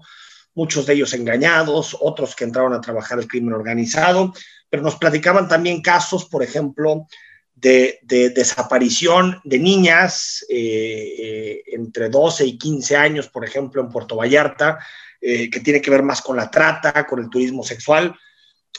muchos 0.57 0.87
de 0.87 0.95
ellos 0.95 1.15
engañados, 1.15 1.97
otros 2.01 2.35
que 2.35 2.43
entraron 2.43 2.73
a 2.73 2.81
trabajar 2.81 3.21
el 3.21 3.29
crimen 3.29 3.55
organizado, 3.55 4.35
pero 4.69 4.83
nos 4.83 4.97
platicaban 4.97 5.47
también 5.47 5.81
casos, 5.81 6.25
por 6.25 6.43
ejemplo, 6.43 7.07
de, 7.55 8.01
de 8.03 8.31
desaparición 8.31 9.41
de 9.45 9.59
niñas 9.61 10.45
eh, 10.49 11.15
eh, 11.19 11.63
entre 11.69 12.09
12 12.09 12.45
y 12.45 12.59
15 12.59 12.97
años, 12.97 13.29
por 13.29 13.45
ejemplo, 13.45 13.81
en 13.81 13.91
Puerto 13.91 14.17
Vallarta, 14.17 14.79
eh, 15.21 15.49
que 15.49 15.61
tiene 15.61 15.81
que 15.81 15.91
ver 15.91 16.03
más 16.03 16.21
con 16.21 16.37
la 16.37 16.51
trata, 16.51 17.07
con 17.07 17.21
el 17.21 17.31
turismo 17.31 17.63
sexual 17.63 18.17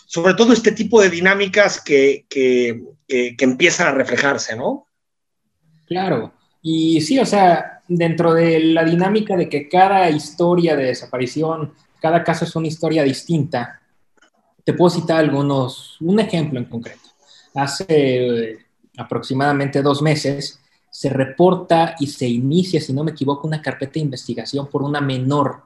sobre 0.07 0.33
todo 0.35 0.53
este 0.53 0.71
tipo 0.71 1.01
de 1.01 1.09
dinámicas 1.09 1.81
que, 1.81 2.25
que, 2.29 2.81
empiezan 3.39 3.87
a 3.87 3.91
reflejarse, 3.91 4.55
¿no? 4.55 4.87
Claro, 5.85 6.33
y 6.69 6.99
sí, 6.99 7.17
o 7.17 7.25
sea, 7.25 7.81
dentro 7.87 8.33
de 8.33 8.59
la 8.59 8.83
dinámica 8.83 9.37
de 9.37 9.47
que 9.47 9.69
cada 9.69 10.09
historia 10.09 10.75
de 10.75 10.83
desaparición, 10.83 11.71
cada 12.01 12.25
caso 12.25 12.43
es 12.43 12.53
una 12.57 12.67
historia 12.67 13.03
distinta, 13.03 13.79
te 14.65 14.73
puedo 14.73 14.89
citar 14.89 15.19
algunos, 15.19 15.95
un 16.01 16.19
ejemplo 16.19 16.59
en 16.59 16.65
concreto. 16.65 17.07
Hace 17.55 18.65
aproximadamente 18.97 19.81
dos 19.81 20.01
meses 20.01 20.59
se 20.89 21.09
reporta 21.09 21.95
y 22.01 22.07
se 22.07 22.27
inicia, 22.27 22.81
si 22.81 22.91
no 22.91 23.05
me 23.05 23.11
equivoco, 23.11 23.47
una 23.47 23.61
carpeta 23.61 23.93
de 23.93 24.01
investigación 24.01 24.67
por 24.67 24.83
una 24.83 24.99
menor 24.99 25.61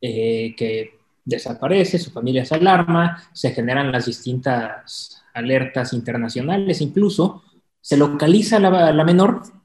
eh, 0.00 0.54
que 0.56 1.00
desaparece, 1.22 1.98
su 1.98 2.10
familia 2.12 2.46
se 2.46 2.54
alarma, 2.54 3.28
se 3.34 3.50
generan 3.50 3.92
las 3.92 4.06
distintas 4.06 5.22
alertas 5.34 5.92
internacionales, 5.92 6.80
incluso 6.80 7.42
se 7.82 7.98
localiza 7.98 8.58
la, 8.58 8.90
la 8.90 9.04
menor 9.04 9.57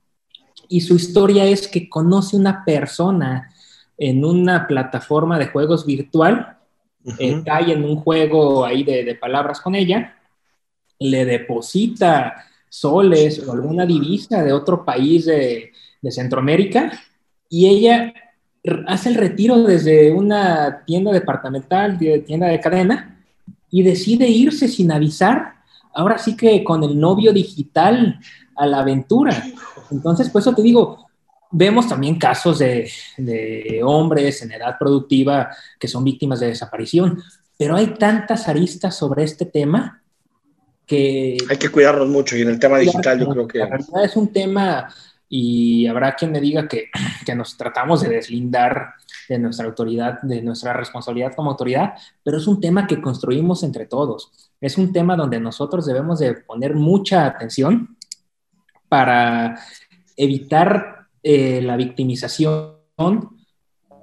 y 0.67 0.81
su 0.81 0.95
historia 0.95 1.45
es 1.45 1.67
que 1.67 1.89
conoce 1.89 2.35
una 2.35 2.63
persona 2.65 3.51
en 3.97 4.25
una 4.25 4.67
plataforma 4.67 5.37
de 5.37 5.47
juegos 5.47 5.85
virtual, 5.85 6.57
eh, 7.19 7.41
cae 7.45 7.73
en 7.73 7.83
un 7.83 7.97
juego 7.97 8.65
ahí 8.65 8.83
de, 8.83 9.15
palabras 9.15 9.61
con 9.61 9.75
ella, 9.75 10.15
le 10.99 11.25
deposita 11.25 12.35
soles 12.69 13.45
o 13.47 13.51
alguna 13.51 13.85
divisa 13.85 14.41
de 14.41 14.53
otro 14.53 14.83
país 14.83 15.25
de, 15.25 15.71
de 16.01 16.11
Centroamérica 16.11 16.91
y 17.49 17.67
ella 17.67 18.13
hace 18.87 19.09
el 19.09 19.15
retiro 19.15 19.63
desde 19.63 20.11
una 20.11 20.83
tienda 20.85 21.11
departamental, 21.11 21.97
de 21.97 22.19
tienda 22.19 22.47
de 22.47 22.59
cadena, 22.59 23.23
y 23.69 23.83
decide 23.83 24.27
irse 24.27 24.67
sin 24.67 24.91
avisar, 24.91 25.55
ahora 25.93 26.17
sí 26.17 26.37
que 26.37 26.63
con 26.63 26.83
el 26.83 26.99
novio 26.99 27.33
digital 27.33 28.19
a 28.55 28.65
la 28.65 28.79
aventura. 28.79 29.43
Entonces, 29.93 30.29
pues 30.29 30.45
eso 30.45 30.55
te 30.55 30.61
digo, 30.61 31.07
vemos 31.51 31.87
también 31.87 32.17
casos 32.17 32.59
de, 32.59 32.91
de, 33.17 33.81
hombres 33.83 34.41
en 34.41 34.51
edad 34.51 34.77
productiva 34.77 35.49
que 35.79 35.87
son 35.87 36.03
víctimas 36.03 36.39
de 36.39 36.47
desaparición, 36.47 37.21
pero 37.57 37.75
hay 37.75 37.93
tantas 37.93 38.49
aristas 38.49 38.95
sobre 38.95 39.23
este 39.23 39.45
tema 39.45 40.01
que... 40.85 41.37
Hay 41.49 41.57
que 41.57 41.69
cuidarnos 41.69 42.09
mucho 42.09 42.35
y 42.35 42.41
en 42.41 42.49
el 42.49 42.59
tema 42.59 42.79
digital 42.79 43.19
yo 43.19 43.29
creo 43.29 43.47
que... 43.47 43.59
La 43.59 43.67
realidad 43.67 44.03
es 44.03 44.15
un 44.17 44.33
tema 44.33 44.93
y 45.29 45.87
habrá 45.87 46.15
quien 46.15 46.31
me 46.31 46.41
diga 46.41 46.67
que, 46.67 46.89
que, 47.25 47.35
nos 47.35 47.55
tratamos 47.55 48.01
de 48.01 48.09
deslindar 48.09 48.95
de 49.29 49.39
nuestra 49.39 49.65
autoridad, 49.65 50.21
de 50.21 50.41
nuestra 50.41 50.73
responsabilidad 50.73 51.33
como 51.35 51.51
autoridad, 51.51 51.93
pero 52.23 52.37
es 52.37 52.47
un 52.47 52.59
tema 52.59 52.87
que 52.87 53.01
construimos 53.01 53.63
entre 53.63 53.85
todos. 53.85 54.31
Es 54.59 54.77
un 54.77 54.91
tema 54.91 55.15
donde 55.15 55.39
nosotros 55.39 55.85
debemos 55.85 56.19
de 56.19 56.33
poner 56.33 56.75
mucha 56.75 57.25
atención 57.25 57.97
para 58.93 59.59
evitar 60.17 61.07
eh, 61.21 61.61
la 61.61 61.77
victimización 61.77 62.77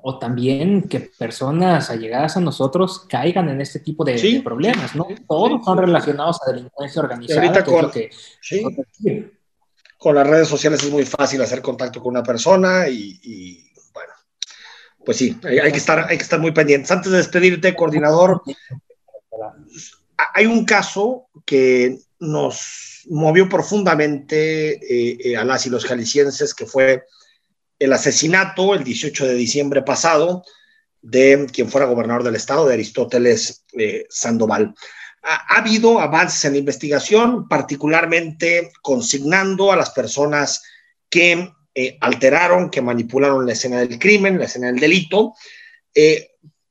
o 0.02 0.18
también 0.18 0.88
que 0.88 1.00
personas 1.00 1.90
allegadas 1.90 2.36
a 2.36 2.40
nosotros 2.40 3.06
caigan 3.08 3.48
en 3.48 3.60
este 3.60 3.80
tipo 3.80 4.04
de, 4.04 4.40
problemas, 4.42 4.94
¿no? 4.94 5.06
Todos 5.28 5.64
son 5.64 5.78
relacionados 5.78 6.38
a 6.46 6.52
delincuencia 6.52 7.02
organizada. 7.02 7.64
que 7.92 8.10
con 9.98 10.14
las 10.14 10.26
redes 10.26 10.48
sociales 10.48 10.82
es 10.82 10.90
muy 10.90 11.04
fácil 11.04 11.42
hacer 11.42 11.60
contacto 11.60 12.00
con 12.00 12.12
una 12.12 12.22
persona 12.22 12.88
y, 12.88 13.70
bueno, 13.92 14.14
pues 15.04 15.18
sí, 15.18 15.38
hay, 15.44 15.70
que 15.70 15.78
estar, 15.78 16.06
hay 16.08 16.16
que 16.16 16.22
estar 16.22 16.40
muy 16.40 16.52
pendientes. 16.52 16.90
Antes 16.90 17.12
de 17.12 17.18
despedirte, 17.18 17.76
coordinador, 17.76 18.42
hay 20.34 20.46
un 20.46 20.64
caso 20.64 21.28
que 21.44 21.98
nos 22.20 23.04
movió 23.08 23.48
profundamente 23.48 24.72
eh, 24.72 25.18
eh, 25.24 25.36
a 25.36 25.44
las 25.44 25.66
y 25.66 25.70
los 25.70 25.84
jaliscienses, 25.84 26.54
que 26.54 26.66
fue 26.66 27.04
el 27.78 27.92
asesinato 27.92 28.74
el 28.74 28.84
18 28.84 29.26
de 29.26 29.34
diciembre 29.34 29.82
pasado 29.82 30.44
de 31.00 31.46
quien 31.50 31.70
fuera 31.70 31.86
gobernador 31.86 32.22
del 32.22 32.36
estado, 32.36 32.66
de 32.66 32.74
Aristóteles 32.74 33.64
eh, 33.72 34.06
Sandoval. 34.10 34.74
Ha, 35.22 35.58
habido 35.58 35.98
avances 35.98 36.44
en 36.44 36.52
la 36.52 36.58
investigación, 36.58 37.48
particularmente 37.48 38.70
consignando 38.82 39.72
a 39.72 39.76
las 39.76 39.90
personas 39.90 40.62
que 41.08 41.50
alteraron, 42.00 42.68
que 42.68 42.82
manipularon 42.82 43.46
la 43.46 43.54
escena 43.54 43.78
del 43.78 43.98
crimen, 43.98 44.38
la 44.38 44.44
escena 44.44 44.66
del 44.66 44.80
delito, 44.80 45.34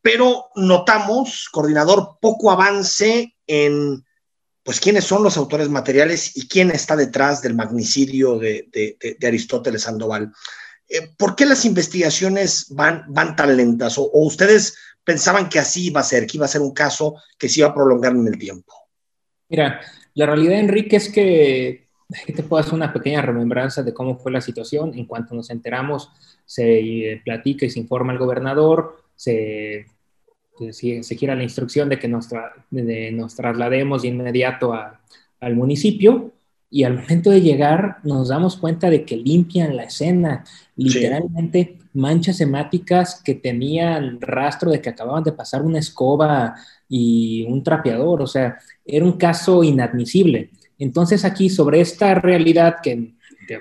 pero 0.02 0.50
notamos, 0.56 1.50
coordinador, 1.52 2.18
poco 2.22 2.52
avance 2.52 3.36
en 3.48 4.04
pues 4.70 4.80
quiénes 4.80 5.04
son 5.04 5.24
los 5.24 5.36
autores 5.36 5.68
materiales 5.68 6.38
y 6.38 6.48
quién 6.48 6.70
está 6.70 6.96
detrás 6.96 7.42
del 7.42 7.56
magnicidio 7.56 8.38
de, 8.38 9.18
Aristóteles 9.26 9.82
Sandoval. 9.82 10.32
Eh, 10.88 11.10
¿Por 11.18 11.36
qué 11.36 11.48
las 11.48 11.66
investigaciones 11.66 12.68
van, 12.70 13.36
tan 13.36 13.58
lentas? 13.58 13.98
o 13.98 14.12
ustedes 14.14 14.78
pensaban 15.04 15.50
que 15.50 15.58
así 15.58 15.88
iba 15.88 16.02
a 16.02 16.04
ser, 16.04 16.28
que 16.28 16.38
iba 16.38 16.46
a 16.46 16.50
ser 16.50 16.62
un 16.62 16.72
caso 16.72 17.16
que 17.36 17.50
se 17.50 17.62
iba 17.62 17.70
a 17.70 17.74
prolongar 17.74 18.12
en 18.12 18.28
el 18.28 18.38
tiempo? 18.38 18.72
Mira, 19.50 19.82
la 20.14 20.28
realidad, 20.28 20.60
Enrique, 20.60 20.98
es 20.98 21.10
que 21.10 21.88
te 22.28 22.44
puedo 22.44 22.62
hacer 22.62 22.76
una 22.76 22.94
pequeña 22.94 23.24
remembranza 23.24 23.82
de 23.82 23.96
cómo 23.96 24.20
fue 24.20 24.32
la 24.32 24.40
situación. 24.40 24.94
En 24.94 25.06
cuanto 25.06 25.34
nos 25.34 25.50
enteramos, 25.50 26.12
se 26.46 27.14
eh, 27.14 27.22
platica 27.26 27.66
y 27.66 27.72
se 27.72 27.80
informa 27.80 28.14
al 28.14 28.20
gobernador, 28.20 29.02
se, 29.16 29.88
se, 30.72 31.16
quiera 31.18 31.36
la 31.36 31.44
instrucción 31.44 31.90
de 31.90 32.00
que 32.00 32.08
nos, 32.08 32.30
nos 32.72 33.36
traslademos 33.36 34.02
de 34.02 34.08
inmediato 34.10 34.74
al 34.74 35.56
municipio 35.56 36.34
y 36.72 36.84
al 36.84 37.00
momento 37.00 37.32
de 37.32 37.42
llegar 37.42 37.98
nos 38.04 38.28
damos 38.28 38.56
cuenta 38.56 38.90
de 38.90 39.04
que 39.04 39.18
limpian 39.18 39.76
la 39.76 39.84
escena, 39.84 40.44
literalmente 40.76 41.78
manchas 41.94 42.40
hemáticas 42.42 43.22
que 43.24 43.36
tenían 43.36 44.22
rastro 44.22 44.70
de 44.70 44.80
que 44.82 44.90
acababan 44.90 45.24
de 45.24 45.32
pasar 45.32 45.64
una 45.64 45.80
escoba 45.80 46.56
y 46.88 47.44
un 47.48 47.64
trapeador, 47.64 48.22
o 48.22 48.28
sea, 48.28 48.58
era 48.86 49.04
un 49.04 49.14
caso 49.14 49.64
inadmisible. 49.64 50.52
Entonces 50.78 51.26
aquí 51.26 51.50
sobre 51.50 51.82
esta 51.82 52.16
realidad 52.16 52.78
que, 52.82 53.14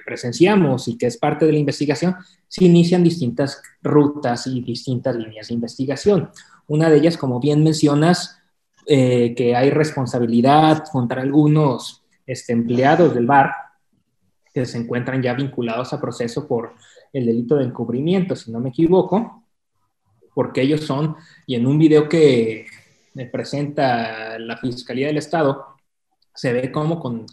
presenciamos 0.04 0.86
y 0.86 0.98
que 0.98 1.06
es 1.06 1.16
parte 1.16 1.46
de 1.46 1.52
la 1.52 1.58
investigación, 1.58 2.14
se 2.46 2.66
inician 2.66 3.02
distintas 3.02 3.62
rutas 3.82 4.46
y 4.46 4.60
distintas 4.60 5.16
líneas 5.16 5.48
de 5.48 5.54
investigación. 5.54 6.28
Una 6.68 6.88
de 6.88 6.98
ellas, 6.98 7.16
como 7.16 7.40
bien 7.40 7.64
mencionas, 7.64 8.38
eh, 8.86 9.34
que 9.34 9.56
hay 9.56 9.70
responsabilidad 9.70 10.84
contra 10.90 11.22
algunos 11.22 12.04
este, 12.26 12.52
empleados 12.52 13.14
del 13.14 13.26
bar 13.26 13.52
que 14.54 14.64
se 14.64 14.78
encuentran 14.78 15.22
ya 15.22 15.34
vinculados 15.34 15.92
a 15.92 16.00
proceso 16.00 16.46
por 16.46 16.74
el 17.12 17.26
delito 17.26 17.56
de 17.56 17.64
encubrimiento, 17.64 18.36
si 18.36 18.50
no 18.50 18.60
me 18.60 18.70
equivoco, 18.70 19.44
porque 20.34 20.62
ellos 20.62 20.82
son, 20.82 21.16
y 21.46 21.54
en 21.54 21.66
un 21.66 21.78
video 21.78 22.08
que 22.08 22.66
me 23.14 23.26
presenta 23.26 24.38
la 24.38 24.56
Fiscalía 24.56 25.08
del 25.08 25.18
Estado, 25.18 25.66
se 26.34 26.52
ve 26.52 26.70
como 26.70 27.00
con, 27.00 27.26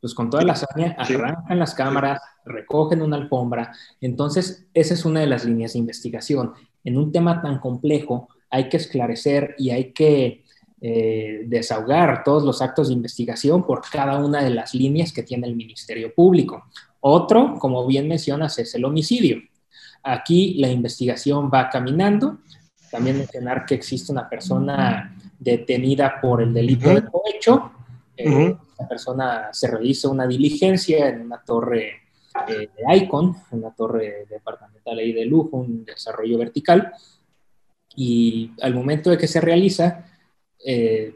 pues 0.00 0.14
con 0.14 0.30
toda 0.30 0.44
la 0.44 0.52
hazaña 0.52 0.94
arrancan 0.98 1.58
las 1.58 1.74
cámaras, 1.74 2.20
recogen 2.44 3.02
una 3.02 3.16
alfombra. 3.16 3.72
Entonces, 4.00 4.66
esa 4.72 4.94
es 4.94 5.04
una 5.04 5.20
de 5.20 5.26
las 5.26 5.44
líneas 5.44 5.72
de 5.72 5.80
investigación. 5.80 6.52
En 6.84 6.96
un 6.96 7.10
tema 7.10 7.42
tan 7.42 7.58
complejo 7.58 8.28
hay 8.50 8.68
que 8.68 8.76
esclarecer 8.76 9.54
y 9.58 9.70
hay 9.70 9.92
que 9.92 10.44
eh, 10.80 11.42
desahogar 11.46 12.22
todos 12.22 12.44
los 12.44 12.60
actos 12.60 12.88
de 12.88 12.94
investigación 12.94 13.66
por 13.66 13.82
cada 13.90 14.18
una 14.24 14.42
de 14.44 14.50
las 14.50 14.74
líneas 14.74 15.12
que 15.12 15.22
tiene 15.22 15.46
el 15.46 15.56
Ministerio 15.56 16.14
Público. 16.14 16.66
Otro, 17.00 17.58
como 17.58 17.86
bien 17.86 18.08
mencionas, 18.08 18.58
es 18.58 18.74
el 18.74 18.84
homicidio. 18.84 19.38
Aquí 20.02 20.54
la 20.54 20.68
investigación 20.68 21.50
va 21.52 21.70
caminando. 21.70 22.38
También 22.90 23.18
mencionar 23.18 23.66
que 23.66 23.74
existe 23.74 24.12
una 24.12 24.28
persona 24.28 25.16
detenida 25.38 26.20
por 26.20 26.42
el 26.42 26.52
delito 26.52 26.90
de 26.90 27.04
cohecho. 27.04 27.72
Eh, 28.16 28.56
La 28.78 28.86
persona 28.86 29.48
se 29.52 29.68
realiza 29.68 30.08
una 30.08 30.26
diligencia 30.26 31.08
en 31.08 31.22
una 31.22 31.42
torre 31.42 32.02
eh, 32.48 32.68
de 32.76 32.96
ICON, 32.96 33.34
una 33.52 33.70
torre 33.74 34.26
departamental 34.28 34.98
ahí 34.98 35.12
de 35.12 35.24
lujo, 35.24 35.56
un 35.56 35.84
desarrollo 35.84 36.38
vertical. 36.38 36.92
Y 37.96 38.52
al 38.60 38.74
momento 38.74 39.10
de 39.10 39.18
que 39.18 39.26
se 39.26 39.40
realiza, 39.40 40.04
eh, 40.64 41.14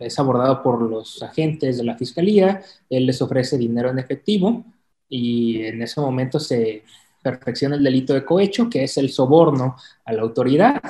es 0.00 0.18
abordado 0.18 0.62
por 0.62 0.82
los 0.82 1.22
agentes 1.22 1.76
de 1.76 1.84
la 1.84 1.96
fiscalía, 1.96 2.62
él 2.90 3.06
les 3.06 3.22
ofrece 3.22 3.56
dinero 3.56 3.90
en 3.90 3.98
efectivo 3.98 4.64
y 5.08 5.62
en 5.62 5.82
ese 5.82 6.00
momento 6.00 6.40
se 6.40 6.84
perfecciona 7.22 7.76
el 7.76 7.84
delito 7.84 8.14
de 8.14 8.24
cohecho, 8.24 8.68
que 8.68 8.84
es 8.84 8.96
el 8.96 9.10
soborno 9.10 9.76
a 10.04 10.12
la 10.12 10.22
autoridad, 10.22 10.80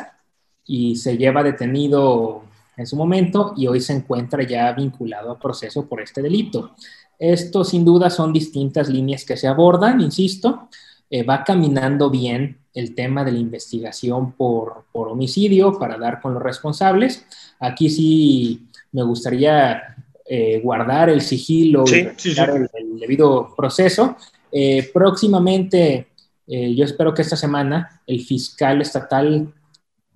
y 0.64 0.96
se 0.96 1.18
lleva 1.18 1.42
detenido 1.42 2.44
en 2.76 2.86
su 2.86 2.96
momento 2.96 3.52
y 3.56 3.66
hoy 3.66 3.80
se 3.80 3.92
encuentra 3.92 4.42
ya 4.44 4.72
vinculado 4.72 5.30
a 5.30 5.38
proceso 5.38 5.86
por 5.86 6.00
este 6.00 6.22
delito. 6.22 6.74
Esto 7.18 7.64
sin 7.64 7.84
duda 7.84 8.10
son 8.10 8.32
distintas 8.32 8.88
líneas 8.88 9.24
que 9.24 9.36
se 9.36 9.46
abordan, 9.46 10.00
insisto, 10.00 10.68
eh, 11.14 11.24
va 11.24 11.44
caminando 11.44 12.08
bien 12.08 12.56
el 12.72 12.94
tema 12.94 13.22
de 13.22 13.32
la 13.32 13.38
investigación 13.38 14.32
por, 14.32 14.86
por, 14.92 15.08
homicidio 15.08 15.78
para 15.78 15.98
dar 15.98 16.22
con 16.22 16.32
los 16.32 16.42
responsables. 16.42 17.26
Aquí 17.60 17.90
sí 17.90 18.66
me 18.92 19.02
gustaría 19.02 19.94
eh, 20.24 20.58
guardar 20.60 21.10
el 21.10 21.20
sigilo 21.20 21.86
Sí, 21.86 22.08
y 22.16 22.18
sí, 22.18 22.34
el, 22.40 22.66
el 22.72 22.98
debido 22.98 23.54
proceso. 23.54 24.16
Eh, 24.50 24.90
próximamente, 24.90 26.08
yo 26.46 26.84
espero 26.84 27.12
que 27.12 27.20
esta 27.20 27.36
semana 27.36 28.02
el 28.06 28.22
fiscal 28.22 28.80
estatal 28.80 29.52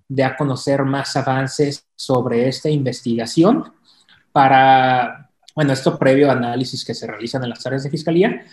dé 0.08 0.24
a 0.24 0.34
conocer 0.34 0.82
más 0.82 1.14
avances 1.14 1.86
sobre 1.94 2.48
esta 2.48 2.70
investigación 2.70 3.70
para, 4.32 5.30
bueno, 5.54 5.74
esto 5.74 5.98
previo 5.98 6.30
análisis 6.30 6.86
que 6.86 6.94
se 6.94 7.06
realizan 7.06 7.42
en 7.44 7.50
las 7.50 7.66
áreas 7.66 7.84
de 7.84 7.90
fiscalía, 7.90 8.44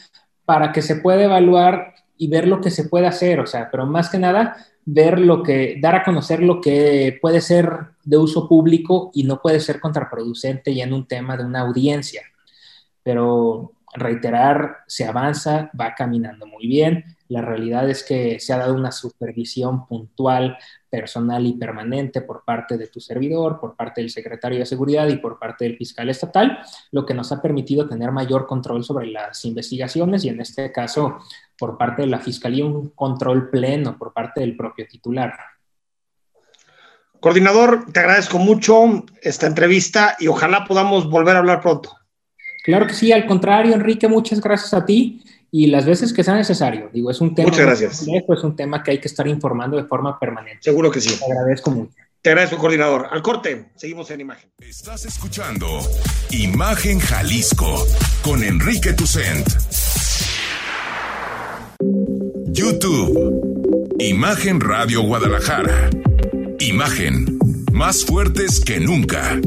para 0.44 0.74
que 0.74 0.82
se 0.82 0.98
pueda 0.98 1.24
evaluar 1.24 1.93
y 2.18 2.28
ver 2.28 2.48
lo 2.48 2.62
que 2.62 2.72
se 2.72 2.86
puede 2.86 3.08
hacer, 3.08 3.40
o 3.40 3.48
sea, 3.48 3.70
pero 3.72 3.86
más 3.86 4.10
que 4.10 4.20
nada 4.20 4.56
ver 4.86 5.20
lo 5.20 5.44
que, 5.44 5.78
dar 5.82 5.96
a 5.96 6.04
conocer 6.04 6.42
lo 6.42 6.60
que 6.60 7.18
puede 7.22 7.42
ser 7.42 7.70
de 8.04 8.18
uso 8.18 8.48
público 8.48 9.12
y 9.14 9.24
no 9.24 9.42
puede 9.42 9.60
ser 9.60 9.80
contraproducente 9.80 10.74
ya 10.74 10.84
en 10.84 10.94
un 10.94 11.08
tema 11.08 11.38
de 11.38 11.46
una 11.46 11.62
audiencia. 11.62 12.22
Pero 13.02 13.74
reiterar, 13.94 14.78
se 14.88 15.06
avanza, 15.06 15.70
va 15.80 15.94
caminando 15.96 16.48
muy 16.48 16.68
bien. 16.68 17.06
La 17.28 17.42
realidad 17.42 17.90
es 17.90 18.04
que 18.04 18.40
se 18.40 18.54
ha 18.54 18.58
dado 18.58 18.76
una 18.76 18.92
supervisión 18.92 19.86
puntual, 19.88 20.58
personal 20.90 21.46
y 21.46 21.54
permanente 21.54 22.22
por 22.22 22.44
parte 22.44 22.78
de 22.78 22.88
tu 22.88 23.00
servidor, 23.00 23.60
por 23.60 23.76
parte 23.76 24.02
del 24.02 24.10
secretario 24.10 24.60
de 24.60 24.66
Seguridad 24.66 25.08
y 25.08 25.18
por 25.18 25.40
parte 25.40 25.66
del 25.66 25.78
fiscal 25.78 26.10
estatal, 26.10 26.60
lo 26.92 27.06
que 27.06 27.14
nos 27.14 27.32
ha 27.32 27.42
permitido 27.42 27.88
tener 27.88 28.12
mayor 28.12 28.46
control 28.46 28.84
sobre 28.84 29.08
las 29.08 29.44
investigaciones 29.46 30.24
y 30.26 30.30
en 30.30 30.42
este 30.42 30.72
caso 30.72 31.18
por 31.58 31.78
parte 31.78 32.04
de 32.04 32.08
la 32.08 32.20
Fiscalía 32.20 32.66
un 32.66 32.90
control 32.90 33.50
pleno 33.50 33.98
por 33.98 34.14
parte 34.14 34.42
del 34.42 34.56
propio 34.56 34.88
titular. 34.88 35.34
Coordinador, 37.20 37.86
te 37.92 38.02
agradezco 38.02 38.38
mucho 38.38 39.06
esta 39.22 39.48
entrevista 39.48 40.18
y 40.20 40.28
ojalá 40.28 40.66
podamos 40.66 41.10
volver 41.10 41.36
a 41.36 41.40
hablar 41.40 41.62
pronto. 41.62 41.96
Claro 42.66 42.86
que 42.88 42.94
sí, 42.94 43.12
al 43.12 43.26
contrario, 43.26 43.74
Enrique, 43.74 44.08
muchas 44.08 44.42
gracias 44.42 44.74
a 44.74 44.86
ti 44.86 45.24
y 45.52 45.68
las 45.68 45.86
veces 45.86 46.12
que 46.12 46.24
sea 46.24 46.34
necesario. 46.34 46.90
Digo, 46.92 47.12
es 47.12 47.22
un 47.22 47.36
tema 47.36 47.50
Muchas 47.50 47.66
gracias. 47.66 47.98
complejo, 48.00 48.34
es 48.34 48.44
un 48.44 48.56
tema 48.56 48.84
que 48.84 48.92
hay 48.92 49.00
que 49.00 49.08
estar 49.08 49.28
informando 49.28 49.78
de 49.78 49.84
forma 49.86 50.20
permanente. 50.20 50.60
Seguro 50.64 50.90
que 50.90 51.00
sí. 51.00 51.18
Te 51.18 51.32
agradezco 51.32 51.72
mucho. 51.72 51.94
Te 52.22 52.30
agradezco, 52.30 52.58
coordinador. 52.58 53.08
Al 53.12 53.22
corte, 53.22 53.72
seguimos 53.76 54.10
en 54.12 54.22
imagen. 54.22 54.50
Estás 54.60 55.06
escuchando 55.06 55.68
Imagen 56.32 57.00
Jalisco 57.00 57.86
con 58.24 58.44
Enrique 58.44 58.94
Tucent. 58.94 59.46
YouTube. 61.80 63.96
Imagen 64.00 64.60
Radio 64.60 65.04
Guadalajara. 65.04 65.90
Imagen. 66.60 67.40
Más 67.72 68.06
fuertes 68.06 68.64
que 68.64 68.80
nunca. 68.80 69.40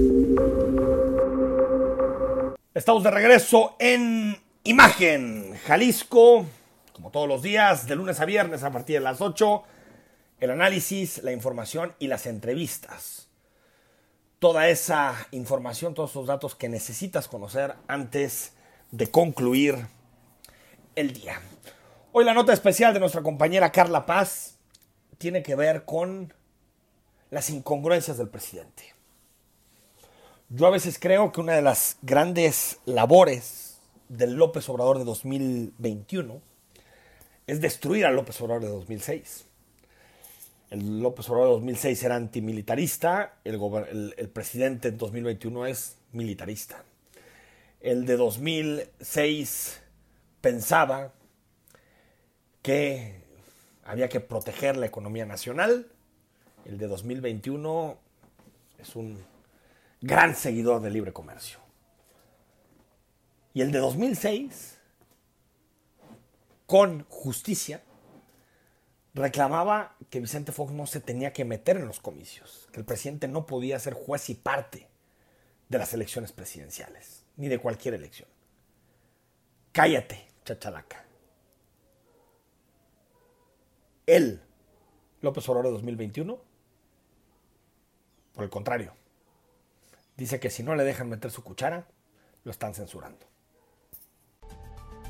Estamos 2.74 3.04
de 3.04 3.10
regreso 3.10 3.76
en 3.78 4.36
Imagen 4.64 5.56
Jalisco, 5.66 6.46
como 6.92 7.10
todos 7.10 7.28
los 7.28 7.42
días, 7.42 7.86
de 7.86 7.96
lunes 7.96 8.20
a 8.20 8.24
viernes 8.24 8.62
a 8.62 8.72
partir 8.72 8.96
de 8.96 9.04
las 9.04 9.20
8. 9.20 9.62
El 10.40 10.50
análisis, 10.50 11.22
la 11.22 11.32
información 11.32 11.94
y 11.98 12.08
las 12.08 12.26
entrevistas. 12.26 13.28
Toda 14.38 14.68
esa 14.68 15.14
información, 15.30 15.94
todos 15.94 16.10
esos 16.10 16.26
datos 16.26 16.54
que 16.54 16.68
necesitas 16.68 17.28
conocer 17.28 17.74
antes 17.88 18.52
de 18.90 19.10
concluir 19.10 19.86
el 20.94 21.12
día. 21.12 21.40
Hoy 22.18 22.24
la 22.24 22.32
nota 22.32 22.54
especial 22.54 22.94
de 22.94 23.00
nuestra 23.00 23.22
compañera 23.22 23.70
Carla 23.70 24.06
Paz 24.06 24.56
tiene 25.18 25.42
que 25.42 25.54
ver 25.54 25.84
con 25.84 26.32
las 27.30 27.50
incongruencias 27.50 28.16
del 28.16 28.30
presidente. 28.30 28.94
Yo 30.48 30.66
a 30.66 30.70
veces 30.70 30.98
creo 30.98 31.30
que 31.30 31.42
una 31.42 31.52
de 31.52 31.60
las 31.60 31.98
grandes 32.00 32.78
labores 32.86 33.80
del 34.08 34.32
López 34.32 34.66
Obrador 34.70 34.96
de 34.96 35.04
2021 35.04 36.40
es 37.46 37.60
destruir 37.60 38.06
al 38.06 38.16
López 38.16 38.40
Obrador 38.40 38.62
de 38.62 38.68
2006. 38.68 39.44
El 40.70 41.02
López 41.02 41.28
Obrador 41.28 41.48
de 41.48 41.54
2006 41.56 42.02
era 42.02 42.16
antimilitarista, 42.16 43.34
el, 43.44 44.30
presidente 44.32 44.88
en 44.88 44.96
2021 44.96 45.66
es 45.66 45.98
militarista. 46.12 46.82
El 47.82 48.06
de 48.06 48.16
2006 48.16 49.82
pensaba 50.40 51.12
que 52.66 53.22
había 53.84 54.08
que 54.08 54.18
proteger 54.18 54.76
la 54.76 54.86
economía 54.86 55.24
nacional. 55.24 55.86
El 56.64 56.78
de 56.78 56.88
2021 56.88 57.96
es 58.80 58.96
un 58.96 59.24
gran 60.00 60.34
seguidor 60.34 60.82
del 60.82 60.94
libre 60.94 61.12
comercio. 61.12 61.60
Y 63.54 63.60
el 63.60 63.70
de 63.70 63.78
2006, 63.78 64.78
con 66.66 67.04
justicia, 67.08 67.84
reclamaba 69.14 69.94
que 70.10 70.18
Vicente 70.18 70.50
Fox 70.50 70.72
no 70.72 70.88
se 70.88 70.98
tenía 70.98 71.32
que 71.32 71.44
meter 71.44 71.76
en 71.76 71.86
los 71.86 72.00
comicios, 72.00 72.66
que 72.72 72.80
el 72.80 72.84
presidente 72.84 73.28
no 73.28 73.46
podía 73.46 73.78
ser 73.78 73.94
juez 73.94 74.28
y 74.28 74.34
parte 74.34 74.88
de 75.68 75.78
las 75.78 75.94
elecciones 75.94 76.32
presidenciales, 76.32 77.22
ni 77.36 77.46
de 77.46 77.60
cualquier 77.60 77.94
elección. 77.94 78.28
Cállate, 79.70 80.26
chachalaca. 80.44 81.05
Él, 84.06 84.40
López 85.20 85.48
Obrador 85.48 85.66
de 85.66 85.72
2021, 85.72 86.38
por 88.32 88.44
el 88.44 88.50
contrario, 88.50 88.94
dice 90.16 90.38
que 90.40 90.50
si 90.50 90.62
no 90.62 90.74
le 90.76 90.84
dejan 90.84 91.08
meter 91.08 91.30
su 91.30 91.42
cuchara, 91.42 91.88
lo 92.44 92.50
están 92.50 92.74
censurando. 92.74 93.26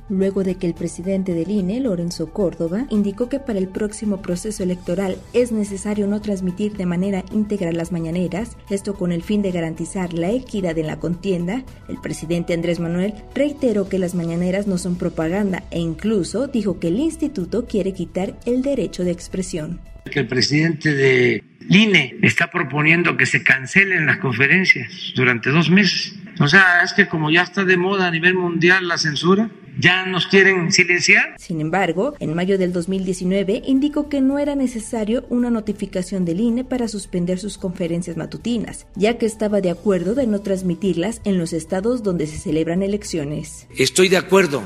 Luego 0.09 0.45
de 0.45 0.57
que 0.57 0.69
el 0.69 0.75
presidente 0.75 1.35
del 1.35 1.51
INE, 1.51 1.81
Lorenzo 1.81 2.33
Córdoba, 2.33 2.87
indicó 2.91 3.29
que 3.29 3.41
para 3.41 3.59
el 3.59 3.67
próximo 3.67 4.23
proceso 4.23 4.63
electoral 4.63 5.17
es 5.33 5.51
necesario 5.51 6.07
no 6.07 6.21
transmitir 6.21 6.77
de 6.77 6.87
manera 6.87 7.25
íntegra 7.33 7.73
las 7.73 7.91
mañaneras, 7.91 8.57
esto 8.71 8.95
con 8.95 9.11
el 9.11 9.25
fin 9.25 9.43
de 9.43 9.51
garantizar 9.51 10.13
la 10.13 10.31
equidad 10.31 10.79
en 10.79 10.87
la 10.87 11.01
contienda, 11.01 11.65
el 11.89 12.01
presidente 12.01 12.55
Andrés 12.55 12.79
Manuel 12.79 13.15
reiteró 13.35 13.89
que 13.89 13.99
las 13.99 14.15
mañaneras 14.15 14.69
no 14.69 14.79
son 14.79 14.97
propaganda 14.97 15.65
e 15.73 15.81
incluso 15.81 16.47
dijo 16.47 16.79
que 16.79 16.89
el 16.89 17.01
instituto 17.01 17.67
quiere 17.67 17.93
quitar 17.93 18.39
el 18.47 18.63
derecho 18.63 19.03
de 19.03 19.11
expresión. 19.11 19.81
Que 20.05 20.21
el 20.21 20.29
presidente 20.29 20.95
de 20.95 21.43
INE 21.69 22.17
está 22.23 22.49
proponiendo 22.49 23.17
que 23.17 23.27
se 23.27 23.43
cancelen 23.43 24.07
las 24.07 24.19
conferencias 24.19 25.13
durante 25.17 25.51
dos 25.51 25.69
meses. 25.69 26.15
O 26.39 26.47
sea, 26.47 26.83
es 26.85 26.93
que 26.93 27.09
como 27.09 27.29
ya 27.31 27.43
está 27.43 27.65
de 27.65 27.77
moda 27.77 28.07
a 28.07 28.11
nivel 28.13 28.35
mundial 28.35 28.87
la 28.87 28.99
censura, 28.99 29.51
ya 29.79 30.07
nos 30.07 30.27
quieren 30.27 30.72
silenciar. 30.72 31.37
Sin 31.39 31.61
embargo, 31.61 32.14
en 32.18 32.35
mayo 32.35 32.59
del 32.59 32.72
2019 32.72 33.62
indicó 33.66 34.09
que 34.09 34.20
no 34.20 34.39
era 34.39 34.55
necesario 34.55 35.24
una 35.29 35.51
notificación 35.51 36.24
del 36.24 36.41
INE 36.41 36.64
para 36.64 36.89
suspender 36.89 37.39
sus 37.39 37.59
conferencias 37.59 38.16
matutinas, 38.16 38.87
ya 38.95 39.18
que 39.18 39.27
estaba 39.27 39.61
de 39.61 39.70
acuerdo 39.70 40.14
de 40.14 40.27
no 40.27 40.41
transmitirlas 40.41 41.20
en 41.24 41.39
los 41.39 41.53
estados 41.53 42.03
donde 42.03 42.27
se 42.27 42.39
celebran 42.39 42.83
elecciones. 42.83 43.66
Estoy 43.77 44.09
de 44.09 44.16
acuerdo 44.16 44.62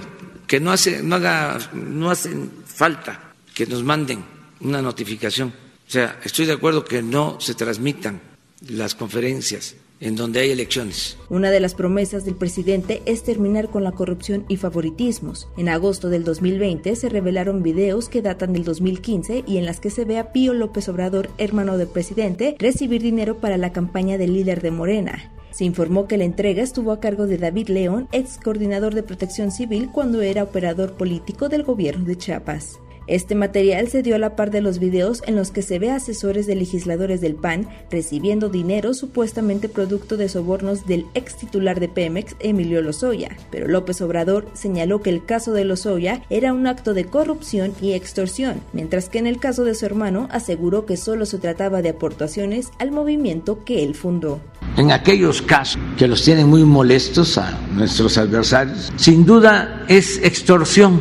que 0.46 0.61
no 0.61 0.72
hace 0.72 1.02
no 1.02 1.16
haga 1.16 1.58
no 1.72 2.11
hace 2.11 2.30
falta 2.64 3.34
que 3.54 3.66
nos 3.66 3.82
manden 3.82 4.24
una 4.61 4.82
notificación. 4.82 5.48
O 5.86 5.90
sea, 5.90 6.18
estoy 6.24 6.46
de 6.46 6.52
acuerdo 6.52 6.84
que 6.84 7.02
no 7.02 7.40
se 7.40 7.54
transmitan 7.54 8.20
las 8.68 8.94
conferencias 8.94 9.74
en 10.01 10.16
donde 10.16 10.40
hay 10.40 10.51
elecciones. 10.51 11.18
Una 11.28 11.51
de 11.51 11.61
las 11.61 11.74
promesas 11.74 12.24
del 12.24 12.34
presidente 12.34 13.03
es 13.07 13.22
terminar 13.22 13.68
con 13.68 13.84
la 13.84 13.92
corrupción 13.92 14.44
y 14.48 14.57
favoritismos. 14.57 15.48
En 15.57 15.68
agosto 15.68 16.09
del 16.09 16.24
2020 16.24 16.96
se 16.96 17.09
revelaron 17.09 17.62
videos 17.62 18.09
que 18.09 18.22
datan 18.22 18.53
del 18.53 18.64
2015 18.64 19.44
y 19.46 19.59
en 19.59 19.66
las 19.66 19.80
que 19.80 19.90
se 19.90 20.05
ve 20.05 20.18
a 20.18 20.32
Pío 20.32 20.55
López 20.55 20.88
Obrador, 20.88 21.28
hermano 21.38 21.76
del 21.76 21.88
presidente, 21.88 22.57
recibir 22.59 23.03
dinero 23.03 23.38
para 23.38 23.59
la 23.59 23.72
campaña 23.72 24.18
del 24.18 24.32
líder 24.32 24.62
de 24.62 24.70
Morena. 24.70 25.32
Se 25.51 25.64
informó 25.64 26.07
que 26.07 26.16
la 26.16 26.24
entrega 26.24 26.62
estuvo 26.62 26.92
a 26.92 27.01
cargo 27.01 27.26
de 27.26 27.36
David 27.36 27.68
León, 27.68 28.09
ex 28.12 28.38
coordinador 28.38 28.94
de 28.94 29.03
protección 29.03 29.51
civil 29.51 29.90
cuando 29.92 30.22
era 30.22 30.44
operador 30.44 30.92
político 30.94 31.48
del 31.48 31.64
gobierno 31.64 32.05
de 32.05 32.16
Chiapas. 32.16 32.78
Este 33.11 33.34
material 33.34 33.88
se 33.88 34.04
dio 34.04 34.14
a 34.14 34.18
la 34.18 34.36
par 34.36 34.52
de 34.52 34.61
los 34.61 34.78
videos 34.78 35.24
en 35.26 35.34
los 35.34 35.50
que 35.50 35.62
se 35.62 35.80
ve 35.80 35.90
a 35.90 35.96
asesores 35.96 36.46
de 36.46 36.54
legisladores 36.54 37.20
del 37.20 37.34
PAN 37.34 37.66
recibiendo 37.90 38.50
dinero 38.50 38.94
supuestamente 38.94 39.68
producto 39.68 40.16
de 40.16 40.28
sobornos 40.28 40.86
del 40.86 41.06
ex 41.14 41.34
titular 41.34 41.80
de 41.80 41.88
Pemex, 41.88 42.36
Emilio 42.38 42.80
Lozoya. 42.82 43.36
Pero 43.50 43.66
López 43.66 44.00
Obrador 44.00 44.46
señaló 44.52 45.02
que 45.02 45.11
el 45.11 45.24
caso 45.24 45.52
de 45.52 45.64
Lozoya 45.64 46.22
era 46.30 46.52
un 46.52 46.68
acto 46.68 46.94
de 46.94 47.04
corrupción 47.04 47.72
y 47.82 47.94
extorsión, 47.94 48.61
mientras 48.72 49.08
que 49.08 49.18
en 49.18 49.26
el 49.26 49.40
caso 49.40 49.64
de 49.64 49.74
su 49.74 49.86
hermano 49.86 50.28
aseguró 50.30 50.86
que 50.86 50.96
solo 50.96 51.26
se 51.26 51.38
trataba 51.38 51.82
de 51.82 51.88
aportaciones 51.88 52.68
al 52.78 52.92
movimiento 52.92 53.64
que 53.64 53.82
él 53.82 53.96
fundó. 53.96 54.40
En 54.76 54.92
aquellos 54.92 55.42
casos 55.42 55.82
que 55.98 56.06
los 56.06 56.22
tienen 56.22 56.46
muy 56.46 56.62
molestos 56.62 57.38
a 57.38 57.58
nuestros 57.74 58.16
adversarios, 58.18 58.92
sin 58.94 59.26
duda 59.26 59.84
es 59.88 60.18
extorsión, 60.22 61.00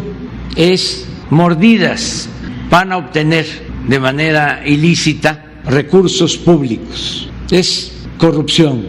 es 0.55 1.05
mordidas 1.30 2.30
van 2.70 2.92
a 2.92 2.98
obtener 2.98 3.46
de 3.88 4.00
manera 4.00 4.62
ilícita 4.66 5.46
recursos 5.66 6.38
públicos. 6.38 7.30
Es 7.50 8.08
corrupción. 8.18 8.84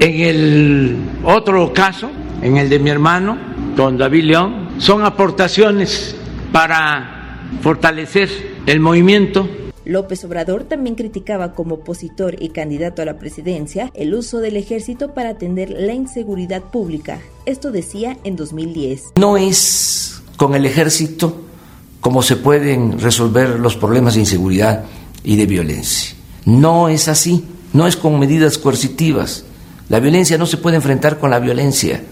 En 0.00 0.20
el 0.20 0.96
otro 1.24 1.72
caso, 1.72 2.10
en 2.42 2.56
el 2.56 2.68
de 2.68 2.78
mi 2.78 2.90
hermano, 2.90 3.38
don 3.76 3.96
David 3.96 4.24
León, 4.24 4.68
son 4.78 5.04
aportaciones 5.04 6.16
para 6.52 7.40
fortalecer 7.62 8.28
el 8.66 8.80
movimiento 8.80 9.48
López 9.84 10.24
Obrador 10.24 10.64
también 10.64 10.96
criticaba 10.96 11.52
como 11.52 11.76
opositor 11.76 12.42
y 12.42 12.50
candidato 12.50 13.02
a 13.02 13.04
la 13.04 13.18
presidencia 13.18 13.90
el 13.94 14.14
uso 14.14 14.40
del 14.40 14.56
ejército 14.56 15.12
para 15.12 15.30
atender 15.30 15.70
la 15.70 15.92
inseguridad 15.92 16.62
pública. 16.62 17.20
Esto 17.44 17.70
decía 17.70 18.16
en 18.24 18.36
2010. 18.36 19.12
No 19.16 19.36
es 19.36 20.22
con 20.36 20.54
el 20.54 20.64
ejército 20.64 21.36
cómo 22.04 22.22
se 22.22 22.36
pueden 22.36 23.00
resolver 23.00 23.58
los 23.58 23.76
problemas 23.76 24.12
de 24.12 24.20
inseguridad 24.20 24.84
y 25.22 25.36
de 25.36 25.46
violencia. 25.46 26.14
No 26.44 26.90
es 26.90 27.08
así, 27.08 27.46
no 27.72 27.86
es 27.86 27.96
con 27.96 28.18
medidas 28.18 28.58
coercitivas. 28.58 29.46
La 29.88 30.00
violencia 30.00 30.36
no 30.36 30.44
se 30.44 30.58
puede 30.58 30.76
enfrentar 30.76 31.18
con 31.18 31.30
la 31.30 31.38
violencia. 31.38 32.02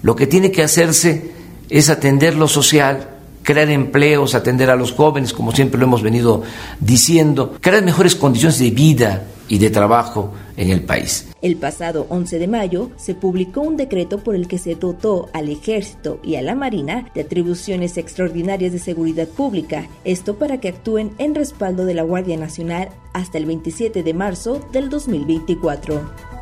Lo 0.00 0.16
que 0.16 0.26
tiene 0.26 0.52
que 0.52 0.62
hacerse 0.62 1.32
es 1.68 1.90
atender 1.90 2.34
lo 2.34 2.48
social, 2.48 3.10
crear 3.46 3.70
empleos, 3.70 4.34
atender 4.34 4.70
a 4.70 4.76
los 4.76 4.92
jóvenes, 4.92 5.32
como 5.32 5.52
siempre 5.52 5.78
lo 5.78 5.86
hemos 5.86 6.02
venido 6.02 6.42
diciendo, 6.80 7.54
crear 7.60 7.82
mejores 7.84 8.16
condiciones 8.16 8.58
de 8.58 8.70
vida 8.70 9.22
y 9.48 9.58
de 9.58 9.70
trabajo 9.70 10.32
en 10.56 10.70
el 10.70 10.82
país. 10.82 11.28
El 11.42 11.56
pasado 11.56 12.08
11 12.10 12.40
de 12.40 12.48
mayo 12.48 12.90
se 12.96 13.14
publicó 13.14 13.60
un 13.60 13.76
decreto 13.76 14.18
por 14.18 14.34
el 14.34 14.48
que 14.48 14.58
se 14.58 14.74
dotó 14.74 15.28
al 15.32 15.48
Ejército 15.48 16.18
y 16.24 16.34
a 16.34 16.42
la 16.42 16.56
Marina 16.56 17.08
de 17.14 17.20
atribuciones 17.20 17.96
extraordinarias 17.96 18.72
de 18.72 18.80
seguridad 18.80 19.28
pública, 19.28 19.86
esto 20.04 20.34
para 20.34 20.58
que 20.58 20.68
actúen 20.68 21.12
en 21.18 21.36
respaldo 21.36 21.84
de 21.84 21.94
la 21.94 22.02
Guardia 22.02 22.36
Nacional 22.36 22.88
hasta 23.12 23.38
el 23.38 23.46
27 23.46 24.02
de 24.02 24.12
marzo 24.12 24.60
del 24.72 24.88
2024. 24.88 26.35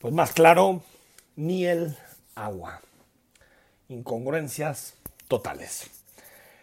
Pues 0.00 0.14
más 0.14 0.32
claro, 0.32 0.82
ni 1.36 1.66
el 1.66 1.94
agua. 2.34 2.80
Incongruencias 3.88 4.94
totales. 5.28 5.90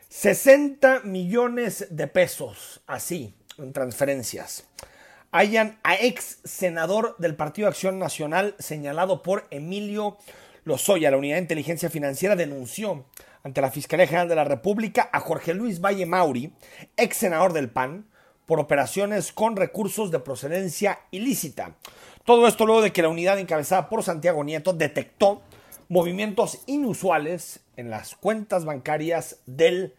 60 0.09 1.01
millones 1.01 1.85
de 1.91 2.07
pesos, 2.07 2.81
así, 2.87 3.35
en 3.59 3.73
transferencias. 3.73 4.65
Hayan 5.29 5.77
a 5.83 5.97
ex 5.97 6.39
senador 6.45 7.15
del 7.19 7.35
Partido 7.35 7.67
Acción 7.67 7.99
Nacional 7.99 8.55
señalado 8.57 9.21
por 9.21 9.45
Emilio 9.51 10.17
Lozoya. 10.63 11.11
La 11.11 11.17
Unidad 11.17 11.35
de 11.35 11.43
Inteligencia 11.43 11.91
Financiera 11.91 12.35
denunció 12.35 13.05
ante 13.43 13.61
la 13.61 13.69
Fiscalía 13.69 14.07
General 14.07 14.29
de 14.29 14.35
la 14.35 14.45
República 14.45 15.11
a 15.13 15.19
Jorge 15.19 15.53
Luis 15.53 15.79
Valle 15.79 16.07
Mauri, 16.07 16.53
ex 16.95 17.17
senador 17.17 17.53
del 17.53 17.69
PAN, 17.69 18.07
por 18.47 18.59
operaciones 18.59 19.31
con 19.31 19.55
recursos 19.55 20.09
de 20.09 20.21
procedencia 20.21 21.01
ilícita. 21.11 21.75
Todo 22.27 22.45
esto 22.45 22.65
luego 22.65 22.81
de 22.81 22.91
que 22.91 23.01
la 23.01 23.07
unidad 23.07 23.39
encabezada 23.39 23.87
por 23.87 24.03
Santiago 24.03 24.43
Nieto 24.43 24.73
detectó 24.73 25.41
movimientos 25.87 26.59
inusuales 26.65 27.61
en 27.77 27.89
las 27.89 28.17
cuentas 28.17 28.65
bancarias 28.65 29.37
del 29.45 29.93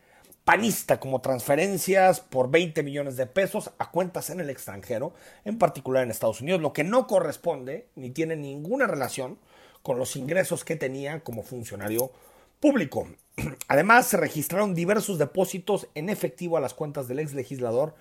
panista, 0.44 1.00
como 1.00 1.22
transferencias 1.22 2.20
por 2.20 2.50
20 2.50 2.82
millones 2.82 3.16
de 3.16 3.24
pesos 3.24 3.70
a 3.78 3.90
cuentas 3.90 4.28
en 4.28 4.40
el 4.40 4.50
extranjero, 4.50 5.14
en 5.46 5.56
particular 5.56 6.02
en 6.02 6.10
Estados 6.10 6.42
Unidos, 6.42 6.60
lo 6.60 6.74
que 6.74 6.84
no 6.84 7.06
corresponde 7.06 7.88
ni 7.96 8.10
tiene 8.10 8.36
ninguna 8.36 8.86
relación 8.86 9.38
con 9.82 9.98
los 9.98 10.14
ingresos 10.14 10.66
que 10.66 10.76
tenía 10.76 11.20
como 11.20 11.42
funcionario 11.42 12.12
público. 12.60 13.08
Además, 13.68 14.06
se 14.06 14.18
registraron 14.18 14.74
diversos 14.74 15.16
depósitos 15.16 15.88
en 15.94 16.10
efectivo 16.10 16.58
a 16.58 16.60
las 16.60 16.74
cuentas 16.74 17.08
del 17.08 17.20
ex 17.20 17.32
legislador 17.32 17.94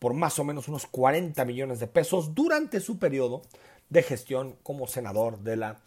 por 0.00 0.14
más 0.14 0.38
o 0.38 0.44
menos 0.44 0.66
unos 0.66 0.86
40 0.86 1.44
millones 1.44 1.78
de 1.78 1.86
pesos 1.86 2.34
durante 2.34 2.80
su 2.80 2.98
periodo 2.98 3.42
de 3.90 4.02
gestión 4.02 4.56
como 4.62 4.86
senador 4.86 5.40
de 5.40 5.56
la 5.56 5.80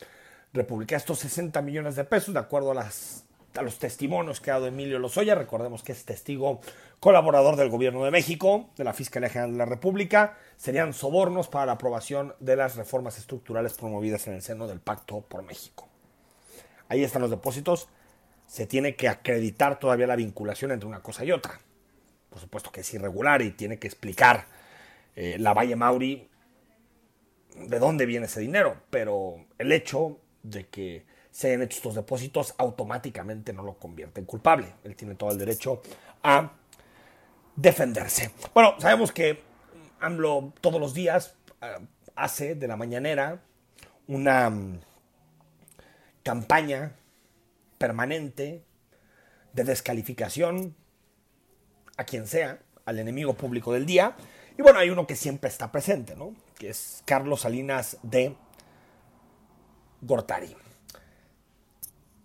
República. 0.54 0.96
Estos 0.96 1.20
60 1.20 1.62
millones 1.62 1.96
de 1.96 2.04
pesos, 2.04 2.34
de 2.34 2.40
acuerdo 2.40 2.72
a, 2.72 2.76
las, 2.76 3.26
a 3.56 3.62
los 3.64 3.80
testimonios 3.80 4.40
que 4.40 4.52
ha 4.52 4.56
dado 4.56 4.68
Emilio 4.68 5.00
Lozoya, 5.00 5.36
recordemos 5.36 5.82
que 5.84 5.94
es 5.94 6.06
testigo 6.06 6.62
colaborador 7.00 7.56
del 7.56 7.70
Gobierno 7.70 8.06
de 8.06 8.12
México, 8.12 8.70
de 8.78 8.84
la 8.84 8.94
Fiscalía 8.94 9.30
General 9.30 9.52
de 9.52 9.58
la 9.58 9.66
República, 9.66 10.38
serían 10.58 10.94
sobornos 10.94 11.48
para 11.48 11.66
la 11.66 11.72
aprobación 11.74 12.36
de 12.40 12.56
las 12.56 12.76
reformas 12.76 13.18
estructurales 13.18 13.74
promovidas 13.74 14.28
en 14.28 14.34
el 14.36 14.42
seno 14.42 14.68
del 14.68 14.80
Pacto 14.80 15.22
por 15.22 15.44
México. 15.44 15.88
Ahí 16.88 17.04
están 17.04 17.22
los 17.22 17.32
depósitos. 17.32 17.88
Se 18.48 18.68
tiene 18.68 18.96
que 18.96 19.10
acreditar 19.10 19.80
todavía 19.80 20.06
la 20.06 20.16
vinculación 20.16 20.72
entre 20.72 20.88
una 20.88 21.02
cosa 21.02 21.26
y 21.26 21.32
otra. 21.32 21.60
Por 22.30 22.40
supuesto 22.40 22.72
que 22.72 22.82
es 22.82 22.94
irregular 22.94 23.42
y 23.42 23.52
tiene 23.52 23.80
que 23.80 23.88
explicar 23.88 24.46
eh, 25.16 25.38
la 25.40 25.54
Valle 25.54 25.76
Mauri 25.76 26.30
de 27.56 27.80
dónde 27.80 28.06
viene 28.06 28.26
ese 28.26 28.40
dinero, 28.40 28.78
pero 28.90 29.46
el 29.58 29.72
hecho 29.72 30.20
de 30.42 30.68
que 30.68 31.06
se 31.32 31.48
hayan 31.48 31.64
hecho 31.64 31.78
estos 31.78 31.96
depósitos 31.96 32.54
automáticamente 32.58 33.54
no 33.54 33.64
lo 33.64 33.74
convierte 33.76 34.20
en 34.20 34.26
culpable. 34.26 34.74
Él 34.84 34.96
tiene 34.96 35.16
todo 35.16 35.32
el 35.32 35.38
derecho 35.38 35.82
a 36.22 36.52
defenderse. 37.56 38.32
Bueno, 38.54 38.76
sabemos 38.80 39.12
que 39.12 39.42
AMLO 40.00 40.54
todos 40.62 40.80
los 40.80 40.94
días 40.94 41.36
eh, 41.62 41.78
hace 42.16 42.56
de 42.56 42.68
la 42.68 42.76
mañanera 42.76 43.42
una 44.08 44.48
um, 44.50 44.80
campaña 46.22 46.94
permanente 47.78 48.64
de 49.54 49.64
descalificación 49.64 50.76
a 51.98 52.06
quien 52.06 52.28
sea, 52.28 52.60
al 52.86 53.00
enemigo 53.00 53.34
público 53.34 53.74
del 53.74 53.86
día. 53.86 54.16
Y 54.58 54.62
bueno, 54.62 54.80
hay 54.80 54.90
uno 54.90 55.08
que 55.08 55.16
siempre 55.16 55.50
está 55.50 55.72
presente, 55.72 56.16
¿no? 56.16 56.36
Que 56.58 56.70
es 56.70 57.02
Carlos 57.06 57.42
Salinas 57.42 57.98
de 58.04 58.36
Gortari. 60.02 60.56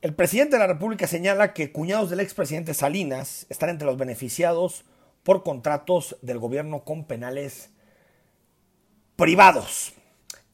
El 0.00 0.14
presidente 0.14 0.56
de 0.56 0.60
la 0.60 0.66
República 0.66 1.06
señala 1.06 1.54
que 1.54 1.72
cuñados 1.72 2.10
del 2.10 2.20
expresidente 2.20 2.74
Salinas 2.74 3.46
están 3.48 3.70
entre 3.70 3.86
los 3.86 3.96
beneficiados 3.96 4.84
por 5.22 5.42
contratos 5.42 6.16
del 6.22 6.38
gobierno 6.38 6.84
con 6.84 7.04
penales 7.04 7.70
privados. 9.16 9.94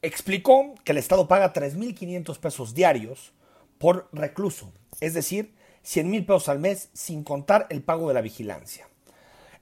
Explicó 0.01 0.75
que 0.83 0.93
el 0.93 0.97
Estado 0.97 1.27
paga 1.27 1.53
3.500 1.53 2.39
pesos 2.39 2.73
diarios 2.73 3.33
por 3.77 4.09
recluso, 4.11 4.71
es 5.01 5.13
decir, 5.13 5.53
100 5.83 6.09
mil 6.09 6.25
pesos 6.25 6.49
al 6.49 6.59
mes 6.59 6.89
sin 6.93 7.23
contar 7.23 7.67
el 7.69 7.83
pago 7.83 8.07
de 8.07 8.15
la 8.15 8.21
vigilancia. 8.21 8.87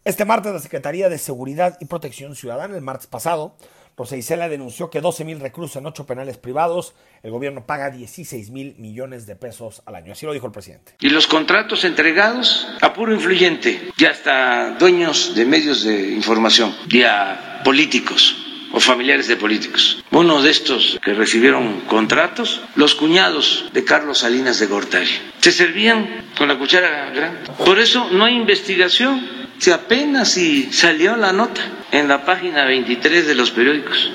Este 0.06 0.26
martes 0.26 0.52
la 0.52 0.60
Secretaría 0.60 1.08
de 1.08 1.18
Seguridad 1.18 1.78
y 1.80 1.86
Protección 1.86 2.36
Ciudadana, 2.36 2.76
el 2.76 2.82
martes 2.82 3.08
pasado, 3.08 3.56
Rosa 3.96 4.18
Isela 4.18 4.50
denunció 4.50 4.90
que 4.90 5.00
12 5.00 5.24
mil 5.24 5.40
reclusos 5.40 5.78
en 5.78 5.86
ocho 5.86 6.06
penales 6.06 6.38
privados, 6.38 6.94
el 7.22 7.32
gobierno 7.32 7.66
paga 7.66 7.90
16 7.90 8.50
mil 8.50 8.76
millones 8.80 9.28
de 9.28 9.38
pesos 9.38 9.82
al 9.86 9.96
año. 9.96 10.12
Así 10.12 10.26
lo 10.26 10.34
dijo 10.34 10.46
el 10.46 10.52
presidente. 10.52 10.94
Y 11.00 11.08
los 11.08 11.26
contratos 11.26 11.86
entregados 11.86 12.68
a 12.82 12.92
puro 12.92 13.14
influyente, 13.14 13.92
y 13.98 14.04
hasta 14.04 14.72
dueños 14.72 15.36
de 15.36 15.46
medios 15.46 15.86
de 15.86 16.10
información, 16.10 16.76
y 16.90 17.04
a 17.04 17.62
políticos 17.64 18.36
o 18.74 18.82
familiares 18.82 19.30
de 19.30 19.38
políticos. 19.38 20.04
Uno 20.12 20.42
de 20.42 20.50
estos 20.50 21.00
que 21.02 21.14
recibieron 21.14 21.80
contratos, 21.82 22.62
los 22.76 22.96
cuñados 22.96 23.70
de 23.72 23.86
Carlos 23.86 24.18
Salinas 24.18 24.60
de 24.60 24.66
Gortari. 24.66 25.08
Se 25.40 25.54
servían 25.54 26.32
con 26.38 26.50
la 26.50 26.60
cuchara 26.60 27.10
grande. 27.12 27.52
Por 27.64 27.80
eso 27.80 28.10
no 28.12 28.26
hay 28.26 28.36
investigación 28.36 29.43
Si 29.64 29.72
apenas 29.72 30.28
si 30.28 30.74
salió 30.74 31.16
la 31.16 31.32
nota 31.32 31.62
en 31.94 32.10
la 32.10 32.26
página 32.26 32.66
23 32.66 33.26
de 33.26 33.34
los 33.34 33.50
periódicos. 33.52 34.12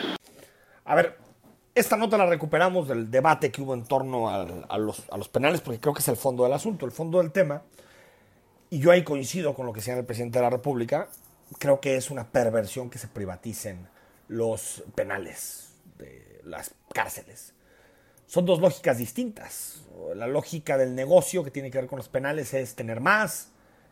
A 0.84 0.94
ver, 0.94 1.16
esta 1.74 1.96
nota 1.96 2.18
la 2.18 2.26
recuperamos 2.26 2.86
del 2.86 3.10
debate 3.10 3.50
que 3.50 3.62
hubo 3.62 3.72
en 3.72 3.84
torno 3.84 4.28
a, 4.28 4.44
los, 4.76 5.04
a 5.10 5.16
los 5.16 5.28
penales, 5.30 5.62
porque 5.62 5.80
creo 5.80 5.94
que 5.94 6.00
es 6.00 6.08
el 6.08 6.18
fondo 6.18 6.44
del 6.44 6.52
asunto, 6.52 6.84
el 6.84 6.92
fondo 6.92 7.16
del 7.16 7.32
tema. 7.32 7.62
Y 8.68 8.78
yo 8.78 8.90
ahí 8.90 9.04
coincido 9.04 9.54
con 9.54 9.64
lo 9.64 9.72
que 9.72 9.80
señala 9.80 10.00
el 10.00 10.06
presidente 10.06 10.38
de 10.38 10.42
la 10.42 10.50
República. 10.50 11.08
Creo 11.58 11.80
que 11.80 11.96
es 11.96 12.10
una 12.10 12.30
perversión 12.30 12.90
que 12.90 12.98
se 12.98 13.08
privaticen 13.08 13.88
los 14.28 14.84
penales 14.94 15.70
de 15.96 16.42
las 16.44 16.74
cárceles. 16.92 17.54
Son 18.26 18.44
dos 18.44 18.60
lógicas 18.60 18.98
distintas. 18.98 19.80
La 20.14 20.26
lógica 20.26 20.76
del 20.76 20.94
negocio 20.94 21.42
que 21.42 21.50
tiene 21.50 21.70
que 21.70 21.78
ver 21.78 21.86
con 21.86 21.96
los 21.96 22.10
penales 22.10 22.52
es 22.52 22.74
tener 22.74 23.00
más, 23.00 23.48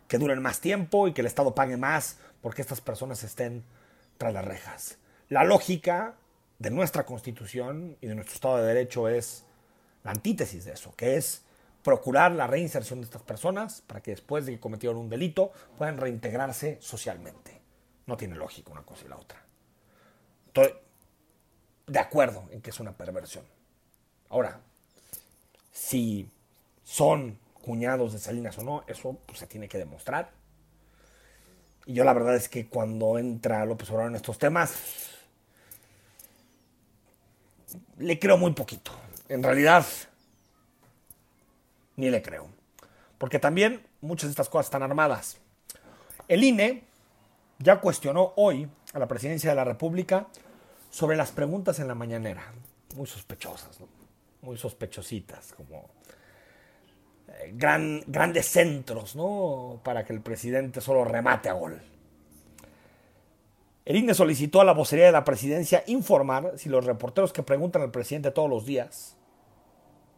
que 0.08 0.18
duren 0.18 0.40
más 0.42 0.60
tiempo 0.60 1.08
y 1.08 1.12
que 1.12 1.20
el 1.20 1.26
Estado 1.26 1.54
pague 1.54 1.76
más 1.76 2.18
porque 2.40 2.62
estas 2.62 2.80
personas 2.80 3.22
estén 3.24 3.64
tras 4.18 4.32
las 4.32 4.44
rejas. 4.44 4.98
La 5.28 5.44
lógica 5.44 6.14
de 6.58 6.70
nuestra 6.70 7.04
constitución 7.04 7.96
y 8.00 8.06
de 8.06 8.14
nuestro 8.14 8.34
Estado 8.34 8.56
de 8.58 8.68
Derecho 8.74 9.08
es 9.08 9.44
la 10.04 10.12
antítesis 10.12 10.64
de 10.64 10.72
eso, 10.72 10.94
que 10.96 11.16
es 11.16 11.42
procurar 11.82 12.32
la 12.32 12.46
reinserción 12.46 13.00
de 13.00 13.04
estas 13.04 13.22
personas 13.22 13.82
para 13.86 14.00
que 14.00 14.12
después 14.12 14.46
de 14.46 14.52
que 14.52 14.60
cometieron 14.60 14.96
un 14.98 15.08
delito 15.08 15.52
puedan 15.76 15.98
reintegrarse 15.98 16.78
socialmente. 16.80 17.60
No 18.06 18.16
tiene 18.16 18.36
lógica 18.36 18.72
una 18.72 18.82
cosa 18.82 19.04
y 19.04 19.08
la 19.08 19.16
otra. 19.16 19.42
Estoy 20.46 20.72
de 21.86 21.98
acuerdo 21.98 22.48
en 22.50 22.60
que 22.60 22.70
es 22.70 22.80
una 22.80 22.92
perversión. 22.92 23.44
Ahora, 24.30 24.60
si 25.72 26.28
son 26.82 27.38
cuñados 27.66 28.12
de 28.12 28.20
Salinas 28.20 28.56
o 28.58 28.62
no, 28.62 28.84
eso 28.86 29.18
pues, 29.26 29.40
se 29.40 29.48
tiene 29.48 29.68
que 29.68 29.76
demostrar. 29.76 30.30
Y 31.84 31.94
yo 31.94 32.04
la 32.04 32.12
verdad 32.12 32.36
es 32.36 32.48
que 32.48 32.68
cuando 32.68 33.18
entra 33.18 33.66
López 33.66 33.90
Obrador 33.90 34.10
en 34.10 34.16
estos 34.16 34.38
temas, 34.38 35.10
le 37.98 38.20
creo 38.20 38.38
muy 38.38 38.52
poquito. 38.52 38.92
En 39.28 39.42
realidad, 39.42 39.84
ni 41.96 42.08
le 42.08 42.22
creo. 42.22 42.46
Porque 43.18 43.40
también 43.40 43.84
muchas 44.00 44.28
de 44.28 44.30
estas 44.30 44.48
cosas 44.48 44.66
están 44.66 44.84
armadas. 44.84 45.38
El 46.28 46.44
INE 46.44 46.84
ya 47.58 47.80
cuestionó 47.80 48.32
hoy 48.36 48.68
a 48.92 49.00
la 49.00 49.08
presidencia 49.08 49.50
de 49.50 49.56
la 49.56 49.64
República 49.64 50.28
sobre 50.90 51.16
las 51.16 51.32
preguntas 51.32 51.80
en 51.80 51.88
la 51.88 51.96
mañanera. 51.96 52.44
Muy 52.94 53.08
sospechosas, 53.08 53.78
muy 54.40 54.56
sospechositas, 54.56 55.52
como 55.52 55.90
gran, 57.52 58.02
grandes 58.06 58.46
centros, 58.46 59.16
¿no? 59.16 59.80
Para 59.84 60.04
que 60.04 60.12
el 60.12 60.20
presidente 60.20 60.80
solo 60.80 61.04
remate 61.04 61.48
a 61.48 61.54
gol. 61.54 61.80
El 63.84 63.96
INE 63.96 64.14
solicitó 64.14 64.60
a 64.60 64.64
la 64.64 64.72
vocería 64.72 65.06
de 65.06 65.12
la 65.12 65.24
presidencia 65.24 65.84
informar 65.86 66.54
si 66.56 66.68
los 66.68 66.84
reporteros 66.84 67.32
que 67.32 67.44
preguntan 67.44 67.82
al 67.82 67.92
presidente 67.92 68.32
todos 68.32 68.50
los 68.50 68.66
días, 68.66 69.16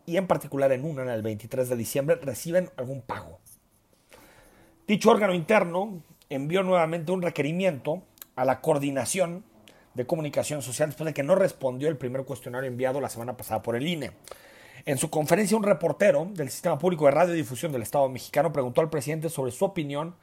y 0.07 0.16
en 0.16 0.27
particular 0.27 0.73
en 0.73 0.87
una, 0.87 1.14
el 1.14 1.21
23 1.21 1.69
de 1.69 1.77
diciembre, 1.77 2.16
reciben 2.16 2.71
algún 2.79 3.03
pago. 3.03 3.41
Dicho 4.87 5.11
órgano 5.11 5.35
interno 5.35 6.03
envió 6.31 6.62
nuevamente 6.62 7.12
un 7.12 7.21
requerimiento 7.21 8.03
a 8.35 8.47
la 8.47 8.62
coordinación 8.62 9.45
de 9.93 10.07
comunicación 10.07 10.62
social 10.62 10.89
después 10.89 11.07
de 11.07 11.12
que 11.12 11.23
no 11.23 11.35
respondió 11.35 11.89
el 11.89 11.99
primer 11.99 12.25
cuestionario 12.25 12.71
enviado 12.71 13.03
la 13.03 13.11
semana 13.11 13.37
pasada 13.37 13.61
por 13.61 13.77
el 13.77 13.87
INE. 13.87 14.12
En 14.89 14.97
su 14.97 15.11
conferencia, 15.11 15.55
un 15.55 15.64
reportero 15.64 16.30
del 16.32 16.49
Sistema 16.49 16.78
Público 16.78 17.05
de 17.05 17.11
Radiodifusión 17.11 17.70
del 17.72 17.82
Estado 17.82 18.09
mexicano 18.09 18.55
preguntó 18.55 18.80
al 18.80 18.89
presidente 18.89 19.28
sobre 19.28 19.53
su 19.53 19.66
opinión 19.66 20.14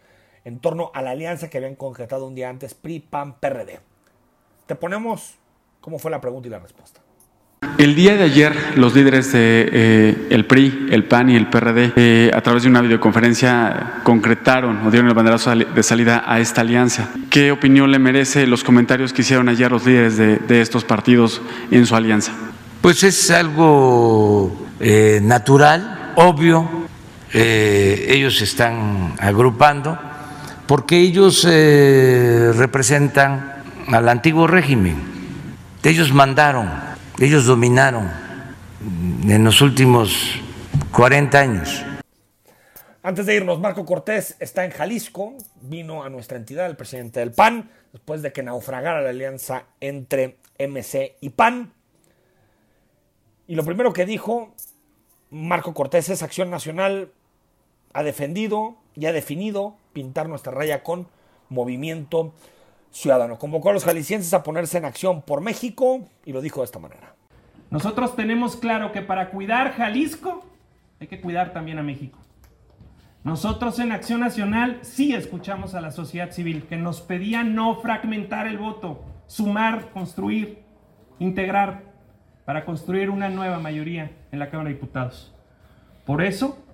en 0.43 0.57
torno 0.57 0.89
a 0.95 1.03
la 1.03 1.11
alianza 1.11 1.51
que 1.51 1.59
habían 1.59 1.75
concretado 1.75 2.25
un 2.25 2.33
día 2.33 2.49
antes 2.49 2.73
PRI, 2.73 2.99
PAN, 2.99 3.35
PRD. 3.39 3.79
Te 4.65 4.73
ponemos 4.73 5.35
cómo 5.81 5.99
fue 5.99 6.09
la 6.09 6.19
pregunta 6.19 6.47
y 6.47 6.49
la 6.49 6.57
respuesta. 6.57 6.99
El 7.77 7.93
día 7.93 8.15
de 8.15 8.23
ayer, 8.23 8.55
los 8.75 8.95
líderes 8.95 9.33
de 9.33 9.69
eh, 9.71 10.27
el 10.31 10.47
PRI, 10.47 10.87
el 10.89 11.03
PAN 11.03 11.29
y 11.29 11.35
el 11.35 11.47
PRD, 11.47 11.93
eh, 11.95 12.31
a 12.33 12.41
través 12.41 12.63
de 12.63 12.69
una 12.69 12.81
videoconferencia, 12.81 14.01
concretaron 14.01 14.77
o 14.87 14.89
dieron 14.89 15.07
el 15.07 15.13
banderazo 15.13 15.55
de 15.55 15.83
salida 15.83 16.23
a 16.25 16.39
esta 16.39 16.61
alianza. 16.61 17.11
¿Qué 17.29 17.51
opinión 17.51 17.91
le 17.91 17.99
merece 17.99 18.47
los 18.47 18.63
comentarios 18.63 19.13
que 19.13 19.21
hicieron 19.21 19.47
ayer 19.47 19.71
los 19.71 19.85
líderes 19.85 20.17
de, 20.17 20.59
estos 20.59 20.83
partidos 20.83 21.39
en 21.69 21.85
su 21.85 21.95
alianza? 21.95 22.33
Pues 22.85 23.01
es 23.01 23.31
algo 23.31 24.55
eh, 24.79 25.19
natural, 25.19 26.13
obvio. 26.17 26.69
ellos 27.33 28.37
se 28.37 28.43
están 28.43 29.15
agrupando 29.17 29.97
porque 30.67 30.99
ellos 30.99 31.47
eh, 31.49 32.51
representan 32.53 33.63
al 33.87 34.07
antiguo 34.07 34.45
régimen. 34.45 34.97
Ellos 35.81 36.13
mandaron, 36.13 36.69
ellos 37.17 37.47
dominaron 37.47 38.11
en 39.27 39.43
los 39.43 39.61
últimos 39.61 40.39
40 40.91 41.39
años. 41.39 41.83
Antes 43.01 43.25
de 43.25 43.35
irnos, 43.35 43.59
Marco 43.59 43.83
Cortés 43.83 44.35
está 44.39 44.63
en 44.63 44.69
Jalisco, 44.69 45.33
vino 45.59 46.03
a 46.03 46.09
nuestra 46.11 46.37
entidad 46.37 46.67
el 46.67 46.75
presidente 46.75 47.19
del 47.19 47.31
PAN, 47.31 47.67
después 47.91 48.21
de 48.21 48.31
que 48.31 48.43
naufragara 48.43 49.01
la 49.01 49.09
alianza 49.09 49.63
entre 49.79 50.37
MC 50.59 51.15
y 51.19 51.29
PAN. 51.31 51.71
Y 53.47 53.55
lo 53.55 53.63
primero 53.63 53.93
que 53.93 54.05
dijo 54.05 54.53
Marco 55.29 55.73
Cortés 55.73 56.09
es 56.09 56.23
Acción 56.23 56.49
Nacional 56.49 57.11
ha 57.93 58.03
defendido 58.03 58.75
y 58.95 59.05
ha 59.05 59.13
definido 59.13 59.75
pintar 59.93 60.27
nuestra 60.27 60.51
raya 60.51 60.83
con 60.83 61.07
movimiento 61.49 62.33
ciudadano. 62.91 63.37
Convocó 63.37 63.69
a 63.69 63.73
los 63.73 63.85
jaliscienses 63.85 64.33
a 64.33 64.43
ponerse 64.43 64.77
en 64.77 64.85
acción 64.85 65.21
por 65.21 65.41
México 65.41 66.07
y 66.25 66.33
lo 66.33 66.41
dijo 66.41 66.61
de 66.61 66.65
esta 66.65 66.79
manera. 66.79 67.15
Nosotros 67.69 68.15
tenemos 68.15 68.55
claro 68.55 68.91
que 68.91 69.01
para 69.01 69.29
cuidar 69.29 69.73
Jalisco 69.73 70.45
hay 70.99 71.07
que 71.07 71.21
cuidar 71.21 71.53
también 71.53 71.77
a 71.77 71.83
México. 71.83 72.17
Nosotros 73.23 73.79
en 73.79 73.91
Acción 73.91 74.19
Nacional 74.19 74.79
sí 74.83 75.15
escuchamos 75.15 75.73
a 75.73 75.81
la 75.81 75.91
sociedad 75.91 76.31
civil 76.31 76.67
que 76.67 76.77
nos 76.77 77.01
pedía 77.01 77.43
no 77.43 77.81
fragmentar 77.81 78.45
el 78.45 78.57
voto, 78.57 79.03
sumar, 79.25 79.89
construir, 79.91 80.59
integrar 81.17 81.94
para 82.45 82.65
construir 82.65 83.09
una 83.09 83.29
nueva 83.29 83.59
mayoría 83.59 84.11
en 84.31 84.39
la 84.39 84.49
Cámara 84.49 84.69
de 84.69 84.75
Diputados. 84.75 85.33
Por 86.05 86.21
eso 86.21 86.65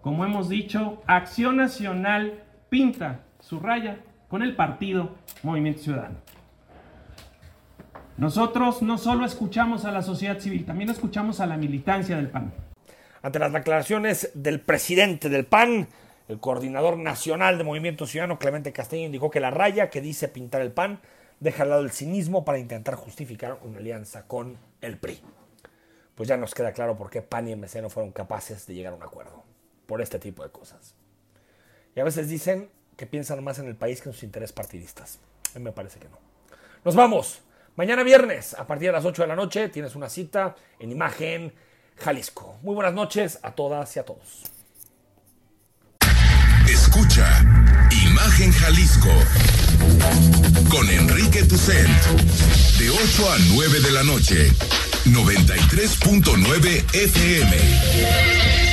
como 0.00 0.24
hemos 0.24 0.48
dicho, 0.48 1.02
Acción 1.06 1.56
Nacional 1.56 2.42
pinta 2.70 3.20
su 3.40 3.60
raya 3.60 3.98
con 4.28 4.42
el 4.42 4.56
partido 4.56 5.16
Movimiento 5.42 5.82
Ciudadano. 5.82 6.16
Nosotros 8.16 8.82
no 8.82 8.96
solo 8.98 9.26
escuchamos 9.26 9.84
a 9.84 9.92
la 9.92 10.02
sociedad 10.02 10.38
civil, 10.38 10.64
también 10.64 10.90
escuchamos 10.90 11.40
a 11.40 11.46
la 11.46 11.56
militancia 11.56 12.16
del 12.16 12.28
PAN. 12.28 12.52
Ante 13.22 13.38
las 13.38 13.52
declaraciones 13.52 14.30
del 14.34 14.60
presidente 14.60 15.28
del 15.28 15.44
PAN, 15.44 15.88
el 16.28 16.38
coordinador 16.38 16.96
nacional 16.96 17.58
de 17.58 17.64
Movimiento 17.64 18.06
Ciudadano, 18.06 18.38
Clemente 18.38 18.72
Castello, 18.72 19.04
indicó 19.04 19.30
que 19.30 19.40
la 19.40 19.50
raya 19.50 19.90
que 19.90 20.00
dice 20.00 20.28
pintar 20.28 20.62
el 20.62 20.72
PAN 20.72 21.00
deja 21.40 21.62
al 21.62 21.70
lado 21.70 21.82
el 21.82 21.90
cinismo 21.90 22.44
para 22.44 22.58
intentar 22.58 22.94
justificar 22.94 23.58
una 23.62 23.78
alianza 23.78 24.26
con 24.26 24.58
el 24.80 24.98
PRI. 24.98 25.20
Pues 26.14 26.28
ya 26.28 26.36
nos 26.36 26.54
queda 26.54 26.72
claro 26.72 26.96
por 26.96 27.10
qué 27.10 27.22
PAN 27.22 27.48
y 27.48 27.56
MC 27.56 27.80
no 27.80 27.88
fueron 27.88 28.12
capaces 28.12 28.66
de 28.66 28.74
llegar 28.74 28.92
a 28.92 28.96
un 28.96 29.02
acuerdo 29.02 29.42
por 29.86 30.02
este 30.02 30.18
tipo 30.18 30.42
de 30.42 30.50
cosas. 30.50 30.94
Y 31.96 32.00
a 32.00 32.04
veces 32.04 32.28
dicen 32.28 32.70
que 32.96 33.06
piensan 33.06 33.42
más 33.42 33.58
en 33.58 33.66
el 33.66 33.74
país 33.74 34.02
que 34.02 34.10
en 34.10 34.12
sus 34.12 34.22
intereses 34.22 34.52
partidistas. 34.52 35.18
A 35.54 35.58
mí 35.58 35.64
me 35.64 35.72
parece 35.72 35.98
que 35.98 36.08
no. 36.08 36.18
Nos 36.84 36.94
vamos. 36.94 37.40
Mañana 37.76 38.02
viernes, 38.02 38.54
a 38.54 38.66
partir 38.66 38.88
de 38.88 38.92
las 38.92 39.04
8 39.04 39.22
de 39.22 39.28
la 39.28 39.36
noche, 39.36 39.68
tienes 39.70 39.94
una 39.96 40.10
cita 40.10 40.54
en 40.78 40.92
Imagen 40.92 41.54
Jalisco. 41.96 42.58
Muy 42.62 42.74
buenas 42.74 42.92
noches 42.92 43.38
a 43.42 43.52
todas 43.52 43.96
y 43.96 43.98
a 43.98 44.04
todos. 44.04 44.44
Escucha 46.68 47.40
Imagen 48.04 48.52
Jalisco 48.52 49.08
con 50.68 50.88
Enrique 50.88 51.42
Tucent 51.44 51.88
de 52.78 52.90
8 52.90 53.30
a 53.30 53.38
9 53.54 53.80
de 53.80 53.90
la 53.90 54.02
noche, 54.02 54.52
93.9 55.06 56.84
FM. 56.92 58.69